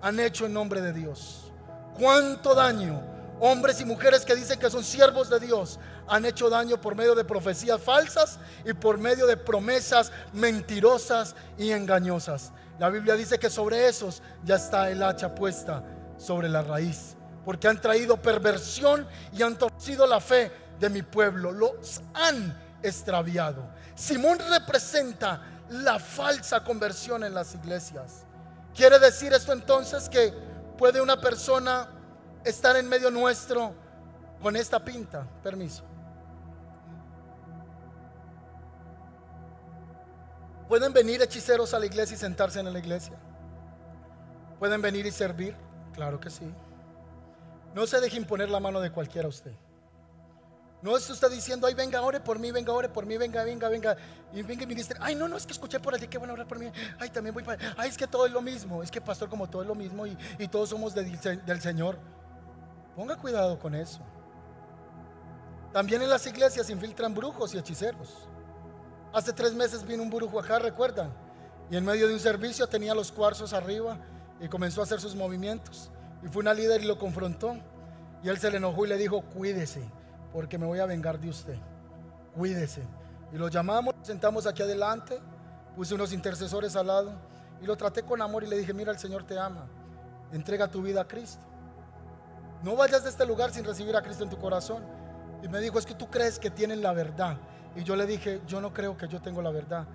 han 0.01 0.19
hecho 0.19 0.45
en 0.45 0.53
nombre 0.53 0.81
de 0.81 0.93
Dios. 0.93 1.51
Cuánto 1.97 2.55
daño 2.55 3.01
hombres 3.39 3.79
y 3.81 3.85
mujeres 3.85 4.25
que 4.25 4.35
dicen 4.35 4.59
que 4.59 4.69
son 4.69 4.83
siervos 4.83 5.29
de 5.29 5.39
Dios 5.39 5.79
han 6.07 6.25
hecho 6.25 6.49
daño 6.49 6.79
por 6.79 6.95
medio 6.95 7.15
de 7.15 7.23
profecías 7.23 7.81
falsas 7.81 8.39
y 8.65 8.73
por 8.73 8.97
medio 8.97 9.27
de 9.27 9.37
promesas 9.37 10.11
mentirosas 10.33 11.35
y 11.57 11.71
engañosas. 11.71 12.51
La 12.79 12.89
Biblia 12.89 13.15
dice 13.15 13.39
que 13.39 13.49
sobre 13.49 13.87
esos 13.87 14.21
ya 14.43 14.55
está 14.55 14.89
el 14.89 15.03
hacha 15.03 15.35
puesta 15.35 15.83
sobre 16.17 16.49
la 16.49 16.61
raíz, 16.61 17.15
porque 17.45 17.67
han 17.67 17.79
traído 17.79 18.17
perversión 18.17 19.07
y 19.33 19.41
han 19.41 19.57
torcido 19.57 20.07
la 20.07 20.19
fe 20.19 20.51
de 20.79 20.89
mi 20.89 21.01
pueblo, 21.01 21.51
los 21.51 22.01
han 22.13 22.57
extraviado. 22.81 23.69
Simón 23.95 24.39
representa 24.49 25.41
la 25.69 25.99
falsa 25.99 26.63
conversión 26.63 27.23
en 27.23 27.33
las 27.33 27.53
iglesias. 27.53 28.25
¿Quiere 28.75 28.99
decir 28.99 29.33
esto 29.33 29.51
entonces 29.51 30.07
que 30.09 30.33
puede 30.77 31.01
una 31.01 31.19
persona 31.19 31.89
estar 32.43 32.75
en 32.75 32.87
medio 32.87 33.11
nuestro 33.11 33.73
con 34.41 34.55
esta 34.55 34.83
pinta? 34.83 35.27
Permiso. 35.43 35.83
¿Pueden 40.67 40.93
venir 40.93 41.21
hechiceros 41.21 41.73
a 41.73 41.79
la 41.79 41.87
iglesia 41.87 42.15
y 42.15 42.17
sentarse 42.17 42.59
en 42.59 42.71
la 42.71 42.77
iglesia? 42.77 43.17
¿Pueden 44.59 44.81
venir 44.81 45.05
y 45.05 45.11
servir? 45.11 45.55
Claro 45.93 46.19
que 46.19 46.29
sí. 46.29 46.53
No 47.73 47.87
se 47.87 47.99
deje 47.99 48.17
imponer 48.17 48.49
la 48.49 48.59
mano 48.59 48.79
de 48.79 48.91
cualquiera 48.91 49.25
a 49.25 49.29
usted. 49.29 49.53
No 50.81 50.95
es 50.95 51.09
usted 51.09 51.29
diciendo, 51.29 51.67
ay, 51.67 51.73
venga, 51.73 52.01
ore 52.01 52.21
por 52.21 52.39
mí, 52.39 52.51
venga, 52.51 52.71
ore 52.71 52.87
por 52.87 53.05
mí, 53.05 53.17
venga, 53.17 53.43
venga, 53.43 53.67
venga. 53.67 53.97
Y 54.33 54.41
venga 54.43 54.63
y 54.63 54.67
ministre, 54.67 54.97
ay, 55.01 55.13
no, 55.13 55.27
no, 55.27 55.35
es 55.35 55.45
que 55.45 55.51
escuché 55.51 55.79
por 55.79 55.93
allí 55.93 56.07
que 56.07 56.17
van 56.17 56.29
a 56.29 56.33
orar 56.33 56.47
por 56.47 56.57
mí. 56.57 56.71
Ay, 56.99 57.09
también 57.09 57.33
voy 57.33 57.43
para. 57.43 57.75
Ay, 57.77 57.89
es 57.89 57.97
que 57.97 58.07
todo 58.07 58.25
es 58.25 58.31
lo 58.31 58.41
mismo. 58.41 58.81
Es 58.81 58.89
que, 58.89 59.01
pastor, 59.01 59.29
como 59.29 59.49
todo 59.49 59.61
es 59.61 59.67
lo 59.67 59.75
mismo 59.75 60.07
y, 60.07 60.17
y 60.37 60.47
todos 60.47 60.69
somos 60.69 60.93
del 60.95 61.61
Señor. 61.61 61.97
Ponga 62.95 63.17
cuidado 63.17 63.59
con 63.59 63.75
eso. 63.75 64.01
También 65.73 66.01
en 66.01 66.09
las 66.09 66.25
iglesias 66.25 66.65
se 66.65 66.73
infiltran 66.73 67.13
brujos 67.13 67.53
y 67.53 67.57
hechiceros. 67.57 68.27
Hace 69.13 69.33
tres 69.33 69.53
meses 69.53 69.85
vino 69.85 70.03
un 70.03 70.09
brujo 70.09 70.39
acá, 70.39 70.59
¿recuerdan? 70.59 71.13
Y 71.69 71.77
en 71.77 71.85
medio 71.85 72.07
de 72.07 72.13
un 72.13 72.19
servicio 72.19 72.67
tenía 72.67 72.95
los 72.95 73.11
cuarzos 73.11 73.53
arriba 73.53 73.97
y 74.39 74.47
comenzó 74.47 74.81
a 74.81 74.85
hacer 74.85 74.99
sus 74.99 75.15
movimientos. 75.15 75.91
Y 76.23 76.27
fue 76.27 76.41
una 76.41 76.53
líder 76.53 76.81
y 76.81 76.85
lo 76.85 76.97
confrontó. 76.97 77.57
Y 78.23 78.29
él 78.29 78.39
se 78.39 78.49
le 78.49 78.57
enojó 78.57 78.85
y 78.85 78.89
le 78.89 78.97
dijo, 78.97 79.21
cuídese, 79.21 79.81
porque 80.33 80.57
me 80.57 80.65
voy 80.65 80.79
a 80.79 80.85
vengar 80.85 81.19
de 81.19 81.29
usted. 81.29 81.57
Cuídese. 82.35 82.83
Y 83.31 83.37
lo 83.37 83.47
llamamos, 83.47 83.93
sentamos 84.01 84.47
aquí 84.47 84.63
adelante, 84.63 85.19
puse 85.75 85.93
unos 85.93 86.13
intercesores 86.13 86.75
al 86.75 86.87
lado 86.87 87.13
y 87.61 87.65
lo 87.65 87.75
traté 87.75 88.03
con 88.03 88.21
amor 88.21 88.43
y 88.43 88.47
le 88.47 88.57
dije, 88.57 88.73
mira, 88.73 88.91
el 88.91 88.99
Señor 88.99 89.23
te 89.23 89.37
ama. 89.37 89.67
Entrega 90.31 90.67
tu 90.67 90.81
vida 90.81 91.01
a 91.01 91.07
Cristo. 91.07 91.43
No 92.63 92.75
vayas 92.75 93.03
de 93.03 93.09
este 93.09 93.25
lugar 93.25 93.51
sin 93.51 93.63
recibir 93.63 93.95
a 93.95 94.01
Cristo 94.01 94.23
en 94.23 94.29
tu 94.29 94.37
corazón. 94.37 94.83
Y 95.41 95.47
me 95.47 95.59
dijo, 95.59 95.79
es 95.79 95.85
que 95.85 95.95
tú 95.95 96.09
crees 96.09 96.39
que 96.39 96.49
tienen 96.49 96.81
la 96.81 96.93
verdad. 96.93 97.37
Y 97.75 97.83
yo 97.83 97.95
le 97.95 98.05
dije, 98.05 98.41
yo 98.47 98.59
no 98.59 98.73
creo 98.73 98.97
que 98.97 99.07
yo 99.07 99.21
tengo 99.21 99.41
la 99.41 99.51
verdad. 99.51 99.85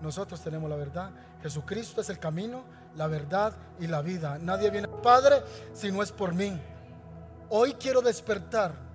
Nosotros 0.00 0.40
tenemos 0.40 0.68
la 0.68 0.76
verdad. 0.76 1.10
Jesucristo 1.42 2.00
es 2.00 2.10
el 2.10 2.18
camino, 2.18 2.64
la 2.96 3.06
verdad 3.06 3.52
y 3.78 3.86
la 3.86 4.02
vida. 4.02 4.38
Nadie 4.38 4.70
viene 4.70 4.88
al 4.88 5.00
Padre 5.00 5.42
si 5.72 5.92
no 5.92 6.02
es 6.02 6.10
por 6.10 6.34
mí. 6.34 6.60
Hoy 7.50 7.74
quiero 7.74 8.00
despertar 8.00 8.87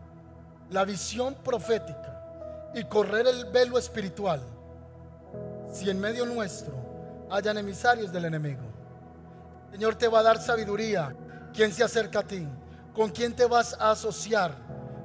la 0.74 0.86
visión 0.86 1.36
profética 1.36 2.72
y 2.74 2.84
correr 2.86 3.28
el 3.28 3.46
velo 3.46 3.78
espiritual. 3.78 4.42
Si 5.72 5.88
en 5.88 6.00
medio 6.00 6.26
nuestro 6.26 6.74
hayan 7.30 7.60
emisarios 7.60 8.12
del 8.12 8.26
enemigo. 8.26 8.64
Señor 9.72 9.96
te 9.96 10.08
va 10.08 10.20
a 10.20 10.24
dar 10.24 10.42
sabiduría. 10.42 11.16
¿Quién 11.54 11.72
se 11.72 11.84
acerca 11.84 12.20
a 12.20 12.24
ti? 12.24 12.48
¿Con 12.96 13.12
quién 13.12 13.36
te 13.36 13.46
vas 13.46 13.76
a 13.80 13.92
asociar? 13.92 14.56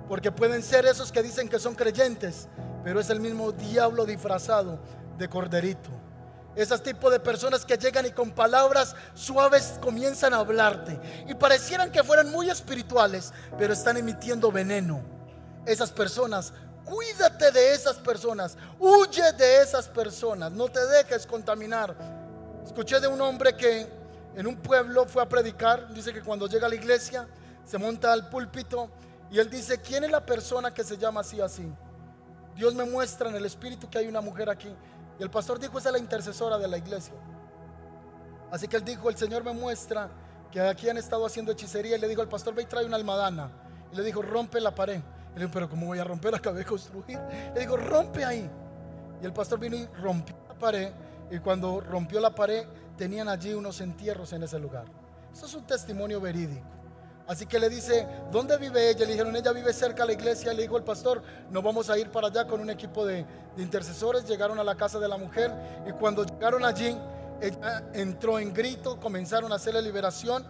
Porque 0.08 0.32
pueden 0.32 0.62
ser 0.62 0.86
esos 0.86 1.12
que 1.12 1.22
dicen 1.22 1.50
que 1.50 1.58
son 1.58 1.74
creyentes, 1.74 2.48
pero 2.82 2.98
es 2.98 3.10
el 3.10 3.20
mismo 3.20 3.52
diablo 3.52 4.06
disfrazado 4.06 4.78
de 5.18 5.28
corderito. 5.28 5.90
Esos 6.56 6.82
tipos 6.82 7.12
de 7.12 7.20
personas 7.20 7.66
que 7.66 7.76
llegan 7.76 8.06
y 8.06 8.10
con 8.12 8.30
palabras 8.30 8.96
suaves 9.12 9.78
comienzan 9.82 10.32
a 10.32 10.38
hablarte. 10.38 10.98
Y 11.28 11.34
parecieran 11.34 11.92
que 11.92 12.02
fueran 12.02 12.30
muy 12.30 12.48
espirituales, 12.48 13.34
pero 13.58 13.74
están 13.74 13.98
emitiendo 13.98 14.50
veneno. 14.50 15.17
Esas 15.66 15.90
personas, 15.90 16.52
cuídate 16.84 17.50
de 17.50 17.72
esas 17.72 17.96
personas. 17.96 18.56
Huye 18.78 19.32
de 19.32 19.62
esas 19.62 19.88
personas. 19.88 20.52
No 20.52 20.68
te 20.68 20.84
dejes 20.86 21.26
contaminar. 21.26 21.94
Escuché 22.64 23.00
de 23.00 23.08
un 23.08 23.20
hombre 23.20 23.56
que 23.56 23.86
en 24.34 24.46
un 24.46 24.56
pueblo 24.56 25.06
fue 25.06 25.22
a 25.22 25.28
predicar. 25.28 25.92
Dice 25.92 26.12
que 26.12 26.22
cuando 26.22 26.46
llega 26.46 26.66
a 26.66 26.68
la 26.68 26.74
iglesia, 26.74 27.26
se 27.64 27.78
monta 27.78 28.12
al 28.12 28.28
púlpito 28.28 28.90
y 29.30 29.38
él 29.38 29.50
dice, 29.50 29.80
¿quién 29.80 30.04
es 30.04 30.10
la 30.10 30.24
persona 30.24 30.72
que 30.72 30.82
se 30.82 30.96
llama 30.96 31.20
así 31.20 31.40
así? 31.40 31.70
Dios 32.56 32.74
me 32.74 32.84
muestra 32.84 33.28
en 33.28 33.36
el 33.36 33.44
espíritu 33.44 33.88
que 33.88 33.98
hay 33.98 34.08
una 34.08 34.20
mujer 34.20 34.48
aquí. 34.48 34.74
Y 35.18 35.22
el 35.22 35.30
pastor 35.30 35.58
dijo, 35.58 35.78
esa 35.78 35.90
es 35.90 35.92
la 35.92 35.98
intercesora 35.98 36.58
de 36.58 36.66
la 36.66 36.78
iglesia. 36.78 37.14
Así 38.50 38.66
que 38.66 38.76
él 38.76 38.84
dijo, 38.84 39.10
el 39.10 39.16
Señor 39.16 39.44
me 39.44 39.52
muestra 39.52 40.08
que 40.50 40.60
aquí 40.60 40.88
han 40.88 40.96
estado 40.96 41.26
haciendo 41.26 41.52
hechicería. 41.52 41.96
Y 41.96 42.00
le 42.00 42.08
dijo 42.08 42.22
al 42.22 42.28
pastor, 42.28 42.54
ve 42.54 42.62
y 42.62 42.66
trae 42.66 42.84
una 42.84 42.96
almadana. 42.96 43.50
Y 43.92 43.96
le 43.96 44.02
dijo, 44.02 44.22
rompe 44.22 44.60
la 44.60 44.74
pared. 44.74 45.00
Le 45.34 45.40
dijo, 45.40 45.50
pero 45.52 45.68
¿cómo 45.68 45.86
voy 45.86 45.98
a 45.98 46.04
romper? 46.04 46.34
Acabé 46.34 46.60
de 46.60 46.64
construir. 46.64 47.18
Le 47.54 47.60
dijo, 47.60 47.76
rompe 47.76 48.24
ahí. 48.24 48.48
Y 49.22 49.24
el 49.24 49.32
pastor 49.32 49.58
vino 49.58 49.76
y 49.76 49.86
rompió 50.00 50.36
la 50.48 50.54
pared. 50.54 50.92
Y 51.30 51.38
cuando 51.38 51.80
rompió 51.80 52.20
la 52.20 52.34
pared, 52.34 52.66
tenían 52.96 53.28
allí 53.28 53.52
unos 53.54 53.80
entierros 53.80 54.32
en 54.32 54.42
ese 54.42 54.58
lugar. 54.58 54.84
Eso 55.32 55.46
es 55.46 55.54
un 55.54 55.64
testimonio 55.64 56.20
verídico. 56.20 56.78
Así 57.28 57.44
que 57.44 57.58
le 57.58 57.68
dice, 57.68 58.08
¿dónde 58.32 58.56
vive 58.56 58.88
ella? 58.88 59.04
Le 59.04 59.12
dijeron, 59.12 59.36
ella 59.36 59.52
vive 59.52 59.70
cerca 59.74 60.02
de 60.02 60.06
la 60.08 60.12
iglesia. 60.14 60.54
Le 60.54 60.62
dijo 60.62 60.78
el 60.78 60.82
pastor, 60.82 61.22
nos 61.50 61.62
vamos 61.62 61.90
a 61.90 61.98
ir 61.98 62.10
para 62.10 62.28
allá 62.28 62.46
con 62.46 62.58
un 62.58 62.70
equipo 62.70 63.04
de, 63.04 63.26
intercesores. 63.58 64.26
Llegaron 64.26 64.58
a 64.58 64.64
la 64.64 64.74
casa 64.76 64.98
de 64.98 65.08
la 65.08 65.18
mujer 65.18 65.52
y 65.86 65.92
cuando 65.92 66.24
llegaron 66.24 66.64
allí, 66.64 66.96
ella 67.42 67.84
entró 67.92 68.38
en 68.38 68.54
grito, 68.54 68.98
comenzaron 68.98 69.52
a 69.52 69.56
hacerle 69.56 69.82
liberación. 69.82 70.42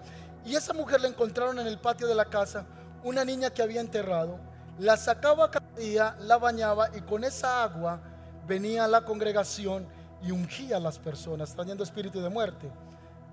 Y 0.44 0.54
esa 0.54 0.72
mujer 0.72 1.00
la 1.00 1.08
encontraron 1.08 1.58
en 1.58 1.66
el 1.66 1.78
patio 1.78 2.06
de 2.06 2.14
la 2.14 2.26
casa, 2.26 2.64
una 3.02 3.24
niña 3.24 3.50
que 3.50 3.60
había 3.60 3.80
enterrado. 3.80 4.38
La 4.78 4.96
sacaba 4.96 5.50
cada 5.50 5.70
día, 5.76 6.16
la 6.20 6.38
bañaba 6.38 6.88
y 6.96 7.00
con 7.00 7.24
esa 7.24 7.62
agua 7.62 8.00
venía 8.46 8.84
a 8.84 8.88
la 8.88 9.04
congregación 9.04 9.86
y 10.22 10.30
ungía 10.30 10.76
a 10.76 10.80
las 10.80 10.98
personas, 10.98 11.54
trayendo 11.54 11.84
espíritu 11.84 12.20
de 12.20 12.28
muerte. 12.28 12.70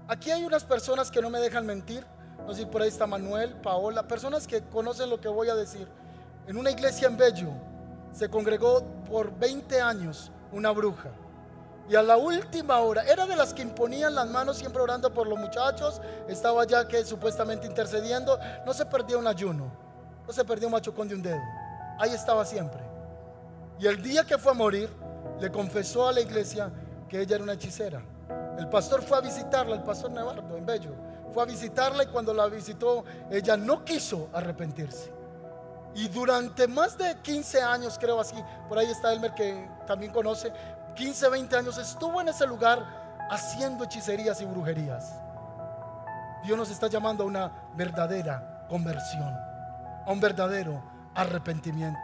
Aquí 0.08 0.32
hay 0.32 0.44
unas 0.44 0.64
personas 0.64 1.10
que 1.10 1.22
no 1.22 1.30
me 1.30 1.40
dejan 1.40 1.66
mentir 1.66 2.06
no 2.46 2.54
sé 2.54 2.62
si 2.62 2.66
por 2.66 2.82
ahí 2.82 2.90
está 2.90 3.08
Manuel, 3.08 3.54
Paola, 3.56 4.08
personas 4.08 4.46
que 4.46 4.62
conocen 4.62 5.10
lo 5.10 5.20
que 5.20 5.28
voy 5.28 5.50
a 5.50 5.56
decir. 5.56 5.88
En 6.48 6.58
una 6.58 6.70
iglesia 6.70 7.08
en 7.08 7.18
Bello 7.18 7.50
se 8.12 8.30
congregó 8.30 8.84
por 9.10 9.36
20 9.38 9.82
años 9.82 10.32
una 10.52 10.72
bruja. 10.72 11.10
Y 11.90 11.96
a 11.96 12.04
la 12.04 12.18
última 12.18 12.80
hora, 12.80 13.04
era 13.04 13.26
de 13.26 13.36
las 13.36 13.54
que 13.54 13.62
imponían 13.62 14.16
las 14.16 14.28
manos 14.28 14.58
siempre 14.58 14.82
orando 14.82 15.12
por 15.14 15.28
los 15.28 15.38
muchachos, 15.38 16.02
estaba 16.28 16.66
ya 16.66 16.88
que 16.88 17.04
supuestamente 17.04 17.68
intercediendo, 17.68 18.40
no 18.66 18.74
se 18.74 18.86
perdía 18.86 19.18
un 19.18 19.28
ayuno, 19.28 19.72
no 20.28 20.34
se 20.34 20.44
perdía 20.44 20.68
un 20.68 20.74
machucón 20.74 21.08
de 21.08 21.16
un 21.16 21.22
dedo, 21.22 21.42
ahí 22.00 22.12
estaba 22.12 22.46
siempre. 22.46 22.82
Y 23.80 23.88
el 23.88 24.02
día 24.02 24.24
que 24.24 24.38
fue 24.38 24.52
a 24.52 24.56
morir, 24.56 24.90
le 25.40 25.52
confesó 25.52 26.08
a 26.08 26.14
la 26.14 26.22
iglesia 26.22 26.72
que 27.10 27.22
ella 27.22 27.36
era 27.36 27.44
una 27.44 27.54
hechicera. 27.54 28.02
El 28.58 28.70
pastor 28.70 29.02
fue 29.02 29.18
a 29.18 29.22
visitarla, 29.22 29.76
el 29.76 29.84
pastor 29.84 30.12
Nevardo, 30.12 30.58
en 30.58 30.66
Bello 30.66 30.92
fue 31.36 31.44
a 31.44 31.46
visitarla 31.46 32.04
y 32.04 32.08
cuando 32.08 32.34
la 32.34 32.48
visitó, 32.48 33.04
ella 33.30 33.58
no 33.58 33.84
quiso 33.84 34.30
arrepentirse. 34.32 35.12
Y 35.94 36.08
durante 36.08 36.66
más 36.66 36.98
de 36.98 37.18
15 37.22 37.62
años, 37.62 37.98
creo 38.00 38.22
así, 38.22 38.36
por 38.70 38.78
ahí 38.78 38.88
está 38.90 39.12
Elmer 39.12 39.34
que 39.34 39.70
también 39.86 40.14
conoce, 40.14 40.54
15, 40.96 41.28
20 41.28 41.58
años 41.58 41.78
estuvo 41.78 42.22
en 42.22 42.30
ese 42.30 42.48
lugar 42.48 42.86
haciendo 43.30 43.84
hechicerías 43.84 44.40
y 44.40 44.46
brujerías. 44.46 45.14
Dios 46.46 46.58
nos 46.58 46.70
está 46.70 46.88
llamando 46.88 47.26
a 47.26 47.28
una 47.28 47.52
verdadera 47.76 48.66
conversión, 48.70 49.36
a 50.06 50.12
un 50.12 50.20
verdadero 50.20 50.82
arrepentimiento. 51.14 52.00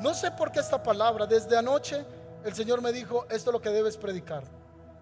No 0.00 0.14
sé 0.14 0.30
por 0.30 0.50
qué 0.50 0.60
esta 0.60 0.82
palabra, 0.82 1.26
desde 1.26 1.56
anoche 1.56 2.04
el 2.44 2.54
Señor 2.54 2.80
me 2.80 2.92
dijo, 2.92 3.26
esto 3.30 3.50
es 3.50 3.52
lo 3.52 3.60
que 3.60 3.70
debes 3.70 3.96
predicar. 3.96 4.44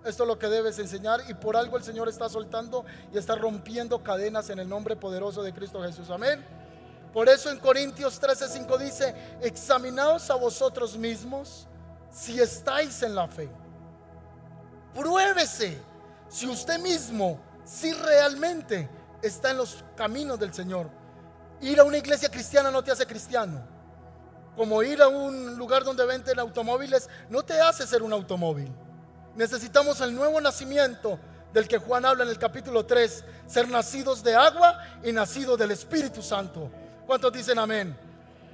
Esto 0.04 0.22
es 0.22 0.28
lo 0.28 0.38
que 0.38 0.48
debes 0.48 0.78
enseñar 0.78 1.20
y 1.28 1.34
por 1.34 1.56
algo 1.56 1.76
el 1.76 1.82
Señor 1.82 2.08
está 2.08 2.28
soltando 2.28 2.84
y 3.12 3.18
está 3.18 3.34
rompiendo 3.34 4.02
cadenas 4.02 4.48
en 4.50 4.58
el 4.58 4.68
nombre 4.68 4.96
poderoso 4.96 5.42
de 5.42 5.52
Cristo 5.52 5.82
Jesús. 5.82 6.10
Amén. 6.10 6.44
Por 7.12 7.28
eso 7.28 7.50
en 7.50 7.58
Corintios 7.58 8.20
13:5 8.20 8.78
dice, 8.78 9.14
examinaos 9.42 10.30
a 10.30 10.34
vosotros 10.34 10.96
mismos 10.96 11.66
si 12.10 12.40
estáis 12.40 13.02
en 13.02 13.14
la 13.14 13.28
fe. 13.28 13.48
Pruébese 14.94 15.78
si 16.28 16.46
usted 16.48 16.78
mismo, 16.78 17.40
si 17.64 17.92
realmente 17.92 18.88
está 19.22 19.50
en 19.50 19.58
los 19.58 19.84
caminos 19.96 20.38
del 20.38 20.54
Señor. 20.54 20.88
Ir 21.60 21.80
a 21.80 21.84
una 21.84 21.98
iglesia 21.98 22.30
cristiana 22.30 22.70
no 22.70 22.82
te 22.82 22.90
hace 22.90 23.06
cristiano. 23.06 23.60
Como 24.56 24.82
ir 24.82 25.00
a 25.02 25.08
un 25.08 25.56
lugar 25.56 25.84
donde 25.84 26.04
venden 26.04 26.38
automóviles 26.38 27.08
no 27.28 27.42
te 27.42 27.60
hace 27.60 27.86
ser 27.86 28.02
un 28.02 28.12
automóvil. 28.12 28.72
Necesitamos 29.34 30.00
el 30.00 30.14
nuevo 30.14 30.40
nacimiento 30.40 31.18
del 31.52 31.68
que 31.68 31.78
Juan 31.78 32.04
habla 32.04 32.24
en 32.24 32.30
el 32.30 32.38
capítulo 32.38 32.84
3, 32.84 33.24
ser 33.46 33.68
nacidos 33.68 34.22
de 34.22 34.34
agua 34.34 34.82
y 35.02 35.12
nacidos 35.12 35.58
del 35.58 35.70
Espíritu 35.70 36.22
Santo. 36.22 36.70
¿Cuántos 37.06 37.32
dicen 37.32 37.58
amén? 37.58 37.96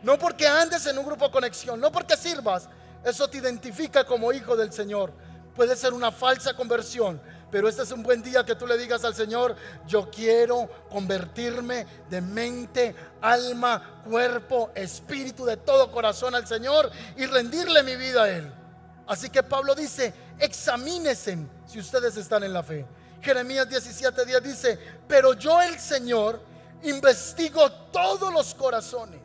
No 0.02 0.18
porque 0.18 0.46
andes 0.46 0.86
en 0.86 0.98
un 0.98 1.06
grupo 1.06 1.24
de 1.24 1.30
conexión, 1.30 1.80
no 1.80 1.90
porque 1.90 2.16
sirvas, 2.16 2.68
eso 3.04 3.28
te 3.28 3.38
identifica 3.38 4.04
como 4.04 4.32
hijo 4.32 4.56
del 4.56 4.72
Señor. 4.72 5.12
Puede 5.56 5.76
ser 5.76 5.92
una 5.92 6.12
falsa 6.12 6.54
conversión, 6.54 7.20
pero 7.54 7.68
este 7.68 7.82
es 7.82 7.92
un 7.92 8.02
buen 8.02 8.20
día 8.20 8.44
que 8.44 8.56
tú 8.56 8.66
le 8.66 8.76
digas 8.76 9.04
al 9.04 9.14
Señor, 9.14 9.54
yo 9.86 10.10
quiero 10.10 10.68
convertirme 10.90 11.86
de 12.10 12.20
mente, 12.20 12.96
alma, 13.20 14.02
cuerpo, 14.04 14.72
espíritu, 14.74 15.44
de 15.44 15.56
todo 15.58 15.92
corazón 15.92 16.34
al 16.34 16.48
Señor 16.48 16.90
y 17.16 17.26
rendirle 17.26 17.84
mi 17.84 17.94
vida 17.94 18.24
a 18.24 18.28
Él. 18.28 18.52
Así 19.06 19.30
que 19.30 19.44
Pablo 19.44 19.76
dice, 19.76 20.12
examínense 20.40 21.46
si 21.64 21.78
ustedes 21.78 22.16
están 22.16 22.42
en 22.42 22.52
la 22.52 22.64
fe. 22.64 22.84
Jeremías 23.22 23.68
17:10 23.68 24.40
dice, 24.40 24.76
pero 25.06 25.34
yo 25.34 25.62
el 25.62 25.78
Señor 25.78 26.40
investigo 26.82 27.70
todos 27.92 28.32
los 28.32 28.52
corazones 28.56 29.22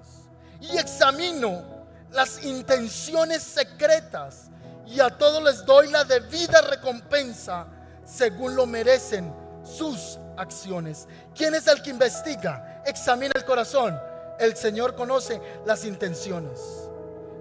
y 0.61 0.77
examino 0.77 1.63
las 2.11 2.43
intenciones 2.43 3.41
secretas 3.41 4.51
y 4.85 4.99
a 4.99 5.09
todos 5.17 5.41
les 5.41 5.65
doy 5.65 5.89
la 5.89 6.03
debida 6.03 6.61
recompensa 6.61 7.65
según 8.09 8.55
lo 8.55 8.65
merecen 8.65 9.33
sus 9.63 10.17
acciones. 10.37 11.07
¿Quién 11.35 11.53
es 11.53 11.67
el 11.67 11.81
que 11.81 11.91
investiga? 11.91 12.81
Examina 12.85 13.33
el 13.35 13.45
corazón. 13.45 13.99
El 14.39 14.55
Señor 14.55 14.95
conoce 14.95 15.41
las 15.65 15.85
intenciones. 15.85 16.59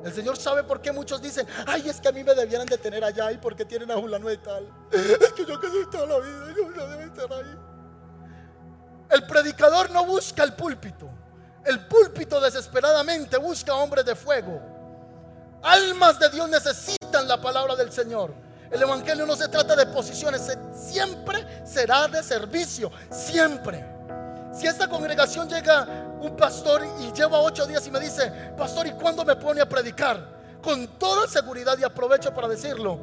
El 0.05 0.12
Señor 0.12 0.37
sabe 0.37 0.62
por 0.62 0.81
qué 0.81 0.93
muchos 0.93 1.21
dicen, 1.21 1.47
ay, 1.66 1.89
es 1.89 2.01
que 2.01 2.09
a 2.09 2.12
mí 2.12 2.23
me 2.23 2.35
debieran 2.35 2.66
de 2.66 2.79
tener 2.79 3.03
allá 3.03 3.33
y 3.33 3.39
porque 3.39 3.64
tienen 3.64 3.91
a 3.91 3.95
fulano 3.95 4.29
de 4.29 4.39
tal. 4.39 4.69
Es 4.93 5.33
que 5.33 5.45
yo 5.45 5.59
que 5.59 5.69
soy 5.69 5.91
toda 5.91 6.07
la 6.07 6.19
vida, 6.19 6.55
yo 6.57 6.71
no 6.71 6.87
debo 6.89 7.03
estar 7.03 7.33
ahí. 7.33 7.59
El 9.11 9.27
predicador 9.27 9.91
no 9.91 10.05
busca 10.05 10.45
el 10.45 10.55
púlpito. 10.55 11.09
El 11.64 11.87
púlpito 11.87 12.41
desesperadamente 12.41 13.37
busca 13.39 13.75
hombres 13.75 14.05
de 14.05 14.14
fuego. 14.14 14.61
Almas 15.62 16.19
de 16.19 16.31
Dios 16.31 16.49
necesitan 16.49 17.27
la 17.27 17.41
palabra 17.41 17.75
del 17.75 17.91
Señor. 17.91 18.47
El 18.71 18.83
Evangelio 18.83 19.25
no 19.27 19.35
se 19.35 19.49
trata 19.49 19.75
de 19.75 19.87
posiciones, 19.87 20.57
siempre 20.73 21.64
será 21.64 22.07
de 22.09 22.23
servicio, 22.23 22.91
siempre. 23.11 23.85
Si 24.53 24.66
esta 24.66 24.89
congregación 24.89 25.49
llega 25.49 25.87
un 26.21 26.37
pastor 26.37 26.85
y 27.01 27.12
lleva 27.12 27.41
ocho 27.41 27.66
días 27.66 27.87
y 27.87 27.91
me 27.91 28.01
dice, 28.01 28.31
pastor, 28.57 28.87
¿y 28.87 28.93
cuándo 28.93 29.25
me 29.25 29.37
pone 29.37 29.61
a 29.61 29.69
predicar? 29.69 30.39
Con 30.62 30.87
toda 30.99 31.27
seguridad 31.29 31.79
y 31.79 31.85
aprovecho 31.85 32.35
para 32.35 32.49
decirlo, 32.49 32.99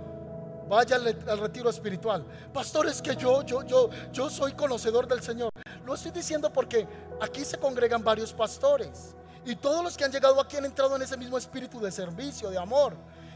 vaya 0.68 0.98
al, 0.98 1.40
retiro 1.40 1.70
espiritual. 1.70 2.26
Pastor, 2.54 2.88
es 2.88 3.02
que 3.02 3.16
yo, 3.16 3.44
yo, 3.44 3.64
yo, 3.64 3.90
yo 4.12 4.30
soy 4.30 4.54
conocedor 4.54 5.08
del 5.08 5.22
Señor. 5.22 5.50
Lo 5.86 5.96
estoy 5.96 6.12
diciendo 6.12 6.52
porque 6.52 6.88
aquí 7.22 7.46
se 7.46 7.58
congregan 7.58 8.04
varios 8.04 8.34
pastores. 8.34 9.16
Y 9.46 9.56
todos 9.56 9.84
los 9.84 9.96
que 9.96 10.04
han 10.04 10.12
llegado 10.12 10.42
aquí 10.42 10.58
han 10.58 10.66
entrado 10.66 10.96
en 10.96 11.04
ese 11.04 11.16
mismo 11.16 11.38
espíritu 11.38 11.80
de 11.80 11.92
servicio, 11.92 12.50
de 12.50 12.58
amor. 12.58 12.96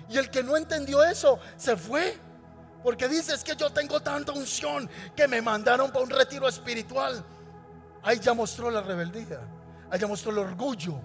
Y 0.09 0.17
el 0.17 0.29
que 0.29 0.43
no 0.43 0.57
entendió 0.57 1.03
eso, 1.03 1.39
se 1.55 1.77
fue. 1.77 2.17
Porque 2.83 3.07
dice, 3.07 3.33
es 3.33 3.43
que 3.43 3.55
yo 3.55 3.69
tengo 3.69 3.99
tanta 3.99 4.31
unción 4.31 4.89
que 5.15 5.27
me 5.27 5.41
mandaron 5.41 5.91
para 5.91 6.03
un 6.03 6.09
retiro 6.09 6.47
espiritual. 6.47 7.23
Ahí 8.01 8.19
ya 8.19 8.33
mostró 8.33 8.71
la 8.71 8.81
rebeldía. 8.81 9.39
Ahí 9.91 9.99
ya 9.99 10.07
mostró 10.07 10.31
el 10.31 10.39
orgullo. 10.39 10.99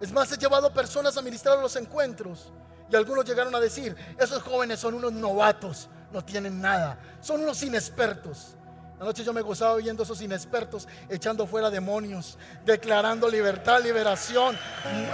Es 0.00 0.10
más, 0.12 0.32
he 0.32 0.36
llevado 0.36 0.72
personas 0.72 1.16
a 1.16 1.22
ministrar 1.22 1.58
los 1.58 1.76
encuentros. 1.76 2.52
Y 2.90 2.96
algunos 2.96 3.24
llegaron 3.24 3.54
a 3.54 3.60
decir, 3.60 3.96
esos 4.18 4.42
jóvenes 4.42 4.80
son 4.80 4.94
unos 4.94 5.12
novatos, 5.12 5.88
no 6.12 6.24
tienen 6.24 6.60
nada. 6.60 6.98
Son 7.20 7.42
unos 7.42 7.62
inexpertos. 7.62 8.56
Anoche 9.00 9.24
yo 9.24 9.32
me 9.32 9.42
gozaba 9.42 9.76
viendo 9.76 10.02
esos 10.02 10.20
inexpertos 10.22 10.86
echando 11.08 11.46
fuera 11.46 11.68
demonios, 11.68 12.38
declarando 12.64 13.28
libertad, 13.28 13.82
liberación, 13.82 14.56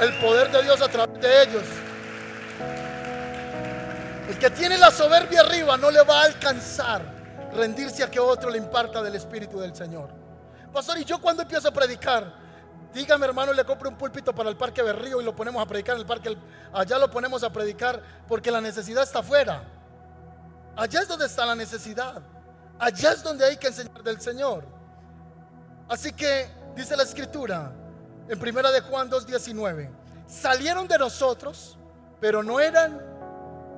el 0.00 0.18
poder 0.20 0.50
de 0.52 0.62
Dios 0.62 0.80
a 0.82 0.88
través 0.88 1.20
de 1.20 1.42
ellos. 1.42 1.64
El 4.30 4.38
que 4.38 4.48
tiene 4.50 4.78
la 4.78 4.92
soberbia 4.92 5.40
arriba 5.40 5.76
no 5.76 5.90
le 5.90 6.04
va 6.04 6.20
a 6.20 6.24
alcanzar 6.26 7.02
rendirse 7.52 8.04
a 8.04 8.08
que 8.08 8.20
otro 8.20 8.48
le 8.48 8.58
imparta 8.58 9.02
del 9.02 9.16
Espíritu 9.16 9.58
del 9.58 9.74
Señor. 9.74 10.08
Pastor, 10.72 10.98
¿y 10.98 11.04
yo 11.04 11.20
cuando 11.20 11.42
empiezo 11.42 11.66
a 11.66 11.72
predicar? 11.72 12.32
Dígame, 12.94 13.26
hermano, 13.26 13.52
le 13.52 13.64
compro 13.64 13.88
un 13.88 13.96
púlpito 13.96 14.32
para 14.32 14.48
el 14.48 14.56
Parque 14.56 14.84
Berrío 14.84 15.20
y 15.20 15.24
lo 15.24 15.34
ponemos 15.34 15.60
a 15.60 15.66
predicar 15.66 15.96
en 15.96 16.02
el 16.02 16.06
parque. 16.06 16.38
Allá 16.72 16.96
lo 17.00 17.10
ponemos 17.10 17.42
a 17.42 17.50
predicar 17.50 18.00
porque 18.28 18.52
la 18.52 18.60
necesidad 18.60 19.02
está 19.02 19.18
afuera. 19.18 19.64
Allá 20.76 21.00
es 21.00 21.08
donde 21.08 21.26
está 21.26 21.44
la 21.44 21.56
necesidad. 21.56 22.22
Allá 22.78 23.10
es 23.10 23.24
donde 23.24 23.44
hay 23.44 23.56
que 23.56 23.66
enseñar 23.66 24.00
del 24.04 24.20
Señor. 24.20 24.64
Así 25.88 26.12
que 26.12 26.48
dice 26.76 26.96
la 26.96 27.02
escritura 27.02 27.72
en 28.28 28.38
primera 28.38 28.70
de 28.70 28.80
Juan 28.80 29.10
2:19, 29.10 29.90
salieron 30.28 30.86
de 30.86 30.98
nosotros, 30.98 31.76
pero 32.20 32.44
no 32.44 32.60
eran 32.60 33.09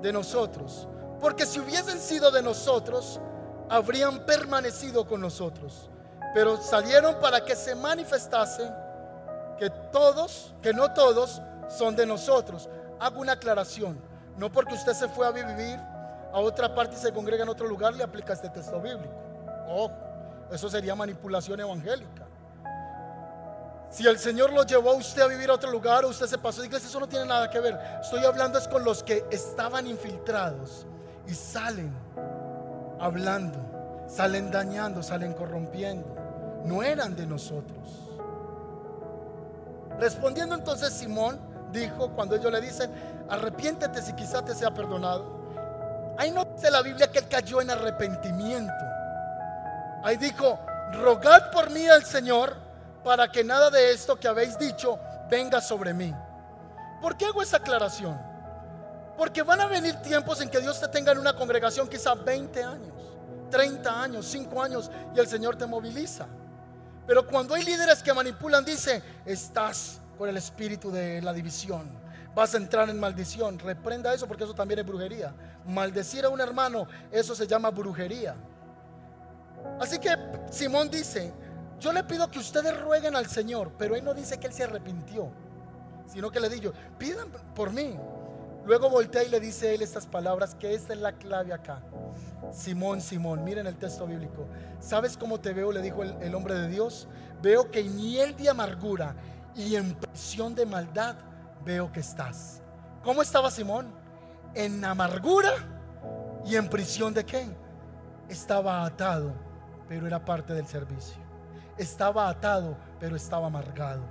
de 0.03 0.13
nosotros, 0.13 0.89
porque 1.21 1.47
si 1.47 1.61
hubiesen 1.61 1.99
sido 1.99 2.31
de 2.31 2.43
nosotros, 2.43 3.21
habrían 3.69 4.27
permanecido 4.27 5.07
con 5.07 5.21
nosotros. 5.21 5.89
Pero 6.35 6.57
salieron 6.61 7.17
para 7.21 7.45
que 7.45 7.55
se 7.55 7.75
manifestase 7.75 8.71
que 9.59 9.71
todos, 9.93 10.55
que 10.61 10.73
no 10.73 10.93
todos 10.93 11.41
son 11.69 11.95
de 11.95 12.05
nosotros. 12.07 12.69
Hago 12.99 13.21
una 13.21 13.33
aclaración, 13.33 13.99
no 14.37 14.51
porque 14.51 14.75
usted 14.75 14.93
se 14.93 15.09
fue 15.09 15.27
a 15.27 15.31
vivir 15.31 15.79
a 16.33 16.41
otra 16.41 16.75
parte 16.75 16.97
y 16.97 16.99
se 16.99 17.13
congrega 17.13 17.43
en 17.43 17.49
otro 17.49 17.67
lugar, 17.67 17.95
le 17.95 18.03
aplica 18.03 18.33
este 18.33 18.49
texto 18.49 18.81
bíblico. 18.81 19.15
Ojo, 19.69 19.93
eso 20.51 20.69
sería 20.69 20.95
manipulación 20.95 21.61
evangélica. 21.61 22.22
Si 23.93 24.07
el 24.07 24.19
Señor 24.19 24.55
lo 24.55 24.65
llevó 24.65 24.93
a 24.93 24.95
usted 24.95 25.21
a 25.21 25.27
vivir 25.27 25.51
a 25.51 25.55
otro 25.55 25.71
lugar 25.71 26.07
o 26.07 26.09
usted 26.09 26.27
se 26.27 26.39
pasó 26.39 26.63
de 26.63 26.67
iglesia, 26.67 26.89
eso 26.89 26.99
no 26.99 27.07
tiene 27.07 27.27
nada 27.27 27.51
que 27.51 27.61
ver. 27.61 27.79
Estoy 28.01 28.25
hablando 28.25 28.59
es 28.59 28.67
con 28.67 28.83
los 28.85 29.03
que 29.03 29.23
estaban 29.31 29.87
infiltrados 29.87 30.87
y 31.27 31.35
salen 31.35 31.95
hablando, 32.99 33.59
salen 34.09 34.51
dañando, 34.51 35.03
salen 35.03 35.35
corrompiendo. 35.35 36.09
No 36.65 36.83
eran 36.83 37.15
de 37.15 37.27
nosotros. 37.27 38.09
Respondiendo 39.99 40.55
entonces 40.55 40.95
Simón 40.95 41.39
dijo 41.71 42.13
cuando 42.15 42.37
ellos 42.37 42.51
le 42.51 42.63
dicen, 42.63 42.91
arrepiéntete 43.29 44.01
si 44.01 44.15
quizás 44.15 44.43
te 44.43 44.55
sea 44.55 44.73
perdonado. 44.73 45.43
Ahí 46.17 46.31
no 46.31 46.47
dice 46.47 46.71
la 46.71 46.81
Biblia 46.81 47.13
que 47.13 47.19
él 47.19 47.29
cayó 47.29 47.61
en 47.61 47.69
arrepentimiento. 47.69 48.73
Ahí 50.03 50.17
dijo, 50.17 50.59
rogad 50.93 51.51
por 51.51 51.69
mí 51.69 51.87
al 51.89 52.05
Señor 52.05 52.62
para 53.05 53.31
que 53.31 53.43
nada 53.45 53.71
de 53.71 53.93
esto 53.93 54.19
que 54.19 54.29
habéis 54.29 54.59
dicho 54.59 54.99
venga 55.31 55.61
sobre 55.61 55.93
mí. 55.93 56.15
¿Por 57.01 57.17
qué 57.17 57.27
hago 57.27 57.43
esa 57.43 57.57
aclaración? 57.59 58.19
Porque 59.17 59.43
van 59.43 59.61
a 59.61 59.67
venir 59.67 59.95
tiempos 59.97 60.41
en 60.41 60.49
que 60.49 60.61
Dios 60.61 60.81
te 60.81 60.89
tenga 60.89 61.13
en 61.13 61.19
una 61.19 61.35
congregación 61.35 61.89
quizá 61.89 62.15
20 62.15 62.63
años, 62.63 62.95
30 63.51 64.03
años, 64.03 64.27
5 64.27 64.63
años 64.63 64.91
y 65.15 65.21
el 65.21 65.27
Señor 65.27 65.57
te 65.57 65.67
moviliza. 65.67 66.27
Pero 67.07 67.27
cuando 67.27 67.55
hay 67.55 67.65
líderes 67.65 68.03
que 68.03 68.15
manipulan, 68.15 68.65
dice, 68.65 69.03
estás 69.27 70.01
con 70.17 70.29
el 70.29 70.37
espíritu 70.37 70.91
de 70.91 71.21
la 71.21 71.33
división 71.33 72.03
vas 72.35 72.55
a 72.55 72.57
entrar 72.57 72.89
en 72.89 72.99
maldición. 72.99 73.59
Reprenda 73.59 74.13
eso 74.15 74.27
porque 74.27 74.45
eso 74.45 74.55
también 74.55 74.81
es 74.81 74.87
brujería. 74.87 75.33
Maldecir 75.67 76.25
a 76.25 76.29
un 76.29 76.41
hermano, 76.41 76.87
eso 77.11 77.35
se 77.35 77.47
llama 77.47 77.71
brujería. 77.71 78.35
Así 79.81 79.99
que 79.99 80.15
Simón 80.51 80.91
dice, 80.91 81.33
yo 81.83 81.93
le 81.93 82.05
pido 82.05 82.31
que 82.31 82.39
ustedes 82.39 82.81
rueguen 82.81 83.17
al 83.17 83.27
Señor, 83.27 83.73
pero 83.77 83.97
él 83.97 84.05
no 84.05 84.15
dice 84.15 84.39
que 84.39 84.47
él 84.47 84.53
se 84.53 84.63
arrepintió, 84.63 85.31
sino 86.07 86.31
que 86.31 86.39
le 86.39 86.49
digo, 86.49 86.73
pidan 86.97 87.29
por 87.55 87.73
mí. 87.73 87.99
Luego 88.65 88.89
voltea 88.89 89.25
y 89.25 89.29
le 89.29 89.41
dice 89.41 89.69
a 89.69 89.73
él 89.73 89.83
estas 89.83 90.07
palabras, 90.07 90.55
que 90.55 90.75
esta 90.75 90.93
es 90.93 91.01
la 91.01 91.13
clave 91.13 91.53
acá. 91.53 91.83
Simón, 92.53 93.01
Simón, 93.01 93.43
miren 93.43 93.67
el 93.67 93.77
texto 93.77 94.07
bíblico. 94.07 94.47
¿Sabes 94.79 95.17
cómo 95.17 95.41
te 95.41 95.53
veo? 95.53 95.73
Le 95.73 95.83
dijo 95.83 96.05
el, 96.05 96.15
el 96.23 96.35
hombre 96.37 96.55
de 96.55 96.69
Dios. 96.69 97.09
Veo 97.43 97.69
que 97.73 97.81
en 97.81 97.97
miel 97.97 98.37
de 98.37 98.49
amargura 98.49 99.17
y 99.57 99.75
en 99.75 99.95
prisión 99.95 100.55
de 100.55 100.65
maldad 100.65 101.17
veo 101.65 101.91
que 101.91 101.99
estás. 101.99 102.63
¿Cómo 103.03 103.23
estaba 103.23 103.51
Simón? 103.51 103.93
En 104.55 104.85
amargura 104.85 105.51
y 106.47 106.55
en 106.55 106.69
prisión 106.69 107.13
de 107.13 107.25
qué? 107.25 107.49
Estaba 108.29 108.85
atado, 108.85 109.33
pero 109.89 110.07
era 110.07 110.25
parte 110.25 110.55
del 110.55 110.67
servicio. 110.69 111.22
Estaba 111.83 112.29
atado, 112.29 112.77
pero 112.99 113.17
estaba 113.17 113.49
amargado. 113.49 114.03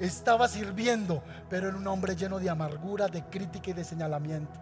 Estaba 0.00 0.48
sirviendo, 0.48 1.22
pero 1.48 1.68
era 1.68 1.76
un 1.76 1.86
hombre 1.86 2.16
lleno 2.16 2.38
de 2.38 2.50
amargura, 2.50 3.08
de 3.08 3.22
crítica 3.24 3.70
y 3.70 3.74
de 3.74 3.84
señalamiento. 3.84 4.58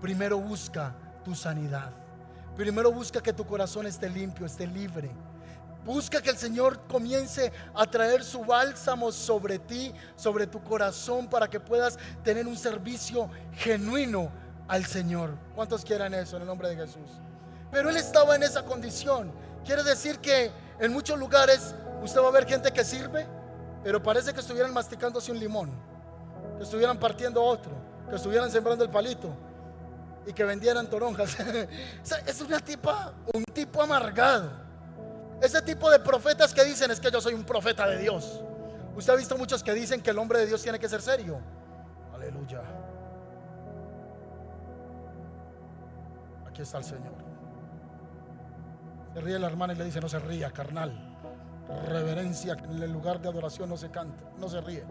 Primero 0.00 0.38
busca 0.38 0.94
tu 1.24 1.34
sanidad. 1.34 1.92
Primero 2.56 2.92
busca 2.92 3.22
que 3.22 3.32
tu 3.32 3.46
corazón 3.46 3.86
esté 3.86 4.08
limpio, 4.08 4.46
esté 4.46 4.66
libre 4.66 5.10
Busca 5.84 6.20
que 6.20 6.28
el 6.28 6.36
Señor 6.36 6.86
comience 6.86 7.52
a 7.74 7.86
traer 7.86 8.22
su 8.22 8.44
bálsamo 8.44 9.10
sobre 9.10 9.58
ti, 9.58 9.94
sobre 10.14 10.46
tu 10.46 10.62
corazón, 10.62 11.26
para 11.26 11.48
que 11.48 11.58
puedas 11.58 11.98
tener 12.22 12.46
un 12.46 12.56
servicio 12.56 13.30
genuino 13.54 14.30
al 14.68 14.84
Señor. 14.84 15.36
¿Cuántos 15.54 15.84
quieran 15.84 16.12
eso 16.12 16.36
en 16.36 16.42
el 16.42 16.48
nombre 16.48 16.68
de 16.68 16.76
Jesús? 16.76 17.10
Pero 17.70 17.88
él 17.88 17.96
estaba 17.96 18.36
en 18.36 18.42
esa 18.42 18.62
condición. 18.62 19.32
Quiere 19.64 19.82
decir 19.82 20.18
que 20.18 20.50
en 20.78 20.92
muchos 20.92 21.18
lugares 21.18 21.74
usted 22.02 22.20
va 22.20 22.28
a 22.28 22.32
ver 22.32 22.46
gente 22.46 22.72
que 22.72 22.84
sirve, 22.84 23.26
pero 23.82 24.02
parece 24.02 24.32
que 24.32 24.40
estuvieran 24.40 24.72
masticándose 24.72 25.32
un 25.32 25.38
limón, 25.38 25.70
que 26.56 26.64
estuvieran 26.64 26.98
partiendo 26.98 27.42
otro, 27.42 27.72
que 28.08 28.16
estuvieran 28.16 28.50
sembrando 28.50 28.84
el 28.84 28.90
palito 28.90 29.30
y 30.26 30.32
que 30.32 30.44
vendieran 30.44 30.88
toronjas. 30.88 31.36
es 32.26 32.40
una 32.40 32.60
tipa, 32.60 33.12
un 33.32 33.44
tipo 33.44 33.82
amargado. 33.82 34.50
Ese 35.40 35.62
tipo 35.62 35.90
de 35.90 35.98
profetas 35.98 36.52
que 36.52 36.64
dicen 36.64 36.90
es 36.90 37.00
que 37.00 37.10
yo 37.10 37.20
soy 37.20 37.32
un 37.32 37.44
profeta 37.44 37.86
de 37.86 37.98
Dios. 37.98 38.42
Usted 38.94 39.12
ha 39.12 39.16
visto 39.16 39.36
muchos 39.38 39.62
que 39.62 39.72
dicen 39.72 40.02
que 40.02 40.10
el 40.10 40.18
hombre 40.18 40.40
de 40.40 40.46
Dios 40.46 40.62
tiene 40.62 40.78
que 40.78 40.88
ser 40.88 41.00
serio. 41.00 41.40
Aleluya. 42.12 42.60
Aquí 46.46 46.60
está 46.60 46.78
el 46.78 46.84
Señor. 46.84 47.14
Se 49.14 49.20
ríe 49.20 49.38
la 49.38 49.46
hermana 49.46 49.72
y 49.72 49.76
le 49.76 49.84
dice, 49.84 50.00
no 50.00 50.08
se 50.08 50.18
ría, 50.18 50.50
carnal. 50.50 51.09
Reverencia, 51.86 52.56
en 52.64 52.82
el 52.82 52.92
lugar 52.92 53.20
de 53.20 53.28
adoración 53.28 53.68
no 53.68 53.76
se 53.76 53.90
canta, 53.90 54.24
no 54.38 54.48
se 54.48 54.60
ríe. 54.60 54.84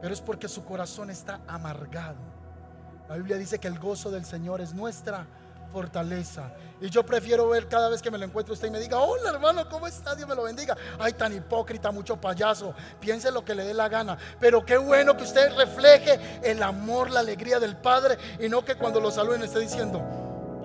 Pero 0.00 0.14
es 0.14 0.20
porque 0.20 0.48
su 0.48 0.64
corazón 0.64 1.10
está 1.10 1.40
amargado. 1.46 2.18
La 3.08 3.16
Biblia 3.16 3.36
dice 3.36 3.58
que 3.58 3.68
el 3.68 3.78
gozo 3.78 4.10
del 4.10 4.24
Señor 4.24 4.60
es 4.60 4.72
nuestra 4.72 5.26
fortaleza. 5.72 6.52
Y 6.80 6.88
yo 6.90 7.04
prefiero 7.04 7.48
ver 7.48 7.68
cada 7.68 7.88
vez 7.88 8.02
que 8.02 8.10
me 8.10 8.18
lo 8.18 8.24
encuentro 8.24 8.54
usted 8.54 8.68
y 8.68 8.70
me 8.70 8.80
diga, 8.80 8.98
hola 8.98 9.30
hermano, 9.30 9.68
¿cómo 9.68 9.86
está? 9.86 10.14
Dios 10.14 10.28
me 10.28 10.34
lo 10.34 10.42
bendiga. 10.42 10.76
Ay, 10.98 11.12
tan 11.12 11.34
hipócrita, 11.34 11.90
mucho 11.90 12.20
payaso. 12.20 12.74
Piense 12.98 13.30
lo 13.30 13.44
que 13.44 13.54
le 13.54 13.64
dé 13.64 13.74
la 13.74 13.88
gana. 13.88 14.16
Pero 14.38 14.64
qué 14.64 14.76
bueno 14.76 15.16
que 15.16 15.24
usted 15.24 15.54
refleje 15.56 16.40
el 16.42 16.62
amor, 16.62 17.10
la 17.10 17.20
alegría 17.20 17.58
del 17.58 17.76
Padre 17.76 18.16
y 18.38 18.48
no 18.48 18.64
que 18.64 18.76
cuando 18.76 19.00
lo 19.00 19.10
saluden 19.10 19.42
esté 19.42 19.60
diciendo, 19.60 20.02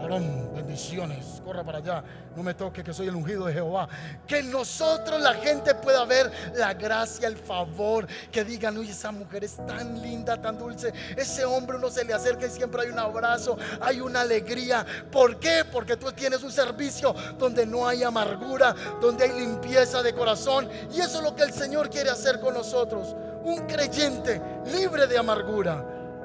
bendiciones, 0.07 1.41
corra 1.43 1.63
para 1.63 1.79
allá, 1.79 2.03
no 2.35 2.43
me 2.43 2.53
toque 2.53 2.83
que 2.83 2.93
soy 2.93 3.07
el 3.07 3.15
ungido 3.15 3.45
de 3.45 3.53
Jehová. 3.53 3.87
Que 4.27 4.43
nosotros 4.43 5.21
la 5.21 5.33
gente 5.35 5.73
pueda 5.75 6.05
ver 6.05 6.31
la 6.55 6.73
gracia, 6.73 7.27
el 7.27 7.37
favor, 7.37 8.07
que 8.31 8.43
digan, 8.43 8.77
uy, 8.77 8.89
esa 8.89 9.11
mujer 9.11 9.43
es 9.43 9.57
tan 9.65 10.01
linda, 10.01 10.41
tan 10.41 10.57
dulce, 10.57 10.93
ese 11.15 11.45
hombre 11.45 11.77
uno 11.77 11.89
se 11.89 12.03
le 12.03 12.13
acerca 12.13 12.45
y 12.45 12.49
siempre 12.49 12.83
hay 12.83 12.89
un 12.89 12.99
abrazo, 12.99 13.57
hay 13.81 14.01
una 14.01 14.21
alegría. 14.21 14.85
¿Por 15.11 15.39
qué? 15.39 15.63
Porque 15.71 15.97
tú 15.97 16.11
tienes 16.11 16.43
un 16.43 16.51
servicio 16.51 17.13
donde 17.37 17.65
no 17.65 17.87
hay 17.87 18.03
amargura, 18.03 18.75
donde 19.01 19.25
hay 19.25 19.39
limpieza 19.39 20.01
de 20.03 20.13
corazón. 20.13 20.69
Y 20.93 20.99
eso 20.99 21.17
es 21.19 21.23
lo 21.23 21.35
que 21.35 21.43
el 21.43 21.53
Señor 21.53 21.89
quiere 21.89 22.09
hacer 22.09 22.39
con 22.39 22.53
nosotros. 22.53 23.15
Un 23.43 23.65
creyente 23.67 24.41
libre 24.71 25.07
de 25.07 25.17
amargura. 25.17 25.83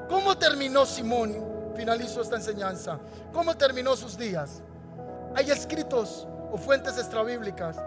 ¿Cómo 0.09 0.37
terminó 0.37 0.85
Simón? 0.85 1.50
Finalizo 1.75 2.21
esta 2.21 2.35
enseñanza. 2.35 2.99
¿Cómo 3.31 3.55
terminó 3.55 3.95
sus 3.95 4.17
días? 4.17 4.61
Hay 5.35 5.49
escritos 5.51 6.27
o 6.51 6.57
fuentes 6.57 6.97
extrabíblicas 6.97 7.77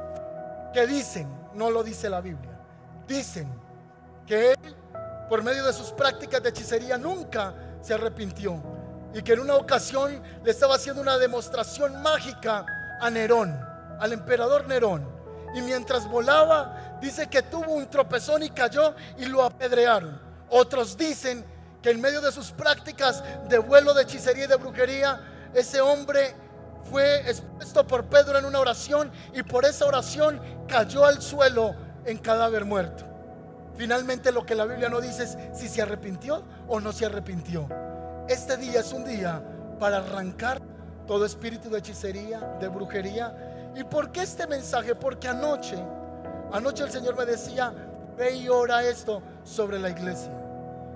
que 0.72 0.86
dicen, 0.86 1.28
no 1.54 1.70
lo 1.70 1.82
dice 1.82 2.08
la 2.08 2.20
Biblia, 2.20 2.58
dicen 3.06 3.48
que 4.26 4.52
él, 4.52 4.76
por 5.28 5.42
medio 5.42 5.64
de 5.64 5.72
sus 5.72 5.92
prácticas 5.92 6.42
de 6.42 6.48
hechicería, 6.48 6.98
nunca 6.98 7.54
se 7.80 7.94
arrepintió 7.94 8.60
y 9.14 9.22
que 9.22 9.34
en 9.34 9.40
una 9.40 9.54
ocasión 9.54 10.20
le 10.42 10.50
estaba 10.50 10.74
haciendo 10.74 11.00
una 11.00 11.18
demostración 11.18 12.02
mágica 12.02 12.66
a 13.00 13.10
Nerón, 13.10 13.56
al 14.00 14.12
emperador 14.12 14.66
Nerón. 14.66 15.08
Y 15.54 15.62
mientras 15.62 16.08
volaba, 16.08 16.98
dice 17.00 17.28
que 17.28 17.42
tuvo 17.42 17.74
un 17.74 17.88
tropezón 17.88 18.42
y 18.42 18.50
cayó 18.50 18.94
y 19.16 19.26
lo 19.26 19.44
apedrearon. 19.44 20.20
Otros 20.50 20.96
dicen 20.96 21.44
que 21.84 21.90
en 21.90 22.00
medio 22.00 22.22
de 22.22 22.32
sus 22.32 22.50
prácticas 22.50 23.22
de 23.46 23.58
vuelo 23.58 23.92
de 23.92 24.04
hechicería 24.04 24.46
y 24.46 24.48
de 24.48 24.56
brujería, 24.56 25.20
ese 25.52 25.82
hombre 25.82 26.34
fue 26.90 27.28
expuesto 27.28 27.86
por 27.86 28.06
Pedro 28.06 28.38
en 28.38 28.46
una 28.46 28.58
oración 28.58 29.12
y 29.34 29.42
por 29.42 29.66
esa 29.66 29.84
oración 29.84 30.40
cayó 30.66 31.04
al 31.04 31.20
suelo 31.20 31.74
en 32.06 32.16
cadáver 32.16 32.64
muerto. 32.64 33.04
Finalmente 33.76 34.32
lo 34.32 34.46
que 34.46 34.54
la 34.54 34.64
Biblia 34.64 34.88
no 34.88 35.02
dice 35.02 35.24
es 35.24 35.36
si 35.52 35.68
se 35.68 35.82
arrepintió 35.82 36.42
o 36.68 36.80
no 36.80 36.90
se 36.90 37.04
arrepintió. 37.04 37.68
Este 38.30 38.56
día 38.56 38.80
es 38.80 38.90
un 38.94 39.04
día 39.04 39.42
para 39.78 39.98
arrancar 39.98 40.62
todo 41.06 41.26
espíritu 41.26 41.68
de 41.68 41.80
hechicería, 41.80 42.40
de 42.60 42.68
brujería. 42.68 43.72
¿Y 43.76 43.84
por 43.84 44.10
qué 44.10 44.22
este 44.22 44.46
mensaje? 44.46 44.94
Porque 44.94 45.28
anoche, 45.28 45.76
anoche 46.50 46.82
el 46.82 46.90
Señor 46.90 47.14
me 47.14 47.26
decía, 47.26 47.74
ve 48.16 48.36
y 48.36 48.48
ora 48.48 48.82
esto 48.84 49.20
sobre 49.44 49.78
la 49.78 49.90
iglesia. 49.90 50.43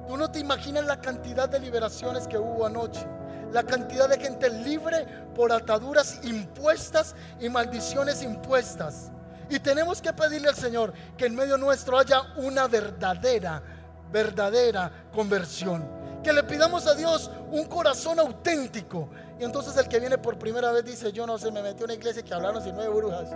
Tú 0.08 0.16
no 0.16 0.30
te 0.30 0.38
imaginas 0.38 0.86
la 0.86 0.98
cantidad 0.98 1.50
de 1.50 1.60
liberaciones 1.60 2.26
que 2.26 2.38
hubo 2.38 2.64
anoche. 2.64 3.06
La 3.52 3.62
cantidad 3.62 4.08
de 4.08 4.18
gente 4.18 4.48
libre 4.48 5.06
por 5.34 5.52
ataduras 5.52 6.20
impuestas 6.22 7.14
y 7.38 7.50
maldiciones 7.50 8.22
impuestas. 8.22 9.12
Y 9.50 9.60
tenemos 9.60 10.00
que 10.00 10.14
pedirle 10.14 10.48
al 10.48 10.54
Señor 10.54 10.94
que 11.18 11.26
en 11.26 11.34
medio 11.34 11.58
nuestro 11.58 11.98
haya 11.98 12.22
una 12.36 12.66
verdadera, 12.68 13.62
verdadera 14.10 14.90
conversión. 15.12 15.86
Que 16.24 16.32
le 16.32 16.42
pidamos 16.42 16.86
a 16.86 16.94
Dios 16.94 17.30
un 17.50 17.66
corazón 17.66 18.18
auténtico. 18.18 19.10
Y 19.38 19.44
entonces 19.44 19.76
el 19.76 19.88
que 19.88 20.00
viene 20.00 20.16
por 20.16 20.38
primera 20.38 20.72
vez 20.72 20.86
dice, 20.86 21.12
yo 21.12 21.26
no 21.26 21.36
sé, 21.36 21.52
me 21.52 21.62
metí 21.62 21.82
a 21.82 21.84
una 21.84 21.94
iglesia 21.94 22.22
que 22.22 22.32
hablaron 22.32 22.62
sin 22.62 22.74
nueve 22.74 22.94
brujas. 22.94 23.28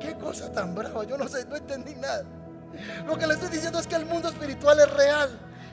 Qué 0.00 0.16
cosa 0.18 0.50
tan 0.50 0.74
brava, 0.74 1.04
yo 1.04 1.16
no 1.16 1.28
sé, 1.28 1.44
no 1.44 1.54
entendí 1.54 1.94
nada. 1.94 2.24
Lo 3.06 3.16
que 3.16 3.24
le 3.24 3.34
estoy 3.34 3.50
diciendo 3.50 3.78
es 3.78 3.86
que 3.86 3.94
el 3.94 4.06
mundo 4.06 4.28
espiritual 4.28 4.80
es 4.80 4.90
real. 4.90 5.30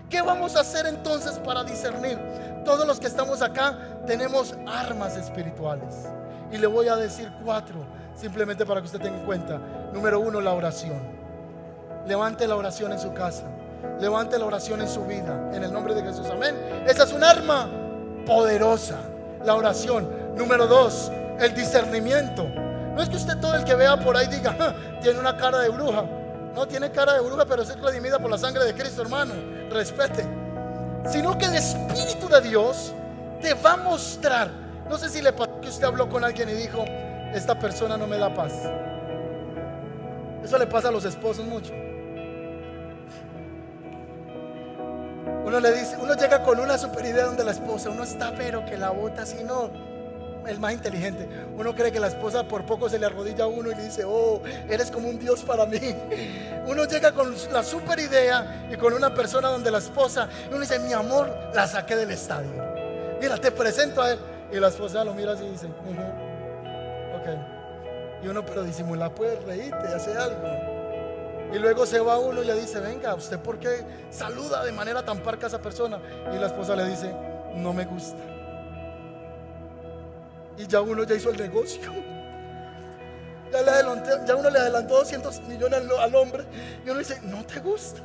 ¿Qué 0.10 0.24
vamos 0.24 0.56
a 0.56 0.62
hacer 0.62 0.88
entonces 0.88 1.34
para 1.38 1.64
discernir? 1.64 2.18
Todos 2.66 2.88
los 2.88 3.00
que 3.00 3.06
estamos 3.06 3.44
acá 3.44 3.78
tenemos 4.08 4.56
armas 4.68 5.16
espirituales. 5.16 6.08
Y 6.52 6.58
le 6.58 6.66
voy 6.66 6.88
a 6.88 6.96
decir 6.96 7.32
cuatro, 7.44 7.86
simplemente 8.16 8.66
para 8.66 8.82
que 8.82 8.88
usted 8.88 9.00
tenga 9.00 9.20
en 9.20 9.26
cuenta. 9.26 9.60
Número 9.94 10.20
uno, 10.20 10.42
la 10.42 10.54
oración. 10.54 11.00
Levante 12.08 12.48
la 12.48 12.56
oración 12.56 12.92
en 12.92 13.00
su 13.00 13.14
casa. 13.14 13.44
Levante 14.00 14.40
la 14.40 14.46
oración 14.46 14.82
en 14.82 14.90
su 14.90 15.06
vida. 15.06 15.52
En 15.54 15.64
el 15.64 15.72
nombre 15.72 15.94
de 15.94 16.02
Jesús. 16.02 16.28
Amén. 16.32 16.56
Esa 16.88 17.04
es 17.04 17.14
un 17.14 17.24
arma 17.24 17.70
poderosa. 18.26 18.98
La 19.46 19.54
oración. 19.54 20.10
Número 20.36 20.66
dos, 20.66 21.12
el 21.40 21.54
discernimiento. 21.54 22.46
No 22.96 23.02
es 23.04 23.10
que 23.10 23.18
usted 23.18 23.38
todo 23.40 23.54
el 23.54 23.64
que 23.64 23.76
vea 23.76 23.96
por 23.98 24.18
ahí 24.18 24.26
diga, 24.26 24.76
tiene 25.04 25.20
una 25.20 25.38
cara 25.38 25.60
de 25.60 25.70
bruja. 25.70 26.04
No 26.56 26.68
tiene 26.68 26.90
cara 26.90 27.14
de 27.14 27.20
bruja, 27.20 27.46
pero 27.46 27.62
es 27.62 27.80
redimida 27.80 28.18
por 28.18 28.32
la 28.32 28.40
sangre 28.40 28.66
de 28.66 28.74
Cristo, 28.74 29.04
hermano 29.04 29.59
respete, 29.70 30.26
sino 31.10 31.38
que 31.38 31.46
el 31.46 31.56
Espíritu 31.56 32.28
de 32.28 32.42
Dios 32.42 32.94
te 33.42 33.54
va 33.54 33.74
a 33.74 33.78
mostrar. 33.78 34.50
No 34.90 34.98
sé 34.98 35.10
si 35.10 35.22
le 35.22 35.32
pasó 35.34 35.62
que 35.62 35.70
usted 35.70 35.86
habló 35.86 36.10
con 36.10 36.24
alguien 36.24 36.50
y 36.50 36.54
dijo, 36.54 36.84
esta 37.34 37.58
persona 37.58 37.98
no 37.98 38.08
me 38.08 38.18
da 38.18 38.34
paz. 38.34 38.54
Eso 40.44 40.58
le 40.58 40.68
pasa 40.68 40.90
a 40.90 40.92
los 40.92 41.06
esposos 41.06 41.46
mucho. 41.46 41.74
Uno 45.46 45.60
le 45.60 45.72
dice, 45.72 45.98
uno 46.00 46.14
llega 46.16 46.44
con 46.44 46.60
una 46.60 46.78
super 46.78 47.06
idea 47.06 47.26
donde 47.26 47.44
la 47.44 47.52
esposa, 47.52 47.90
uno 47.90 48.04
está 48.04 48.34
pero 48.36 48.66
que 48.66 48.78
la 48.78 48.92
bota 48.92 49.24
así, 49.24 49.44
no, 49.44 49.70
el 50.48 50.60
más 50.60 50.74
inteligente. 50.74 51.28
Uno 51.58 51.76
cree 51.76 51.92
que 51.92 52.00
la 52.00 52.08
esposa 52.08 52.48
por 52.48 52.66
poco 52.66 52.90
se 52.90 53.00
le 53.00 53.06
arrodilla 53.06 53.46
a 53.46 53.48
uno 53.48 53.72
y 53.72 53.76
le 53.76 53.84
dice, 53.84 54.04
oh, 54.06 54.42
eres 54.70 54.92
como 54.92 55.10
un 55.10 55.20
Dios 55.20 55.44
para 55.44 55.66
mí. 55.66 55.80
Uno 56.68 56.86
llega 56.86 57.14
con 57.14 57.34
la 57.52 57.64
super 57.64 58.00
idea 58.00 58.68
y 58.72 58.76
con 58.76 58.94
una 58.94 59.14
persona 59.14 59.50
donde 59.50 59.72
la 59.72 59.80
esposa, 59.80 60.30
y 60.46 60.50
uno 60.50 60.62
dice, 60.62 60.78
mi 60.80 60.94
amor, 60.94 61.34
la 61.54 61.66
saqué 61.66 61.96
del 61.96 62.12
estadio. 62.12 62.52
Mira, 63.20 63.38
te 63.38 63.52
presento 63.52 64.02
a 64.02 64.12
él. 64.12 64.20
Y 64.52 64.60
la 64.60 64.68
esposa 64.68 65.04
lo 65.04 65.14
mira 65.14 65.34
así 65.34 65.46
y 65.46 65.50
dice, 65.50 65.66
ok. 65.66 68.24
Y 68.24 68.28
uno, 68.28 68.46
pero 68.46 68.64
disimula, 68.64 69.10
puede 69.10 69.40
reírte, 69.40 69.88
hace 69.88 70.16
algo. 70.16 70.48
Y 71.54 71.58
luego 71.58 71.88
se 71.88 72.00
va 72.00 72.20
uno 72.20 72.44
y 72.44 72.46
le 72.46 72.54
dice, 72.54 72.80
venga, 72.80 73.16
¿usted 73.16 73.40
por 73.40 73.58
qué 73.58 73.84
saluda 74.12 74.64
de 74.64 74.72
manera 74.72 75.04
tan 75.04 75.20
parca 75.20 75.48
a 75.48 75.50
esa 75.50 75.60
persona? 75.60 76.00
Y 76.32 76.38
la 76.38 76.48
esposa 76.48 76.76
le 76.76 76.86
dice, 76.86 77.12
no 77.56 77.74
me 77.74 77.86
gusta 77.86 78.39
y 80.60 80.68
ya 80.68 80.82
uno 80.82 81.04
ya 81.04 81.16
hizo 81.16 81.30
el 81.30 81.38
negocio. 81.38 81.92
Ya, 83.52 84.26
ya 84.26 84.36
uno 84.36 84.50
le 84.50 84.60
adelantó 84.60 84.98
200 84.98 85.42
millones 85.44 85.82
al, 85.98 86.14
hombre 86.14 86.44
y 86.86 86.90
uno 86.90 87.00
dice, 87.00 87.20
no 87.24 87.44
te 87.46 87.62
gusta. 87.62 88.02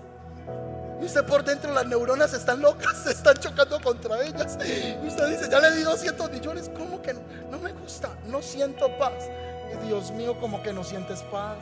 Y 1.03 1.05
usted 1.05 1.27
por 1.27 1.45
dentro 1.45 1.75
las 1.75 1.85
neuronas 1.87 2.33
están 2.33 2.63
locas, 2.63 2.97
se 3.05 3.11
están 3.11 3.37
chocando 3.39 3.81
contra 3.81 4.23
ellas. 4.23 4.57
Y 4.65 5.07
usted 5.07 5.29
dice, 5.29 5.51
ya 5.51 5.59
le 5.59 5.73
di 5.73 5.83
200 5.83 6.31
millones, 6.31 6.71
¿cómo 6.75 7.03
que 7.03 7.13
no? 7.13 7.21
No 7.51 7.59
me 7.59 7.73
gusta, 7.73 8.11
no 8.29 8.41
siento 8.41 8.97
paz. 8.99 9.29
Y 9.73 9.87
Dios 9.89 10.13
mío, 10.13 10.39
como 10.39 10.63
que 10.63 10.73
no 10.73 10.85
sientes 10.85 11.23
paz. 11.25 11.59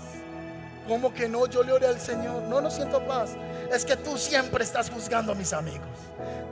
¿Cómo 0.88 1.14
que 1.14 1.28
no? 1.28 1.46
Yo 1.46 1.62
le 1.62 1.72
oré 1.72 1.86
al 1.86 2.00
Señor. 2.00 2.42
No, 2.42 2.60
no 2.60 2.70
siento 2.70 3.04
paz. 3.06 3.30
Es 3.72 3.84
que 3.84 3.96
tú 3.96 4.18
siempre 4.18 4.64
estás 4.64 4.90
juzgando 4.90 5.32
a 5.32 5.34
mis 5.34 5.52
amigos. 5.52 5.86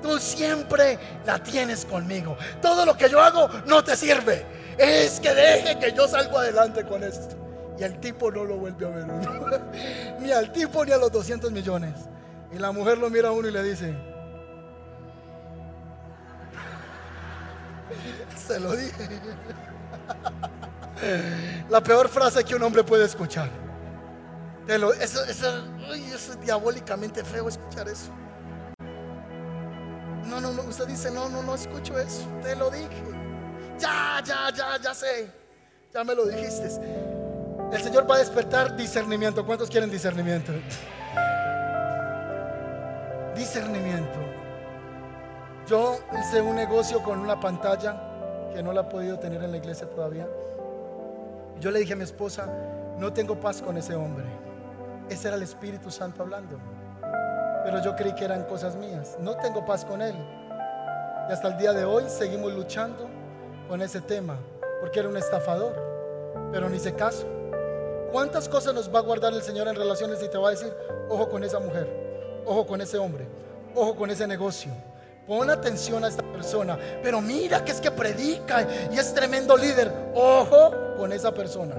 Tú 0.03 0.18
siempre 0.18 0.99
la 1.26 1.43
tienes 1.43 1.85
conmigo. 1.85 2.37
Todo 2.62 2.87
lo 2.87 2.97
que 2.97 3.09
yo 3.09 3.20
hago 3.20 3.49
no 3.66 3.83
te 3.83 3.97
sirve. 3.97 4.47
Es 4.78 5.20
que 5.20 5.35
deje 5.35 5.78
que 5.78 5.93
yo 5.93 6.09
salgo 6.09 6.39
adelante 6.39 6.85
con 6.85 7.03
esto. 7.03 7.37
Y 7.78 7.83
el 7.83 7.99
tipo 7.99 8.31
no 8.31 8.45
lo 8.45 8.57
vuelve 8.57 8.87
a 8.87 8.91
ver 8.91 9.07
ni 10.20 10.33
al 10.33 10.53
tipo 10.53 10.85
ni 10.85 10.93
a 10.93 10.99
los 10.99 11.11
200 11.11 11.51
millones. 11.51 11.95
Y 12.53 12.59
la 12.59 12.72
mujer 12.72 12.99
lo 12.99 13.11
mira 13.11 13.28
a 13.28 13.33
uno 13.33 13.49
y 13.49 13.53
le 13.53 13.62
dice, 13.62 13.95
se 18.47 18.61
lo 18.61 18.76
dije. 18.76 19.09
La 21.70 21.83
peor 21.83 22.09
frase 22.09 22.45
que 22.45 22.55
un 22.55 22.62
hombre 22.62 22.85
puede 22.85 23.07
escuchar. 23.07 23.69
Eso, 24.74 25.24
eso 25.24 25.48
es 25.94 26.40
diabólicamente 26.40 27.24
feo 27.24 27.48
escuchar 27.48 27.88
eso. 27.88 28.12
No, 30.26 30.40
no, 30.40 30.52
no, 30.52 30.62
usted 30.62 30.86
dice, 30.86 31.10
no, 31.10 31.28
no, 31.28 31.42
no 31.42 31.54
escucho 31.56 31.98
eso. 31.98 32.24
Te 32.42 32.54
lo 32.54 32.70
dije. 32.70 33.02
Ya, 33.78 34.22
ya, 34.24 34.50
ya, 34.54 34.80
ya 34.80 34.94
sé. 34.94 35.28
Ya 35.92 36.04
me 36.04 36.14
lo 36.14 36.26
dijiste. 36.26 36.68
El 37.72 37.82
Señor 37.82 38.08
va 38.08 38.14
a 38.14 38.18
despertar 38.18 38.76
discernimiento. 38.76 39.44
¿Cuántos 39.44 39.68
quieren 39.68 39.90
discernimiento? 39.90 40.52
Discernimiento. 43.34 44.18
Yo 45.66 45.98
hice 46.20 46.40
un 46.40 46.54
negocio 46.54 47.02
con 47.02 47.18
una 47.18 47.40
pantalla 47.40 48.50
que 48.54 48.62
no 48.62 48.72
la 48.72 48.82
he 48.82 48.84
podido 48.84 49.18
tener 49.18 49.42
en 49.42 49.50
la 49.50 49.56
iglesia 49.56 49.88
todavía. 49.88 50.28
Yo 51.58 51.70
le 51.70 51.80
dije 51.80 51.94
a 51.94 51.96
mi 51.96 52.04
esposa, 52.04 52.46
no 52.98 53.12
tengo 53.12 53.38
paz 53.38 53.60
con 53.62 53.76
ese 53.76 53.94
hombre. 53.94 54.24
Ese 55.11 55.28
era 55.28 55.36
el 55.36 55.42
Espíritu 55.42 55.90
Santo 55.90 56.22
hablando 56.22 56.58
pero 57.64 57.82
yo 57.82 57.94
creí 57.96 58.14
que 58.14 58.24
eran 58.24 58.44
cosas 58.44 58.74
mías. 58.76 59.16
No 59.20 59.36
tengo 59.36 59.64
paz 59.64 59.84
con 59.84 60.02
él. 60.02 60.14
Y 61.28 61.32
hasta 61.32 61.48
el 61.48 61.56
día 61.56 61.72
de 61.72 61.84
hoy 61.84 62.04
seguimos 62.08 62.52
luchando 62.52 63.08
con 63.68 63.82
ese 63.82 64.00
tema, 64.00 64.36
porque 64.80 64.98
era 64.98 65.08
un 65.08 65.16
estafador, 65.16 65.74
pero 66.50 66.68
ni 66.68 66.78
se 66.78 66.94
caso. 66.94 67.26
¿Cuántas 68.11 68.48
cosas 68.48 68.74
nos 68.74 68.92
va 68.92 68.98
a 68.98 69.02
guardar 69.02 69.32
el 69.32 69.42
Señor 69.42 69.68
en 69.68 69.76
relaciones 69.76 70.20
y 70.22 70.28
te 70.28 70.38
va 70.38 70.48
a 70.48 70.50
decir, 70.50 70.72
ojo 71.08 71.28
con 71.28 71.44
esa 71.44 71.61
mujer, 71.61 71.88
ojo 72.44 72.66
con 72.66 72.80
ese 72.80 72.98
hombre, 72.98 73.28
ojo 73.74 73.94
con 73.94 74.11
ese 74.11 74.26
negocio? 74.26 74.72
Pon 75.28 75.48
atención 75.48 76.02
a 76.02 76.08
esta 76.08 76.24
persona. 76.24 76.76
Pero 77.04 77.20
mira 77.20 77.64
que 77.64 77.70
es 77.70 77.80
que 77.80 77.92
predica 77.92 78.66
y 78.90 78.98
es 78.98 79.14
tremendo 79.14 79.56
líder. 79.56 79.92
Ojo 80.12 80.96
con 80.96 81.12
esa 81.12 81.32
persona. 81.32 81.76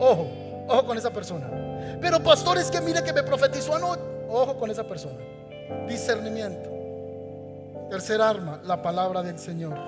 Ojo, 0.00 0.26
ojo 0.66 0.84
con 0.84 0.98
esa 0.98 1.10
persona. 1.12 1.57
Pero 2.00 2.22
pastor, 2.22 2.58
es 2.58 2.70
que 2.70 2.80
mire 2.80 3.02
que 3.02 3.12
me 3.12 3.22
profetizó 3.22 3.74
anoche. 3.74 4.02
Ojo 4.28 4.56
con 4.58 4.70
esa 4.70 4.84
persona. 4.84 5.18
Discernimiento. 5.86 6.70
Tercer 7.90 8.20
arma, 8.20 8.60
la 8.64 8.82
palabra 8.82 9.22
del 9.22 9.38
Señor. 9.38 9.78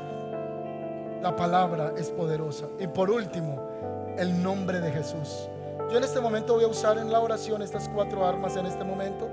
La 1.23 1.37
palabra 1.37 1.93
es 1.99 2.09
poderosa. 2.09 2.67
Y 2.79 2.87
por 2.87 3.11
último, 3.11 4.15
el 4.17 4.43
nombre 4.43 4.81
de 4.81 4.91
Jesús. 4.91 5.49
Yo 5.91 5.99
en 5.99 6.05
este 6.05 6.21
momento 6.21 6.55
voy 6.55 6.65
a 6.65 6.69
usar 6.69 6.99
en 6.99 7.13
la 7.13 7.21
oración 7.21 7.63
estas 7.63 7.89
cuatro 7.89 8.27
armas 8.27 8.57
en 8.57 8.65
este 8.65 8.85
momento. 8.85 9.29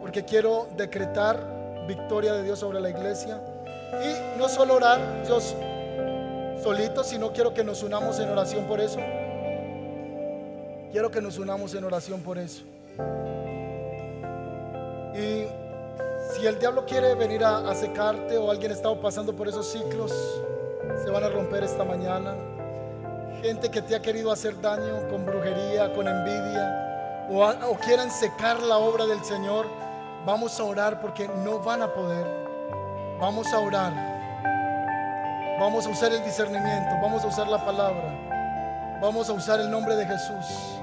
Porque 0.00 0.24
quiero 0.24 0.66
decretar 0.76 1.84
victoria 1.86 2.34
de 2.34 2.42
Dios 2.42 2.58
sobre 2.58 2.80
la 2.80 2.90
iglesia. 2.90 3.40
Y 4.02 4.38
no 4.38 4.48
solo 4.48 4.74
orar 4.74 5.24
yo 5.26 5.38
solito, 6.62 7.04
sino 7.04 7.32
quiero 7.32 7.54
que 7.54 7.64
nos 7.64 7.82
unamos 7.82 8.18
en 8.18 8.28
oración 8.28 8.66
por 8.66 8.80
eso. 8.80 9.00
Quiero 10.92 11.10
que 11.10 11.20
nos 11.20 11.38
unamos 11.38 11.74
en 11.74 11.84
oración 11.84 12.20
por 12.20 12.38
eso. 12.38 12.62
Y 15.14 15.46
si 16.32 16.46
el 16.46 16.58
diablo 16.58 16.86
quiere 16.86 17.14
venir 17.14 17.44
a, 17.44 17.74
secarte 17.74 18.36
o 18.38 18.50
alguien 18.50 18.72
está 18.72 18.94
pasando 19.00 19.34
por 19.34 19.48
esos 19.48 19.72
ciclos, 19.72 20.12
se 21.02 21.10
van 21.10 21.24
a 21.24 21.28
romper 21.28 21.64
esta 21.64 21.84
mañana. 21.84 22.34
Gente 23.42 23.70
que 23.70 23.82
te 23.82 23.96
ha 23.96 24.02
querido 24.02 24.30
hacer 24.30 24.60
daño 24.60 25.08
con 25.08 25.26
brujería, 25.26 25.92
con 25.94 26.06
envidia, 26.06 27.26
o, 27.30 27.42
o 27.42 27.74
quieran 27.78 28.10
secar 28.10 28.62
la 28.62 28.78
obra 28.78 29.06
del 29.06 29.24
Señor, 29.24 29.66
vamos 30.24 30.60
a 30.60 30.64
orar 30.64 31.00
porque 31.00 31.26
no 31.42 31.58
van 31.58 31.82
a 31.82 31.92
poder. 31.92 32.26
Vamos 33.18 33.46
a 33.52 33.58
orar. 33.58 34.12
Vamos 35.58 35.86
a 35.86 35.90
usar 35.90 36.12
el 36.12 36.24
discernimiento, 36.24 36.90
vamos 37.00 37.22
a 37.22 37.28
usar 37.28 37.46
la 37.46 37.64
palabra, 37.64 38.98
vamos 39.00 39.28
a 39.28 39.32
usar 39.32 39.60
el 39.60 39.70
nombre 39.70 39.94
de 39.94 40.06
Jesús. 40.06 40.81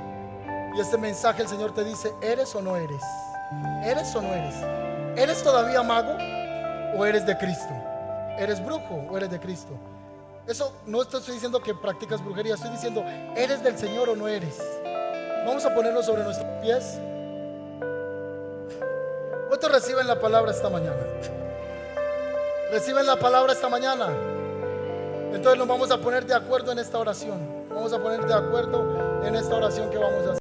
Y 0.76 0.80
este 0.80 0.98
mensaje 0.98 1.42
el 1.42 1.48
Señor 1.48 1.74
te 1.74 1.84
dice, 1.84 2.14
¿eres 2.22 2.54
o 2.56 2.62
no 2.62 2.78
eres? 2.78 3.02
¿Eres 3.84 4.16
o 4.16 4.22
no 4.22 4.34
eres? 4.34 4.56
¿Eres 5.16 5.44
todavía 5.44 5.82
mago 5.84 6.16
o 6.96 7.06
eres 7.06 7.26
de 7.26 7.38
Cristo? 7.38 7.74
¿Eres 8.38 8.64
brujo 8.64 8.96
o 9.10 9.18
eres 9.18 9.30
de 9.32 9.40
Cristo? 9.40 9.74
Eso 10.48 10.74
no 10.86 11.02
estoy 11.02 11.22
diciendo 11.34 11.62
que 11.62 11.76
practicas 11.76 12.24
brujería, 12.24 12.56
estoy 12.56 12.72
diciendo, 12.72 13.04
¿eres 13.36 13.64
del 13.64 13.78
Señor 13.78 14.10
o 14.10 14.16
no 14.16 14.28
eres? 14.28 14.60
Vamos 15.46 15.66
a 15.66 15.74
ponernos 15.74 16.06
sobre 16.06 16.24
nuestros 16.24 16.48
pies. 16.62 17.00
¿Cuántos 19.48 19.72
reciben 19.72 20.08
la 20.08 20.20
palabra 20.20 20.52
esta 20.52 20.70
mañana? 20.70 21.02
¿Reciben 22.72 23.06
la 23.06 23.18
palabra 23.18 23.54
esta 23.54 23.68
mañana? 23.68 24.08
Entonces 25.34 25.58
nos 25.58 25.68
vamos 25.68 25.92
a 25.92 25.98
poner 25.98 26.26
de 26.26 26.34
acuerdo 26.34 26.72
en 26.72 26.80
esta 26.80 26.98
oración. 26.98 27.68
Vamos 27.70 27.94
a 27.94 28.00
poner 28.00 28.26
de 28.26 28.34
acuerdo 28.34 29.24
en 29.24 29.36
esta 29.36 29.56
oración 29.56 29.90
que 29.90 29.98
vamos 29.98 30.26
a 30.26 30.30
hacer. 30.32 30.39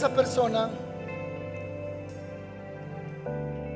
Esa 0.00 0.08
persona 0.14 0.70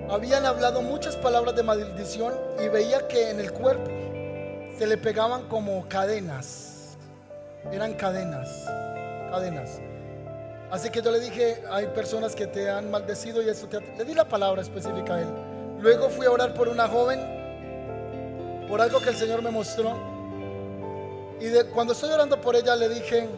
habían 0.08 0.46
hablado 0.46 0.80
muchas 0.80 1.16
palabras 1.16 1.54
de 1.54 1.62
maldición 1.62 2.32
y 2.64 2.68
veía 2.68 3.06
que 3.08 3.28
en 3.28 3.40
el 3.40 3.52
cuerpo 3.52 3.90
se 4.78 4.86
le 4.86 4.96
pegaban 4.96 5.46
como 5.48 5.86
cadenas. 5.86 6.96
Eran 7.70 7.92
cadenas, 7.92 8.48
cadenas. 9.30 9.82
Así 10.70 10.88
que 10.88 11.02
yo 11.02 11.10
le 11.10 11.20
dije, 11.20 11.62
hay 11.70 11.88
personas 11.88 12.34
que 12.34 12.46
te 12.46 12.70
han 12.70 12.90
maldecido 12.90 13.42
y 13.42 13.50
eso 13.50 13.66
te... 13.66 13.82
Le 13.82 14.04
di 14.06 14.14
la 14.14 14.26
palabra 14.26 14.62
específica 14.62 15.16
a 15.16 15.20
él. 15.20 15.28
Luego 15.82 16.08
fui 16.08 16.24
a 16.24 16.30
orar 16.30 16.54
por 16.54 16.68
una 16.68 16.88
joven, 16.88 17.20
por 18.66 18.80
algo 18.80 18.98
que 18.98 19.10
el 19.10 19.16
Señor 19.16 19.42
me 19.42 19.50
mostró. 19.50 19.94
Y 21.38 21.52
cuando 21.74 21.92
estoy 21.92 22.10
orando 22.12 22.40
por 22.40 22.56
ella 22.56 22.74
le 22.76 22.88
dije, 22.88 23.28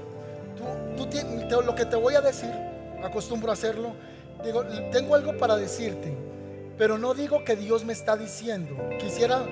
tú, 0.97 1.09
tú 1.49 1.62
lo 1.62 1.74
que 1.74 1.84
te 1.84 1.97
voy 1.97 2.14
a 2.14 2.20
decir, 2.20 2.76
acostumbro 3.07 3.51
a 3.51 3.55
hacerlo, 3.55 3.93
digo, 4.45 4.65
tengo 4.93 5.15
algo 5.15 5.37
para 5.37 5.57
decirte, 5.57 6.15
pero 6.77 6.99
no 6.99 7.15
digo 7.15 7.45
que 7.45 7.57
Dios 7.57 7.85
me 7.85 7.93
está 7.93 8.17
diciendo. 8.17 8.77
Quisiera 8.99 9.45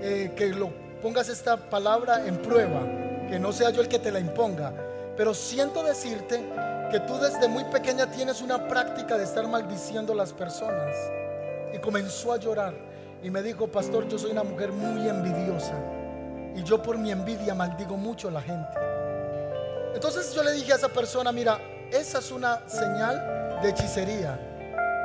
eh, 0.00 0.32
que 0.36 0.48
lo 0.48 0.70
pongas 1.02 1.28
esta 1.28 1.56
palabra 1.56 2.26
en 2.26 2.38
prueba, 2.38 2.80
que 3.28 3.38
no 3.38 3.52
sea 3.52 3.70
yo 3.70 3.82
el 3.82 3.88
que 3.88 3.98
te 3.98 4.10
la 4.10 4.20
imponga, 4.20 4.72
pero 5.16 5.34
siento 5.34 5.82
decirte 5.82 6.42
que 6.90 7.00
tú 7.00 7.18
desde 7.18 7.48
muy 7.48 7.64
pequeña 7.64 8.10
tienes 8.10 8.40
una 8.40 8.68
práctica 8.68 9.18
de 9.18 9.24
estar 9.24 9.46
maldiciendo 9.48 10.12
a 10.12 10.16
las 10.16 10.32
personas. 10.32 10.94
Y 11.74 11.78
comenzó 11.78 12.32
a 12.32 12.38
llorar 12.38 12.74
y 13.22 13.30
me 13.30 13.42
dijo, 13.42 13.66
pastor, 13.66 14.08
yo 14.08 14.18
soy 14.18 14.30
una 14.30 14.44
mujer 14.44 14.72
muy 14.72 15.08
envidiosa. 15.08 15.74
Y 16.54 16.62
yo 16.62 16.82
por 16.82 16.96
mi 16.96 17.10
envidia 17.10 17.54
maldigo 17.54 17.96
mucho 17.96 18.28
a 18.28 18.30
la 18.30 18.40
gente. 18.40 18.78
Entonces 19.94 20.32
yo 20.34 20.42
le 20.42 20.52
dije 20.52 20.72
a 20.72 20.76
esa 20.76 20.88
persona, 20.88 21.32
mira, 21.32 21.58
esa 21.92 22.18
es 22.18 22.30
una 22.30 22.60
señal 22.68 23.60
de 23.62 23.70
hechicería. 23.70 24.38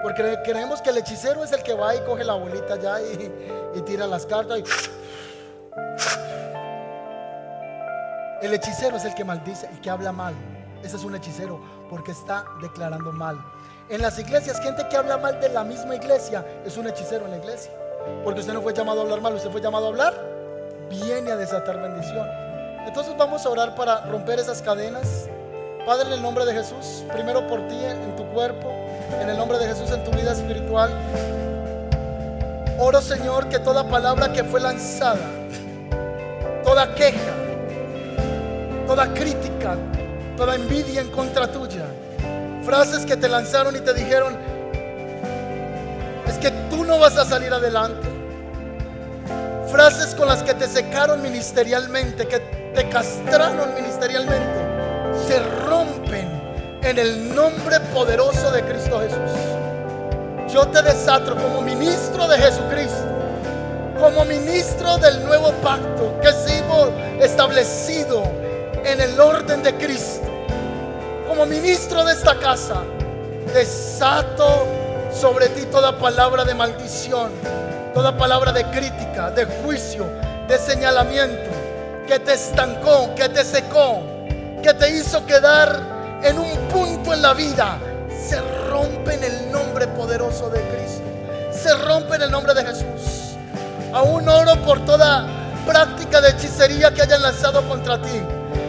Porque 0.03 0.39
creemos 0.43 0.81
que 0.81 0.89
el 0.89 0.97
hechicero 0.97 1.43
es 1.43 1.51
el 1.51 1.61
que 1.63 1.73
va 1.73 1.95
y 1.95 1.99
coge 2.01 2.23
la 2.23 2.33
bolita 2.33 2.75
ya 2.77 2.99
y, 3.01 3.81
tira 3.81 4.07
las 4.07 4.25
cartas. 4.25 4.59
El 8.41 8.53
hechicero 8.53 8.97
es 8.97 9.05
el 9.05 9.13
que 9.13 9.23
maldice, 9.23 9.67
el 9.67 9.79
que 9.81 9.89
habla 9.89 10.11
mal. 10.11 10.33
Ese 10.83 10.95
es 10.95 11.03
un 11.03 11.15
hechicero 11.15 11.61
porque 11.89 12.11
está 12.11 12.45
declarando 12.61 13.11
mal. 13.11 13.39
En 13.89 14.01
las 14.01 14.17
iglesias, 14.17 14.59
gente 14.61 14.87
que 14.89 14.97
habla 14.97 15.17
mal 15.17 15.39
de 15.39 15.49
la 15.49 15.63
misma 15.63 15.95
iglesia 15.95 16.45
es 16.65 16.77
un 16.77 16.87
hechicero 16.87 17.25
en 17.25 17.31
la 17.31 17.37
iglesia. 17.37 17.71
Porque 18.23 18.39
usted 18.39 18.53
no 18.53 18.61
fue 18.61 18.73
llamado 18.73 19.01
a 19.01 19.03
hablar 19.03 19.21
mal, 19.21 19.35
usted 19.35 19.51
fue 19.51 19.61
llamado 19.61 19.85
a 19.85 19.89
hablar 19.89 20.31
viene 20.91 21.31
a 21.31 21.37
desatar 21.37 21.81
bendición. 21.81 22.27
Entonces 22.85 23.15
vamos 23.17 23.45
a 23.45 23.49
orar 23.49 23.75
para 23.75 24.01
romper 24.05 24.39
esas 24.39 24.61
cadenas. 24.61 25.27
Padre, 25.85 26.07
en 26.07 26.13
el 26.13 26.21
nombre 26.21 26.45
de 26.45 26.53
Jesús, 26.53 27.03
primero 27.11 27.47
por 27.47 27.67
ti 27.67 27.75
en 27.83 28.15
tu 28.15 28.25
cuerpo, 28.27 28.71
en 29.19 29.29
el 29.29 29.37
nombre 29.37 29.57
de 29.57 29.67
Jesús 29.67 29.91
en 29.91 30.03
tu 30.03 30.11
vida 30.11 30.31
espiritual. 30.31 30.91
Oro, 32.79 33.01
Señor, 33.01 33.49
que 33.49 33.59
toda 33.59 33.87
palabra 33.87 34.31
que 34.31 34.43
fue 34.43 34.59
lanzada, 34.59 35.19
toda 36.63 36.93
queja, 36.93 37.33
toda 38.85 39.13
crítica, 39.13 39.75
toda 40.37 40.55
envidia 40.55 41.01
en 41.01 41.09
contra 41.11 41.51
tuya, 41.51 41.85
frases 42.63 43.05
que 43.05 43.17
te 43.17 43.27
lanzaron 43.27 43.75
y 43.75 43.79
te 43.79 43.93
dijeron, 43.93 44.37
es 46.27 46.37
que 46.37 46.51
tú 46.69 46.83
no 46.83 46.99
vas 46.99 47.17
a 47.17 47.25
salir 47.25 47.51
adelante 47.53 48.21
frases 49.71 50.13
con 50.13 50.27
las 50.27 50.43
que 50.43 50.53
te 50.53 50.67
secaron 50.67 51.21
ministerialmente, 51.21 52.27
que 52.27 52.39
te 52.75 52.89
castraron 52.89 53.73
ministerialmente, 53.73 54.60
se 55.27 55.39
rompen 55.67 56.29
en 56.83 56.97
el 56.99 57.35
nombre 57.35 57.79
poderoso 57.93 58.51
de 58.51 58.63
Cristo 58.63 58.99
Jesús. 58.99 60.53
Yo 60.53 60.67
te 60.67 60.81
desato 60.81 61.35
como 61.35 61.61
ministro 61.61 62.27
de 62.27 62.37
Jesucristo, 62.37 63.07
como 63.99 64.25
ministro 64.25 64.97
del 64.97 65.23
nuevo 65.25 65.51
pacto 65.63 66.19
que 66.21 66.31
sigo 66.33 66.91
establecido 67.19 68.23
en 68.83 68.99
el 68.99 69.19
orden 69.19 69.63
de 69.63 69.73
Cristo, 69.75 70.27
como 71.27 71.45
ministro 71.45 72.03
de 72.03 72.13
esta 72.13 72.35
casa, 72.35 72.81
desato 73.53 74.65
sobre 75.13 75.47
ti 75.49 75.65
toda 75.71 75.97
palabra 75.97 76.43
de 76.43 76.53
maldición 76.55 77.31
toda 77.93 78.17
palabra 78.17 78.51
de 78.51 78.63
crítica, 78.65 79.31
de 79.31 79.45
juicio, 79.45 80.05
de 80.47 80.57
señalamiento, 80.57 81.49
que 82.07 82.19
te 82.19 82.33
estancó, 82.33 83.13
que 83.15 83.29
te 83.29 83.43
secó, 83.43 84.01
que 84.61 84.73
te 84.73 84.89
hizo 84.89 85.25
quedar 85.25 86.19
en 86.23 86.37
un 86.37 86.51
punto 86.69 87.13
en 87.13 87.21
la 87.21 87.33
vida, 87.33 87.77
se 88.27 88.39
rompe 88.69 89.15
en 89.15 89.23
el 89.23 89.51
nombre 89.51 89.87
poderoso 89.87 90.49
de 90.49 90.61
Cristo. 90.61 91.03
Se 91.51 91.73
rompe 91.85 92.15
en 92.15 92.23
el 92.23 92.31
nombre 92.31 92.53
de 92.53 92.63
Jesús. 92.63 93.35
Aún 93.93 94.27
oro 94.27 94.55
por 94.63 94.85
toda 94.85 95.25
práctica 95.65 96.21
de 96.21 96.29
hechicería 96.29 96.93
que 96.93 97.01
hayan 97.01 97.21
lanzado 97.21 97.67
contra 97.67 98.01
ti. 98.01 98.21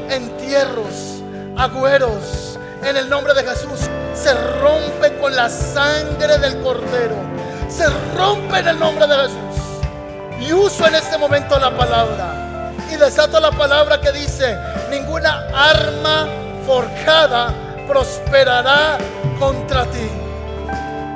Entierros, 0.09 1.22
agüeros, 1.57 2.59
en 2.82 2.97
el 2.97 3.09
nombre 3.09 3.34
de 3.34 3.45
Jesús. 3.45 3.88
Se 4.14 4.34
rompe 4.61 5.16
con 5.18 5.34
la 5.34 5.49
sangre 5.49 6.38
del 6.38 6.61
cordero 6.62 7.32
se 7.72 7.88
rompe 8.16 8.59
en 8.59 8.68
el 8.68 8.78
nombre 8.78 9.07
de 9.07 9.16
Jesús. 9.16 10.47
Y 10.47 10.53
uso 10.53 10.86
en 10.86 10.95
este 10.95 11.16
momento 11.16 11.59
la 11.59 11.74
palabra. 11.76 12.51
Y 12.93 12.97
desato 12.97 13.40
la 13.40 13.51
palabra 13.51 14.03
que 14.03 14.12
dice, 14.12 14.55
ninguna 14.90 15.47
arma 15.55 16.28
forjada 16.66 17.55
prosperará 17.88 18.99
contra 19.38 19.86
ti. 19.86 20.11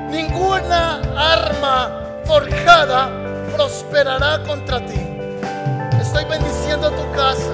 Ninguna 0.08 1.02
arma 1.14 1.90
forjada 2.24 3.10
prosperará 3.54 4.42
contra 4.44 4.80
ti. 4.86 4.98
Estoy 6.00 6.24
bendiciendo 6.24 6.90
tu 6.92 7.12
casa. 7.12 7.52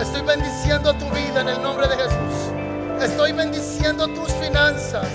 Estoy 0.00 0.22
bendiciendo 0.22 0.92
tu 0.94 1.08
vida 1.10 1.42
en 1.42 1.50
el 1.50 1.62
nombre 1.62 1.86
de 1.86 1.94
Jesús. 1.94 2.52
Estoy 3.00 3.30
bendiciendo 3.30 4.08
tus 4.08 4.32
finanzas 4.32 5.06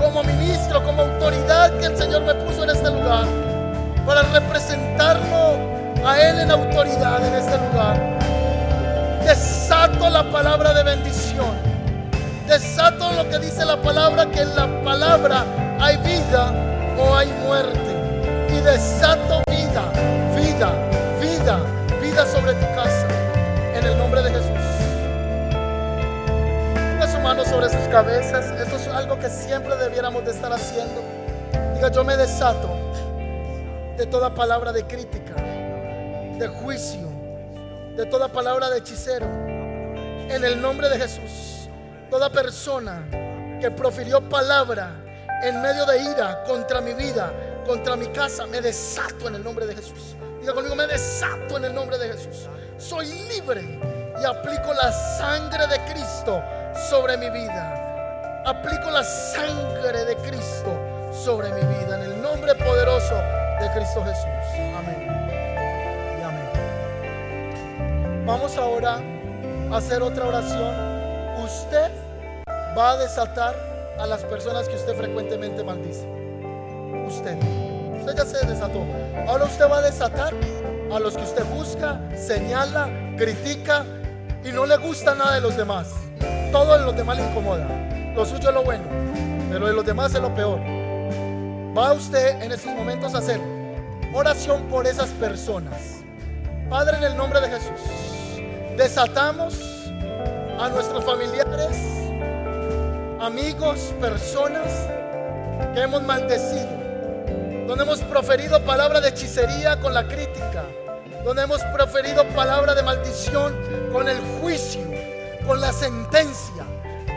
como 0.00 0.24
ministro, 0.24 0.82
como 0.82 1.02
autoridad 1.02 1.78
que 1.78 1.86
el 1.86 1.96
Señor 1.96 2.22
me 2.22 2.34
puso 2.34 2.64
en 2.64 2.70
este 2.70 2.90
lugar 2.90 3.26
para 4.04 4.22
representarlo 4.22 5.77
a 6.04 6.20
Él 6.20 6.40
en 6.40 6.50
autoridad 6.50 7.24
en 7.26 7.34
este 7.34 7.56
lugar. 7.58 8.18
Desato 9.24 10.08
la 10.08 10.24
palabra 10.30 10.72
de 10.72 10.82
bendición. 10.82 11.68
Desato 12.46 13.12
lo 13.12 13.28
que 13.28 13.38
dice 13.38 13.64
la 13.64 13.76
palabra, 13.76 14.26
que 14.26 14.40
en 14.40 14.56
la 14.56 14.66
palabra 14.82 15.44
hay 15.80 15.96
vida 15.98 16.52
o 16.98 17.14
hay 17.14 17.28
muerte. 17.44 17.78
Y 18.48 18.60
desato 18.60 19.42
vida, 19.50 19.82
vida, 20.34 20.70
vida, 21.20 21.58
vida 22.00 22.26
sobre 22.26 22.54
tu 22.54 22.66
casa. 22.74 23.06
En 23.74 23.86
el 23.86 23.98
nombre 23.98 24.22
de 24.22 24.30
Jesús. 24.30 24.48
Ponga 26.74 27.12
su 27.12 27.20
mano 27.20 27.44
sobre 27.44 27.68
sus 27.68 27.86
cabezas. 27.88 28.46
Esto 28.58 28.76
es 28.76 28.88
algo 28.88 29.18
que 29.18 29.28
siempre 29.28 29.76
debiéramos 29.76 30.24
de 30.24 30.30
estar 30.30 30.52
haciendo. 30.52 31.02
Diga, 31.74 31.90
yo 31.90 32.02
me 32.02 32.16
desato 32.16 32.68
de 33.98 34.06
toda 34.06 34.32
palabra 34.32 34.72
de 34.72 34.84
crítica, 34.84 35.34
de 36.38 36.48
juicio, 36.48 37.08
de 37.96 38.06
toda 38.06 38.28
palabra 38.28 38.70
de 38.70 38.78
hechicero. 38.78 39.26
En 39.26 40.44
el 40.44 40.60
nombre 40.60 40.88
de 40.88 40.98
Jesús, 40.98 41.68
toda 42.10 42.30
persona 42.30 43.02
que 43.60 43.70
profirió 43.70 44.20
palabra 44.28 44.90
en 45.42 45.60
medio 45.62 45.86
de 45.86 46.02
ira 46.02 46.44
contra 46.44 46.80
mi 46.80 46.92
vida, 46.94 47.32
contra 47.66 47.96
mi 47.96 48.06
casa, 48.08 48.46
me 48.46 48.60
desato 48.60 49.28
en 49.28 49.36
el 49.36 49.44
nombre 49.44 49.66
de 49.66 49.74
Jesús. 49.74 50.16
Diga 50.40 50.54
conmigo, 50.54 50.76
me 50.76 50.86
desato 50.86 51.56
en 51.56 51.64
el 51.64 51.74
nombre 51.74 51.98
de 51.98 52.08
Jesús. 52.12 52.48
Soy 52.76 53.06
libre 53.28 53.62
y 54.20 54.24
aplico 54.24 54.72
la 54.74 54.92
sangre 54.92 55.66
de 55.66 55.78
Cristo 55.92 56.42
sobre 56.88 57.16
mi 57.16 57.30
vida. 57.30 58.42
Aplico 58.46 58.90
la 58.90 59.02
sangre 59.02 60.04
de 60.04 60.16
Cristo 60.16 60.78
sobre 61.12 61.50
mi 61.52 61.60
vida 61.60 61.96
en 61.96 62.12
el 62.12 62.22
nombre 62.22 62.54
poderoso 62.54 63.14
de 63.60 63.70
Cristo 63.74 64.04
Jesús. 64.04 64.74
Amén. 64.76 65.17
Vamos 68.28 68.58
ahora 68.58 69.00
a 69.72 69.76
hacer 69.78 70.02
otra 70.02 70.26
oración. 70.26 70.74
Usted 71.42 71.90
va 72.76 72.90
a 72.90 72.96
desatar 72.98 73.56
a 73.98 74.06
las 74.06 74.22
personas 74.24 74.68
que 74.68 74.76
usted 74.76 74.94
frecuentemente 74.94 75.64
maldice. 75.64 76.06
Usted. 77.06 77.38
Usted 77.98 78.14
ya 78.14 78.26
se 78.26 78.46
desató. 78.46 78.84
Ahora 79.26 79.46
usted 79.46 79.64
va 79.70 79.78
a 79.78 79.80
desatar 79.80 80.34
a 80.92 81.00
los 81.00 81.16
que 81.16 81.22
usted 81.22 81.42
busca, 81.46 82.02
señala, 82.14 82.90
critica 83.16 83.86
y 84.44 84.52
no 84.52 84.66
le 84.66 84.76
gusta 84.76 85.14
nada 85.14 85.36
de 85.36 85.40
los 85.40 85.56
demás. 85.56 85.94
Todo 86.52 86.76
de 86.78 86.84
los 86.84 86.94
demás 86.94 87.16
le 87.16 87.30
incomoda. 87.30 87.66
Lo 88.14 88.26
suyo 88.26 88.50
es 88.50 88.54
lo 88.54 88.62
bueno, 88.62 88.84
pero 89.50 89.68
de 89.68 89.72
los 89.72 89.86
demás 89.86 90.14
es 90.14 90.20
lo 90.20 90.34
peor. 90.34 90.60
Va 91.74 91.94
usted 91.94 92.42
en 92.42 92.52
estos 92.52 92.74
momentos 92.74 93.14
a 93.14 93.18
hacer 93.20 93.40
oración 94.12 94.64
por 94.64 94.86
esas 94.86 95.08
personas. 95.12 96.02
Padre, 96.68 96.98
en 96.98 97.04
el 97.04 97.16
nombre 97.16 97.40
de 97.40 97.48
Jesús, 97.48 98.17
desatamos 98.78 99.54
a 100.60 100.68
nuestros 100.68 101.04
familiares, 101.04 101.76
amigos, 103.20 103.92
personas 104.00 104.86
que 105.74 105.82
hemos 105.82 106.00
maldecido, 106.04 106.68
donde 107.66 107.82
hemos 107.82 108.00
proferido 108.02 108.64
palabra 108.64 109.00
de 109.00 109.08
hechicería 109.08 109.80
con 109.80 109.92
la 109.92 110.06
crítica, 110.06 110.62
donde 111.24 111.42
hemos 111.42 111.60
proferido 111.74 112.24
palabra 112.28 112.76
de 112.76 112.84
maldición 112.84 113.52
con 113.92 114.08
el 114.08 114.18
juicio, 114.40 114.82
con 115.44 115.60
la 115.60 115.72
sentencia, 115.72 116.64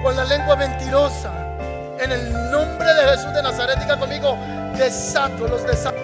con 0.01 0.15
la 0.15 0.25
lengua 0.25 0.55
mentirosa. 0.55 1.31
En 1.99 2.11
el 2.11 2.49
nombre 2.49 2.91
de 2.91 3.03
Jesús 3.03 3.31
de 3.35 3.43
Nazaret, 3.43 3.77
diga 3.77 3.99
conmigo, 3.99 4.35
desato, 4.75 5.47
los 5.47 5.63
desato. 5.63 6.00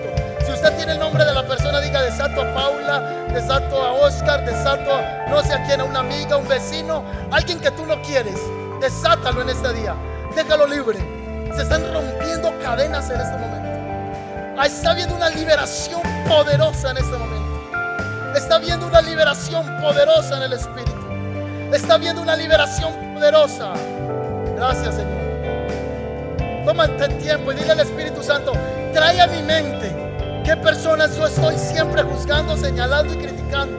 Si 0.48 0.54
usted 0.54 0.78
tiene 0.78 0.94
el 0.94 1.00
nombre 1.00 1.26
de 1.26 1.34
la 1.34 1.46
persona, 1.46 1.82
diga 1.82 2.02
desato 2.02 2.42
a 2.42 2.54
Paula, 2.54 3.02
desato 3.34 3.84
a 3.84 3.92
Oscar, 3.92 4.46
desato 4.46 4.96
a 4.96 5.26
no 5.28 5.44
sé 5.44 5.54
a 5.54 5.66
quién, 5.66 5.82
a 5.82 5.84
una 5.84 6.00
amiga, 6.00 6.38
un 6.38 6.48
vecino, 6.48 7.04
alguien 7.32 7.60
que 7.60 7.70
tú 7.72 7.86
no 7.86 8.02
quieres. 8.02 8.40
Desátalo 8.80 9.42
en 9.42 9.50
este 9.50 9.74
día. 9.74 9.94
Déjalo 10.38 10.66
libre. 10.66 11.00
Se 11.54 11.64
están 11.64 11.84
rompiendo 11.94 12.58
cadenas 12.62 13.10
en 13.10 13.20
este 13.20 13.38
momento. 13.38 14.64
Está 14.64 14.94
viendo 14.94 15.16
una 15.16 15.30
liberación 15.32 16.02
poderosa 16.30 16.92
en 16.92 16.98
este 16.98 17.18
momento. 17.18 18.34
Está 18.34 18.58
viendo 18.58 18.88
una 18.88 19.02
liberación 19.02 19.82
poderosa 19.82 20.38
en 20.38 20.44
el 20.44 20.54
Espíritu. 20.54 21.74
Está 21.74 21.98
viendo 21.98 22.22
una 22.22 22.38
liberación 22.38 22.94
poderosa. 23.16 23.74
Gracias, 24.56 24.96
Señor. 24.96 26.64
Tómate 26.64 27.10
tiempo 27.16 27.52
y 27.52 27.56
dile 27.56 27.74
al 27.74 27.82
Espíritu 27.82 28.24
Santo, 28.24 28.54
trae 28.94 29.20
a 29.20 29.28
mi 29.28 29.44
mente 29.44 29.97
qué 30.48 30.56
personas 30.56 31.18
yo 31.18 31.28
estoy 31.28 31.58
siempre 31.58 32.02
juzgando, 32.04 32.56
señalando 32.56 33.14
y 33.14 33.18
criticando. 33.18 33.78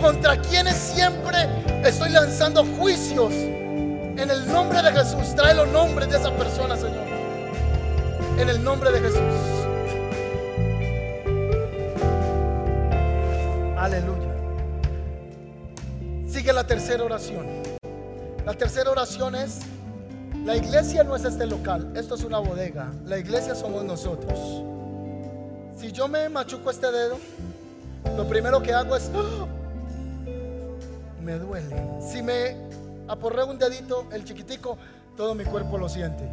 Contra 0.00 0.40
quienes 0.40 0.76
siempre 0.76 1.36
estoy 1.84 2.10
lanzando 2.10 2.64
juicios. 2.64 3.32
En 3.32 4.30
el 4.30 4.46
nombre 4.46 4.80
de 4.80 4.92
Jesús, 4.92 5.34
trae 5.34 5.56
los 5.56 5.66
nombres 5.66 6.08
de 6.08 6.18
esa 6.18 6.30
persona, 6.36 6.76
Señor. 6.76 7.04
En 8.38 8.48
el 8.48 8.62
nombre 8.62 8.92
de 8.92 9.00
Jesús. 9.00 9.20
Aleluya. 13.76 14.34
Sigue 16.28 16.52
la 16.52 16.64
tercera 16.64 17.02
oración. 17.02 17.44
La 18.46 18.54
tercera 18.54 18.92
oración 18.92 19.34
es, 19.34 19.62
la 20.44 20.56
iglesia 20.56 21.02
no 21.02 21.16
es 21.16 21.24
este 21.24 21.44
local, 21.44 21.90
esto 21.96 22.14
es 22.14 22.22
una 22.22 22.38
bodega. 22.38 22.92
La 23.04 23.18
iglesia 23.18 23.56
somos 23.56 23.84
nosotros. 23.84 24.62
Si 25.78 25.92
yo 25.92 26.08
me 26.08 26.28
machuco 26.28 26.70
este 26.70 26.90
dedo, 26.90 27.18
lo 28.16 28.26
primero 28.26 28.60
que 28.60 28.72
hago 28.72 28.96
es, 28.96 29.10
¡ah! 29.14 29.46
me 31.22 31.34
duele. 31.38 32.00
Si 32.00 32.20
me 32.20 32.56
aporreo 33.06 33.46
un 33.46 33.58
dedito, 33.58 34.08
el 34.10 34.24
chiquitico, 34.24 34.76
todo 35.16 35.36
mi 35.36 35.44
cuerpo 35.44 35.78
lo 35.78 35.88
siente. 35.88 36.28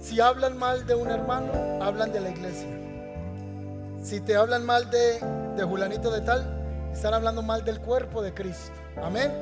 Si 0.00 0.20
hablan 0.20 0.56
mal 0.56 0.86
de 0.86 0.94
un 0.94 1.10
hermano, 1.10 1.82
hablan 1.82 2.12
de 2.12 2.20
la 2.20 2.30
iglesia. 2.30 2.68
Si 4.00 4.20
te 4.20 4.36
hablan 4.36 4.64
mal 4.64 4.90
de, 4.90 5.18
de 5.56 5.64
Julanito 5.64 6.12
de 6.12 6.20
tal, 6.20 6.90
están 6.92 7.14
hablando 7.14 7.42
mal 7.42 7.64
del 7.64 7.80
cuerpo 7.80 8.22
de 8.22 8.32
Cristo. 8.32 8.70
Amén. 9.02 9.32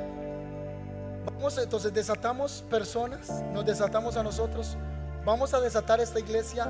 Vamos 1.25 1.57
entonces, 1.59 1.93
desatamos 1.93 2.63
personas, 2.71 3.29
nos 3.53 3.65
desatamos 3.65 4.17
a 4.17 4.23
nosotros. 4.23 4.77
Vamos 5.25 5.53
a 5.53 5.61
desatar 5.61 6.01
esta 6.01 6.19
iglesia 6.19 6.67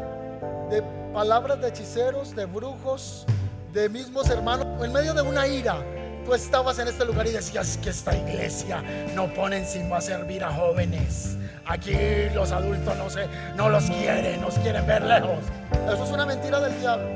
de 0.69 0.83
palabras 1.11 1.59
de 1.59 1.69
hechiceros, 1.69 2.35
de 2.35 2.45
brujos, 2.45 3.25
de 3.71 3.89
mismos 3.89 4.29
hermanos, 4.29 4.67
en 4.83 4.93
medio 4.93 5.15
de 5.15 5.23
una 5.23 5.47
ira. 5.47 5.77
Tú 6.23 6.35
estabas 6.35 6.77
en 6.77 6.87
este 6.87 7.03
lugar 7.03 7.25
y 7.25 7.31
decías 7.31 7.79
que 7.79 7.89
esta 7.89 8.15
iglesia 8.15 8.83
no 9.15 9.33
pone 9.33 9.57
encima 9.57 9.97
a 9.97 10.01
servir 10.01 10.43
a 10.43 10.53
jóvenes. 10.53 11.35
Aquí 11.65 11.95
los 12.35 12.51
adultos 12.51 12.95
no, 12.95 13.09
se, 13.09 13.27
no 13.55 13.69
los 13.69 13.85
quieren, 13.85 14.39
nos 14.39 14.53
quieren 14.59 14.85
ver 14.85 15.01
lejos. 15.01 15.39
Eso 15.91 16.03
es 16.03 16.11
una 16.11 16.27
mentira 16.27 16.59
del 16.59 16.79
diablo. 16.79 17.07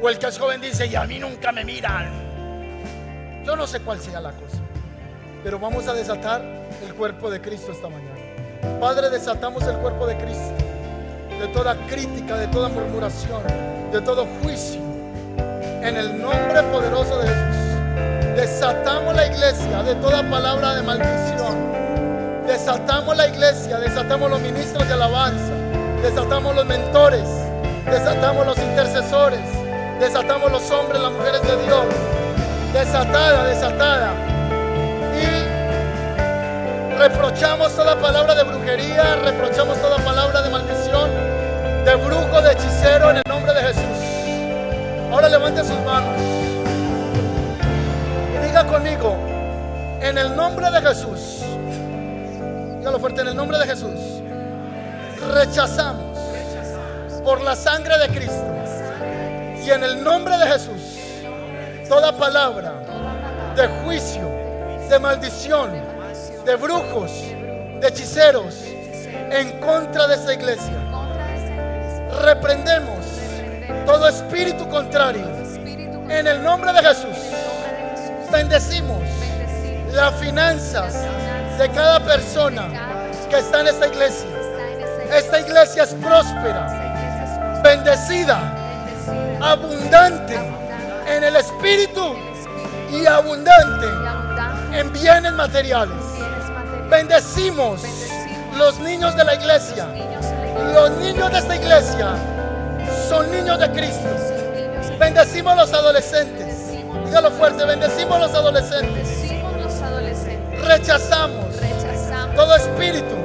O 0.00 0.08
el 0.08 0.18
que 0.18 0.28
es 0.28 0.38
joven 0.38 0.62
dice, 0.62 0.86
y 0.86 0.96
a 0.96 1.04
mí 1.04 1.18
nunca 1.18 1.52
me 1.52 1.66
miran. 1.66 3.44
Yo 3.44 3.56
no 3.56 3.66
sé 3.66 3.80
cuál 3.80 4.00
sea 4.00 4.22
la 4.22 4.32
cosa. 4.32 4.56
Pero 5.44 5.58
vamos 5.58 5.86
a 5.86 5.92
desatar 5.92 6.40
el 6.82 6.94
cuerpo 6.94 7.30
de 7.30 7.42
Cristo 7.42 7.72
esta 7.72 7.90
mañana. 7.90 8.80
Padre, 8.80 9.10
desatamos 9.10 9.64
el 9.64 9.76
cuerpo 9.76 10.06
de 10.06 10.16
Cristo. 10.16 10.67
De 11.38 11.46
toda 11.48 11.76
crítica, 11.86 12.36
de 12.36 12.48
toda 12.48 12.68
murmuración, 12.68 13.42
de 13.92 14.00
todo 14.00 14.26
juicio. 14.42 14.80
En 15.82 15.96
el 15.96 16.20
nombre 16.20 16.62
poderoso 16.64 17.18
de 17.18 17.28
Jesús. 17.28 18.34
Desatamos 18.34 19.14
la 19.14 19.26
iglesia 19.26 19.82
de 19.84 19.94
toda 19.96 20.28
palabra 20.28 20.74
de 20.74 20.82
maldición. 20.82 21.56
Desatamos 22.46 23.16
la 23.16 23.28
iglesia, 23.28 23.78
desatamos 23.78 24.30
los 24.30 24.40
ministros 24.40 24.86
de 24.88 24.94
alabanza, 24.94 25.52
desatamos 26.02 26.56
los 26.56 26.66
mentores, 26.66 27.28
desatamos 27.84 28.46
los 28.46 28.58
intercesores, 28.58 29.40
desatamos 30.00 30.50
los 30.50 30.68
hombres, 30.70 31.00
las 31.00 31.12
mujeres 31.12 31.42
de 31.42 31.56
Dios. 31.64 31.84
Desatada, 32.72 33.44
desatada. 33.44 34.10
Y 35.14 36.98
reprochamos 36.98 37.74
toda 37.76 37.96
palabra 38.00 38.34
de 38.34 38.42
brujería, 38.44 39.16
reprochamos 39.24 39.80
toda 39.80 39.98
palabra 39.98 40.17
de 41.88 41.94
brujo, 41.94 42.42
de 42.42 42.52
hechicero 42.52 43.10
en 43.10 43.16
el 43.16 43.22
nombre 43.26 43.54
de 43.54 43.62
Jesús. 43.62 45.10
Ahora 45.10 45.26
levante 45.30 45.64
sus 45.64 45.80
manos 45.86 46.20
y 48.34 48.46
diga 48.46 48.66
conmigo, 48.66 49.16
en 50.02 50.18
el 50.18 50.36
nombre 50.36 50.70
de 50.70 50.82
Jesús, 50.82 51.40
dígalo 52.76 52.98
fuerte, 53.00 53.22
en 53.22 53.28
el 53.28 53.36
nombre 53.36 53.58
de 53.58 53.64
Jesús, 53.64 53.98
rechazamos 55.34 56.18
por 57.24 57.40
la 57.40 57.56
sangre 57.56 57.96
de 57.96 58.08
Cristo. 58.08 58.44
Y 59.64 59.70
en 59.70 59.82
el 59.82 60.04
nombre 60.04 60.36
de 60.36 60.46
Jesús, 60.46 60.98
toda 61.88 62.12
palabra 62.12 62.74
de 63.56 63.66
juicio, 63.82 64.28
de 64.90 64.98
maldición, 64.98 65.70
de 66.44 66.54
brujos, 66.56 67.10
de 67.80 67.88
hechiceros, 67.88 68.56
en 69.30 69.58
contra 69.60 70.06
de 70.06 70.16
esta 70.16 70.34
iglesia. 70.34 70.87
Reprendemos 72.22 73.06
todo 73.86 74.08
espíritu 74.08 74.68
contrario. 74.68 75.26
En 76.08 76.26
el 76.26 76.42
nombre 76.42 76.72
de 76.72 76.80
Jesús, 76.80 77.16
bendecimos 78.32 79.02
las 79.92 80.14
finanzas 80.14 80.94
de 81.58 81.68
cada 81.70 82.00
persona 82.00 82.68
que 83.28 83.38
está 83.38 83.60
en 83.60 83.68
esta 83.68 83.86
iglesia. 83.86 84.28
Esta 85.12 85.40
iglesia 85.40 85.84
es 85.84 85.94
próspera, 85.94 87.60
bendecida, 87.62 88.38
abundante 89.40 90.36
en 91.06 91.24
el 91.24 91.36
espíritu 91.36 92.14
y 92.90 93.06
abundante 93.06 93.86
en 94.72 94.92
bienes 94.92 95.32
materiales. 95.32 95.96
Bendecimos 96.90 97.82
los 98.56 98.78
niños 98.80 99.16
de 99.16 99.24
la 99.24 99.34
iglesia. 99.34 99.86
Los 100.74 100.90
niños 100.98 101.30
de 101.32 101.38
esta 101.38 101.56
iglesia 101.56 102.08
son 103.08 103.30
niños 103.30 103.58
de 103.58 103.70
Cristo. 103.70 104.08
Bendecimos 104.98 105.56
los 105.56 105.72
adolescentes. 105.72 106.72
Dígalo 107.04 107.30
fuerte, 107.30 107.64
bendecimos 107.64 108.20
los 108.20 108.34
adolescentes. 108.34 109.08
Rechazamos 110.64 111.56
todo 112.34 112.54
espíritu 112.56 113.16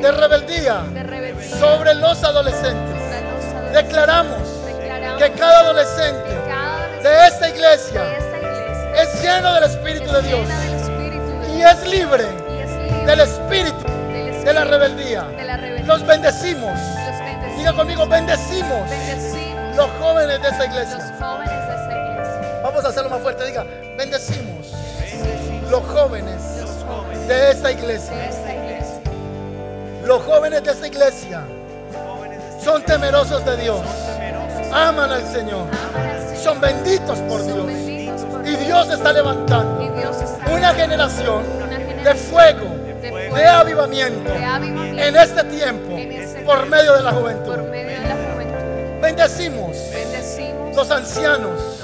de 0.00 0.12
rebeldía 0.12 0.82
sobre 1.58 1.94
los 1.94 2.22
adolescentes. 2.24 3.00
Declaramos 3.72 4.38
que 5.18 5.32
cada 5.32 5.60
adolescente 5.60 6.30
de 7.02 7.26
esta 7.26 7.48
iglesia 7.48 8.02
es 8.96 9.22
lleno 9.22 9.54
del 9.54 9.64
Espíritu 9.64 10.10
de 10.12 10.22
Dios 10.22 10.48
y 11.56 11.62
es 11.62 11.86
libre 11.88 12.24
del 13.06 13.20
espíritu 13.20 13.84
de 14.44 14.52
la 14.52 14.64
rebeldía. 14.64 15.24
Los 15.90 16.06
bendecimos. 16.06 16.78
Diga 17.56 17.72
conmigo, 17.72 18.06
bendecimos 18.06 18.88
los 19.74 19.90
jóvenes 19.98 20.40
de 20.40 20.48
esta 20.48 20.64
iglesia. 20.66 21.18
Vamos 22.62 22.84
a 22.84 22.88
hacerlo 22.90 23.10
más 23.10 23.20
fuerte. 23.20 23.44
Diga, 23.44 23.66
bendecimos 23.98 24.72
los 25.68 25.82
jóvenes 25.82 26.40
de 27.26 27.50
esta 27.50 27.72
iglesia. 27.72 28.30
Los 30.04 30.22
jóvenes 30.22 30.62
de 30.62 30.70
esta 30.70 30.86
iglesia 30.86 31.40
son 32.62 32.84
temerosos 32.84 33.44
de 33.44 33.56
Dios. 33.56 33.80
Aman 34.72 35.10
al 35.10 35.26
Señor. 35.26 35.66
Son 36.40 36.60
benditos 36.60 37.18
por 37.18 37.44
Dios. 37.44 37.68
Y 38.44 38.64
Dios 38.64 38.88
está 38.90 39.12
levantando 39.12 39.92
una 40.54 40.72
generación 40.72 41.42
de 42.04 42.14
fuego, 42.14 42.76
de 43.00 43.46
avivamiento 43.46 44.32
en 44.34 45.16
este 45.16 45.44
tiempo 45.44 45.96
por 46.44 46.66
medio 46.66 46.94
de 46.96 47.02
la 47.02 47.12
juventud. 47.12 47.56
Bendecimos 49.00 49.76
los 50.74 50.90
ancianos 50.90 51.80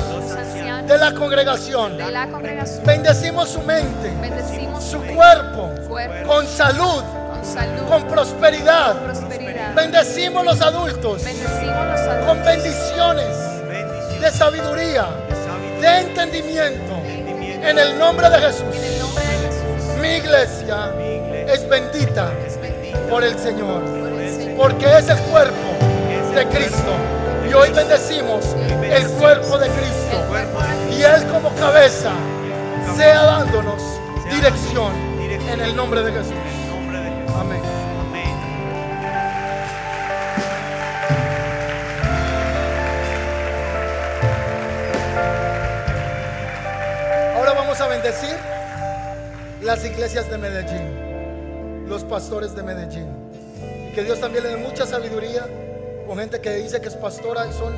de 0.87 0.99
la 0.99 1.13
congregación. 1.13 1.99
Bendecimos 2.85 3.49
su 3.49 3.61
mente, 3.63 4.13
su 4.81 5.03
cuerpo, 5.03 5.71
con 6.27 6.47
salud, 6.47 7.03
con, 7.89 8.05
prosperidad. 8.05 8.97
Bendecimos 9.75 10.45
los 10.45 10.61
adultos, 10.61 11.23
con 12.27 12.45
bendiciones 12.45 13.37
de 14.21 14.31
sabiduría, 14.31 15.07
de 15.81 15.99
entendimiento. 16.01 16.95
En 17.63 17.79
el 17.79 17.99
nombre 17.99 18.31
de 18.31 18.39
Jesús, 18.39 18.77
mi 20.07 20.17
iglesia 20.17 20.93
es 21.49 21.69
bendita 21.69 22.31
por 23.11 23.25
el 23.25 23.37
Señor, 23.39 23.83
porque 24.57 24.87
es 24.99 25.09
el 25.09 25.19
cuerpo 25.19 25.69
de 26.35 26.47
Cristo. 26.47 26.93
Y 27.49 27.53
hoy 27.53 27.71
bendecimos 27.71 28.45
el 28.83 29.07
cuerpo 29.13 29.59
de 29.59 29.69
Cristo. 29.69 30.97
Y 30.97 31.03
Él 31.03 31.27
como 31.33 31.53
cabeza 31.57 32.13
sea 32.97 33.23
dándonos 33.25 33.83
dirección 34.31 34.93
en 35.53 35.61
el 35.61 35.75
nombre 35.75 36.03
de 36.03 36.13
Jesús. 36.13 36.35
Amén. 37.39 37.63
Ahora 47.37 47.53
vamos 47.53 47.81
a 47.81 47.89
bendecir 47.89 48.56
las 49.63 49.85
iglesias 49.85 50.31
de 50.31 50.39
Medellín, 50.39 51.89
los 51.89 52.05
pastores 52.05 52.55
de 52.55 52.63
Medellín. 52.63 53.07
Que 53.95 54.05
Dios 54.05 54.21
también 54.21 54.45
le 54.45 54.51
dé 54.51 54.57
mucha 54.57 54.87
sabiduría 54.87 55.47
con 56.07 56.19
gente 56.19 56.41
que 56.41 56.51
dice 56.57 56.81
que 56.81 56.89
es 56.89 56.95
pastora 56.95 57.47
y 57.47 57.53
son 57.53 57.75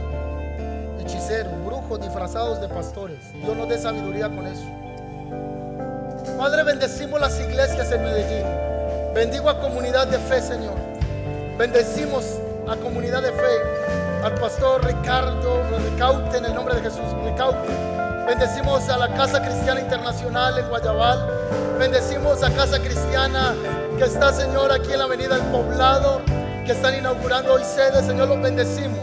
hechiceros, 1.01 1.53
brujos 1.65 2.01
disfrazados 2.01 2.61
de 2.61 2.69
pastores. 2.69 3.19
Dios 3.35 3.57
nos 3.57 3.69
dé 3.69 3.79
sabiduría 3.79 4.29
con 4.29 4.47
eso. 4.47 4.65
Padre, 6.37 6.65
bendecimos 6.65 7.21
las 7.21 7.39
iglesias 7.41 7.91
en 7.93 8.03
Medellín. 8.03 8.45
Bendigo 9.15 9.49
a 9.49 9.61
comunidad 9.61 10.09
de 10.09 10.19
fe, 10.19 10.41
Señor. 10.41 10.75
Bendecimos 11.57 12.25
a 12.69 12.77
comunidad 12.77 13.23
de 13.23 13.33
fe, 13.33 14.23
al 14.23 14.35
pastor 14.35 14.85
Ricardo 14.85 15.63
Ricaute 15.79 16.37
en 16.37 16.45
el 16.45 16.55
nombre 16.55 16.75
de 16.75 16.83
Jesús, 16.83 17.05
Ricaute. 17.25 17.59
Bendecimos 18.27 18.89
a 18.89 18.99
la 18.99 19.09
Casa 19.15 19.41
Cristiana 19.41 19.81
Internacional 19.81 20.59
en 20.59 20.69
Guayabal. 20.69 21.38
Bendecimos 21.79 22.43
a 22.43 22.51
Casa 22.51 22.79
Cristiana 22.79 23.55
que 23.97 24.05
está, 24.05 24.33
Señor, 24.33 24.73
aquí 24.73 24.93
en 24.93 24.99
la 24.99 25.05
Avenida 25.05 25.37
El 25.37 25.43
Poblado 25.43 26.21
que 26.65 26.73
están 26.73 26.95
inaugurando 26.95 27.55
hoy 27.55 27.63
sede, 27.65 28.03
Señor, 28.03 28.29
los 28.29 28.43
bendecimos. 28.43 29.01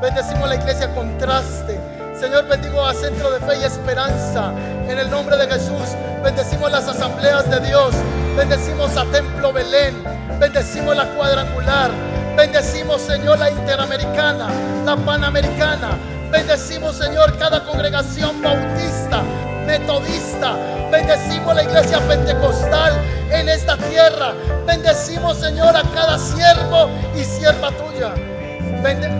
Bendecimos 0.00 0.48
la 0.48 0.54
iglesia 0.54 0.94
Contraste. 0.94 1.78
Señor, 2.18 2.48
bendigo 2.48 2.82
a 2.82 2.94
Centro 2.94 3.30
de 3.30 3.40
Fe 3.40 3.58
y 3.60 3.64
Esperanza. 3.64 4.52
En 4.88 4.98
el 4.98 5.10
nombre 5.10 5.36
de 5.36 5.46
Jesús, 5.46 5.94
bendecimos 6.24 6.70
las 6.70 6.88
asambleas 6.88 7.50
de 7.50 7.60
Dios. 7.60 7.94
Bendecimos 8.36 8.96
a 8.96 9.04
Templo 9.06 9.52
Belén. 9.52 10.02
Bendecimos 10.38 10.96
la 10.96 11.04
cuadrangular. 11.14 11.90
Bendecimos, 12.36 13.02
Señor, 13.02 13.38
la 13.38 13.50
interamericana, 13.50 14.48
la 14.84 14.96
panamericana. 14.96 15.98
Bendecimos, 16.30 16.96
Señor, 16.96 17.36
cada 17.38 17.64
congregación 17.64 18.42
bautista, 18.42 19.22
metodista. 19.66 20.56
Bendecimos 20.90 21.54
la 21.54 21.64
iglesia 21.64 21.98
pentecostal 22.08 22.92
en 23.30 23.48
esta 23.48 23.76
tierra. 23.76 24.32
Bendecimos, 24.66 25.38
Señor, 25.38 25.76
a 25.76 25.82
cada 25.94 26.18
siervo 26.18 26.88
y 27.14 27.24
sierva 27.24 27.70
tuya. 27.72 28.14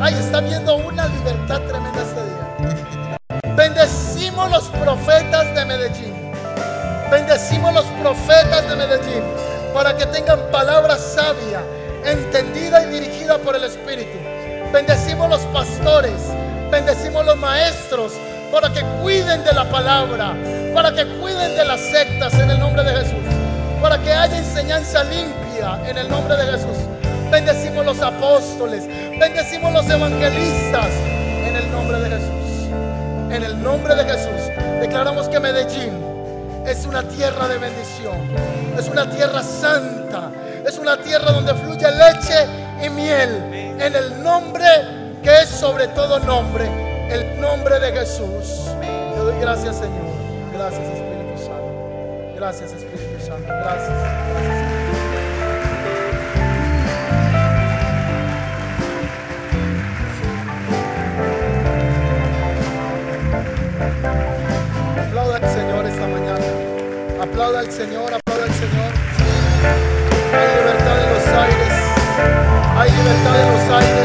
Ahí 0.01 0.15
está 0.15 0.41
viendo 0.41 0.77
una 0.77 1.09
libertad 1.09 1.61
tremenda 1.63 2.01
este 2.01 2.23
día. 2.23 3.55
Bendecimos 3.57 4.51
los 4.51 4.65
profetas 4.69 5.55
de 5.55 5.65
Medellín. 5.65 6.33
Bendecimos 7.11 7.75
los 7.75 7.85
profetas 8.01 8.68
de 8.68 8.77
Medellín 8.77 9.25
para 9.75 9.97
que 9.97 10.07
tengan 10.07 10.39
palabra 10.53 10.97
sabia, 10.97 11.61
entendida 12.05 12.85
y 12.85 13.01
dirigida 13.01 13.39
por 13.39 13.57
el 13.57 13.64
Espíritu. 13.64 14.18
Bendecimos 14.73 15.29
los 15.29 15.41
pastores, 15.47 16.21
bendecimos 16.71 17.25
los 17.27 17.37
maestros 17.37 18.13
para 18.57 18.72
que 18.72 18.80
cuiden 19.03 19.45
de 19.45 19.53
la 19.53 19.64
palabra, 19.64 20.34
para 20.72 20.91
que 20.91 21.04
cuiden 21.18 21.54
de 21.58 21.64
las 21.66 21.78
sectas 21.78 22.33
en 22.38 22.50
el 22.50 22.58
nombre 22.58 22.83
de 22.84 22.91
Jesús, 22.91 23.22
para 23.83 23.99
que 23.99 24.11
haya 24.11 24.38
enseñanza 24.38 25.04
limpia 25.04 25.78
en 25.87 25.99
el 25.99 26.08
nombre 26.08 26.34
de 26.38 26.53
Jesús. 26.53 26.78
Bendecimos 27.30 27.84
los 27.84 28.00
apóstoles, 28.00 28.88
bendecimos 29.20 29.74
los 29.74 29.87
evangelistas 29.91 30.87
en 31.46 31.54
el 31.54 31.70
nombre 31.70 32.00
de 32.00 32.08
Jesús. 32.08 32.70
En 33.30 33.45
el 33.45 33.62
nombre 33.62 33.95
de 33.95 34.04
Jesús 34.04 34.50
declaramos 34.80 35.28
que 35.28 35.38
Medellín 35.38 35.92
es 36.66 36.87
una 36.87 37.03
tierra 37.03 37.49
de 37.49 37.58
bendición, 37.58 38.16
es 38.78 38.88
una 38.88 39.11
tierra 39.11 39.42
santa, 39.42 40.30
es 40.66 40.78
una 40.78 40.96
tierra 40.96 41.30
donde 41.30 41.53
fluye 41.57 41.88
leche 41.91 42.46
y 42.83 42.88
miel. 42.88 43.76
En 43.78 43.95
el 43.95 44.22
nombre 44.22 44.66
que 45.22 45.42
es 45.42 45.49
sobre 45.50 45.88
todo 45.88 46.18
nombre, 46.20 46.96
el 47.11 47.41
nombre 47.41 47.78
de 47.80 47.92
Jesús. 47.92 48.70
Te 48.80 49.18
doy 49.18 49.41
gracias, 49.41 49.76
Señor. 49.76 50.07
Gracias, 50.53 50.83
Espíritu 50.83 51.38
Santo. 51.38 52.34
Gracias, 52.37 52.72
Espíritu 52.72 53.24
Santo. 53.24 53.46
Gracias. 53.46 53.92
Aplauda 65.08 65.37
al 65.37 65.50
Señor 65.50 65.87
esta 65.87 66.07
mañana. 66.07 66.46
Aplauda 67.22 67.61
al 67.61 67.70
Señor, 67.70 68.14
aplauda 68.14 68.45
al 68.45 68.54
Señor. 68.54 68.92
Hay 70.33 70.49
libertad 70.58 71.03
en 71.03 71.14
los 71.14 71.26
aires. 71.26 71.72
Hay 72.78 72.91
libertad 72.91 73.41
en 73.41 73.53
los 73.53 73.83
aires. 73.83 73.96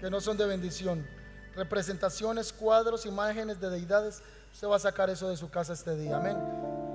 Que 0.00 0.10
no 0.10 0.20
son 0.20 0.36
de 0.36 0.46
bendición. 0.46 1.06
Representaciones, 1.54 2.52
cuadros, 2.52 3.06
imágenes 3.06 3.60
de 3.60 3.70
deidades. 3.70 4.22
Usted 4.52 4.68
va 4.68 4.76
a 4.76 4.80
sacar 4.80 5.10
eso 5.10 5.28
de 5.28 5.36
su 5.36 5.50
casa 5.50 5.72
este 5.72 5.96
día. 5.96 6.16
Amén. 6.16 6.36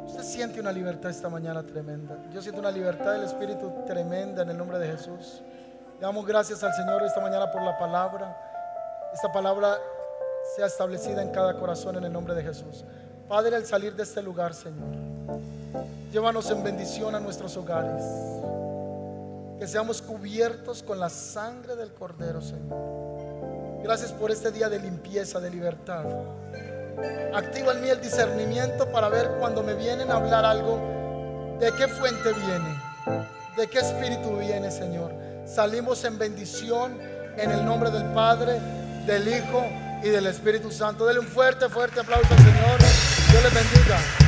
Usted 0.06 0.24
siente 0.24 0.60
una 0.60 0.72
libertad 0.72 1.10
esta 1.10 1.30
mañana 1.30 1.64
tremenda. 1.64 2.18
Yo 2.34 2.42
siento 2.42 2.60
una 2.60 2.72
libertad 2.72 3.14
del 3.14 3.24
Espíritu 3.24 3.72
tremenda 3.88 4.44
en 4.44 4.50
el 4.50 4.58
nombre 4.58 4.78
de 4.78 4.92
Jesús. 4.92 5.42
Damos 6.00 6.26
gracias 6.26 6.64
al 6.64 6.74
Señor 6.74 7.04
esta 7.04 7.22
mañana 7.22 7.52
por 7.52 7.62
la 7.62 7.78
palabra. 7.78 8.36
Esta 9.14 9.32
palabra 9.32 9.78
sea 10.56 10.66
establecida 10.66 11.22
en 11.22 11.32
cada 11.32 11.58
corazón 11.58 11.98
en 11.98 12.04
el 12.04 12.14
nombre 12.14 12.34
de 12.34 12.44
Jesús. 12.44 12.84
Padre, 13.28 13.56
al 13.56 13.66
salir 13.66 13.96
de 13.96 14.04
este 14.04 14.22
lugar, 14.22 14.54
Señor, 14.54 14.96
llévanos 16.12 16.50
en 16.50 16.64
bendición 16.64 17.16
a 17.16 17.20
nuestros 17.20 17.56
hogares. 17.56 18.04
Que 19.62 19.68
seamos 19.68 20.02
cubiertos 20.02 20.82
con 20.82 21.00
la 21.00 21.08
sangre 21.08 21.76
del 21.76 21.94
Cordero, 21.94 22.42
Señor. 22.42 23.84
Gracias 23.84 24.12
por 24.12 24.32
este 24.32 24.52
día 24.52 24.70
de 24.70 24.80
limpieza, 24.80 25.40
de 25.40 25.52
libertad. 25.52 26.04
Activa 27.32 27.74
en 27.74 27.82
mí 27.82 27.90
el 27.90 28.02
discernimiento 28.02 28.92
para 28.92 29.08
ver 29.08 29.30
cuando 29.38 29.62
me 29.62 29.76
vienen 29.76 30.10
a 30.10 30.16
hablar 30.16 30.46
algo, 30.46 31.58
de 31.60 31.72
qué 31.74 31.88
fuente 31.88 32.34
viene, 32.34 32.76
de 33.56 33.68
qué 33.68 33.82
espíritu 33.82 34.36
viene, 34.36 34.72
Señor. 34.72 35.14
Salimos 35.46 36.04
en 36.06 36.18
bendición 36.18 37.00
en 37.38 37.52
el 37.52 37.64
nombre 37.64 37.92
del 37.92 38.06
Padre, 38.16 38.60
del 39.06 39.28
Hijo 39.28 39.64
y 40.02 40.10
del 40.10 40.26
Espíritu 40.26 40.72
Santo. 40.72 41.06
Dele 41.06 41.20
un 41.20 41.28
fuerte, 41.28 41.70
fuerte 41.70 42.00
aplauso 42.00 42.34
al 42.34 42.40
Señor. 42.40 42.80
Dios 43.30 43.44
les 43.44 43.54
bendiga. 43.54 44.21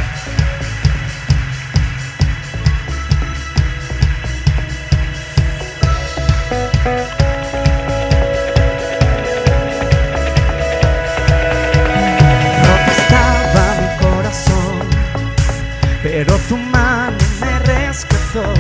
Pero 16.04 16.38
tu 16.48 16.58
mano 16.58 17.18
me 17.42 17.60
rescató. 17.60 18.54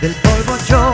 Del 0.00 0.14
polvo 0.14 0.56
yo 0.68 0.85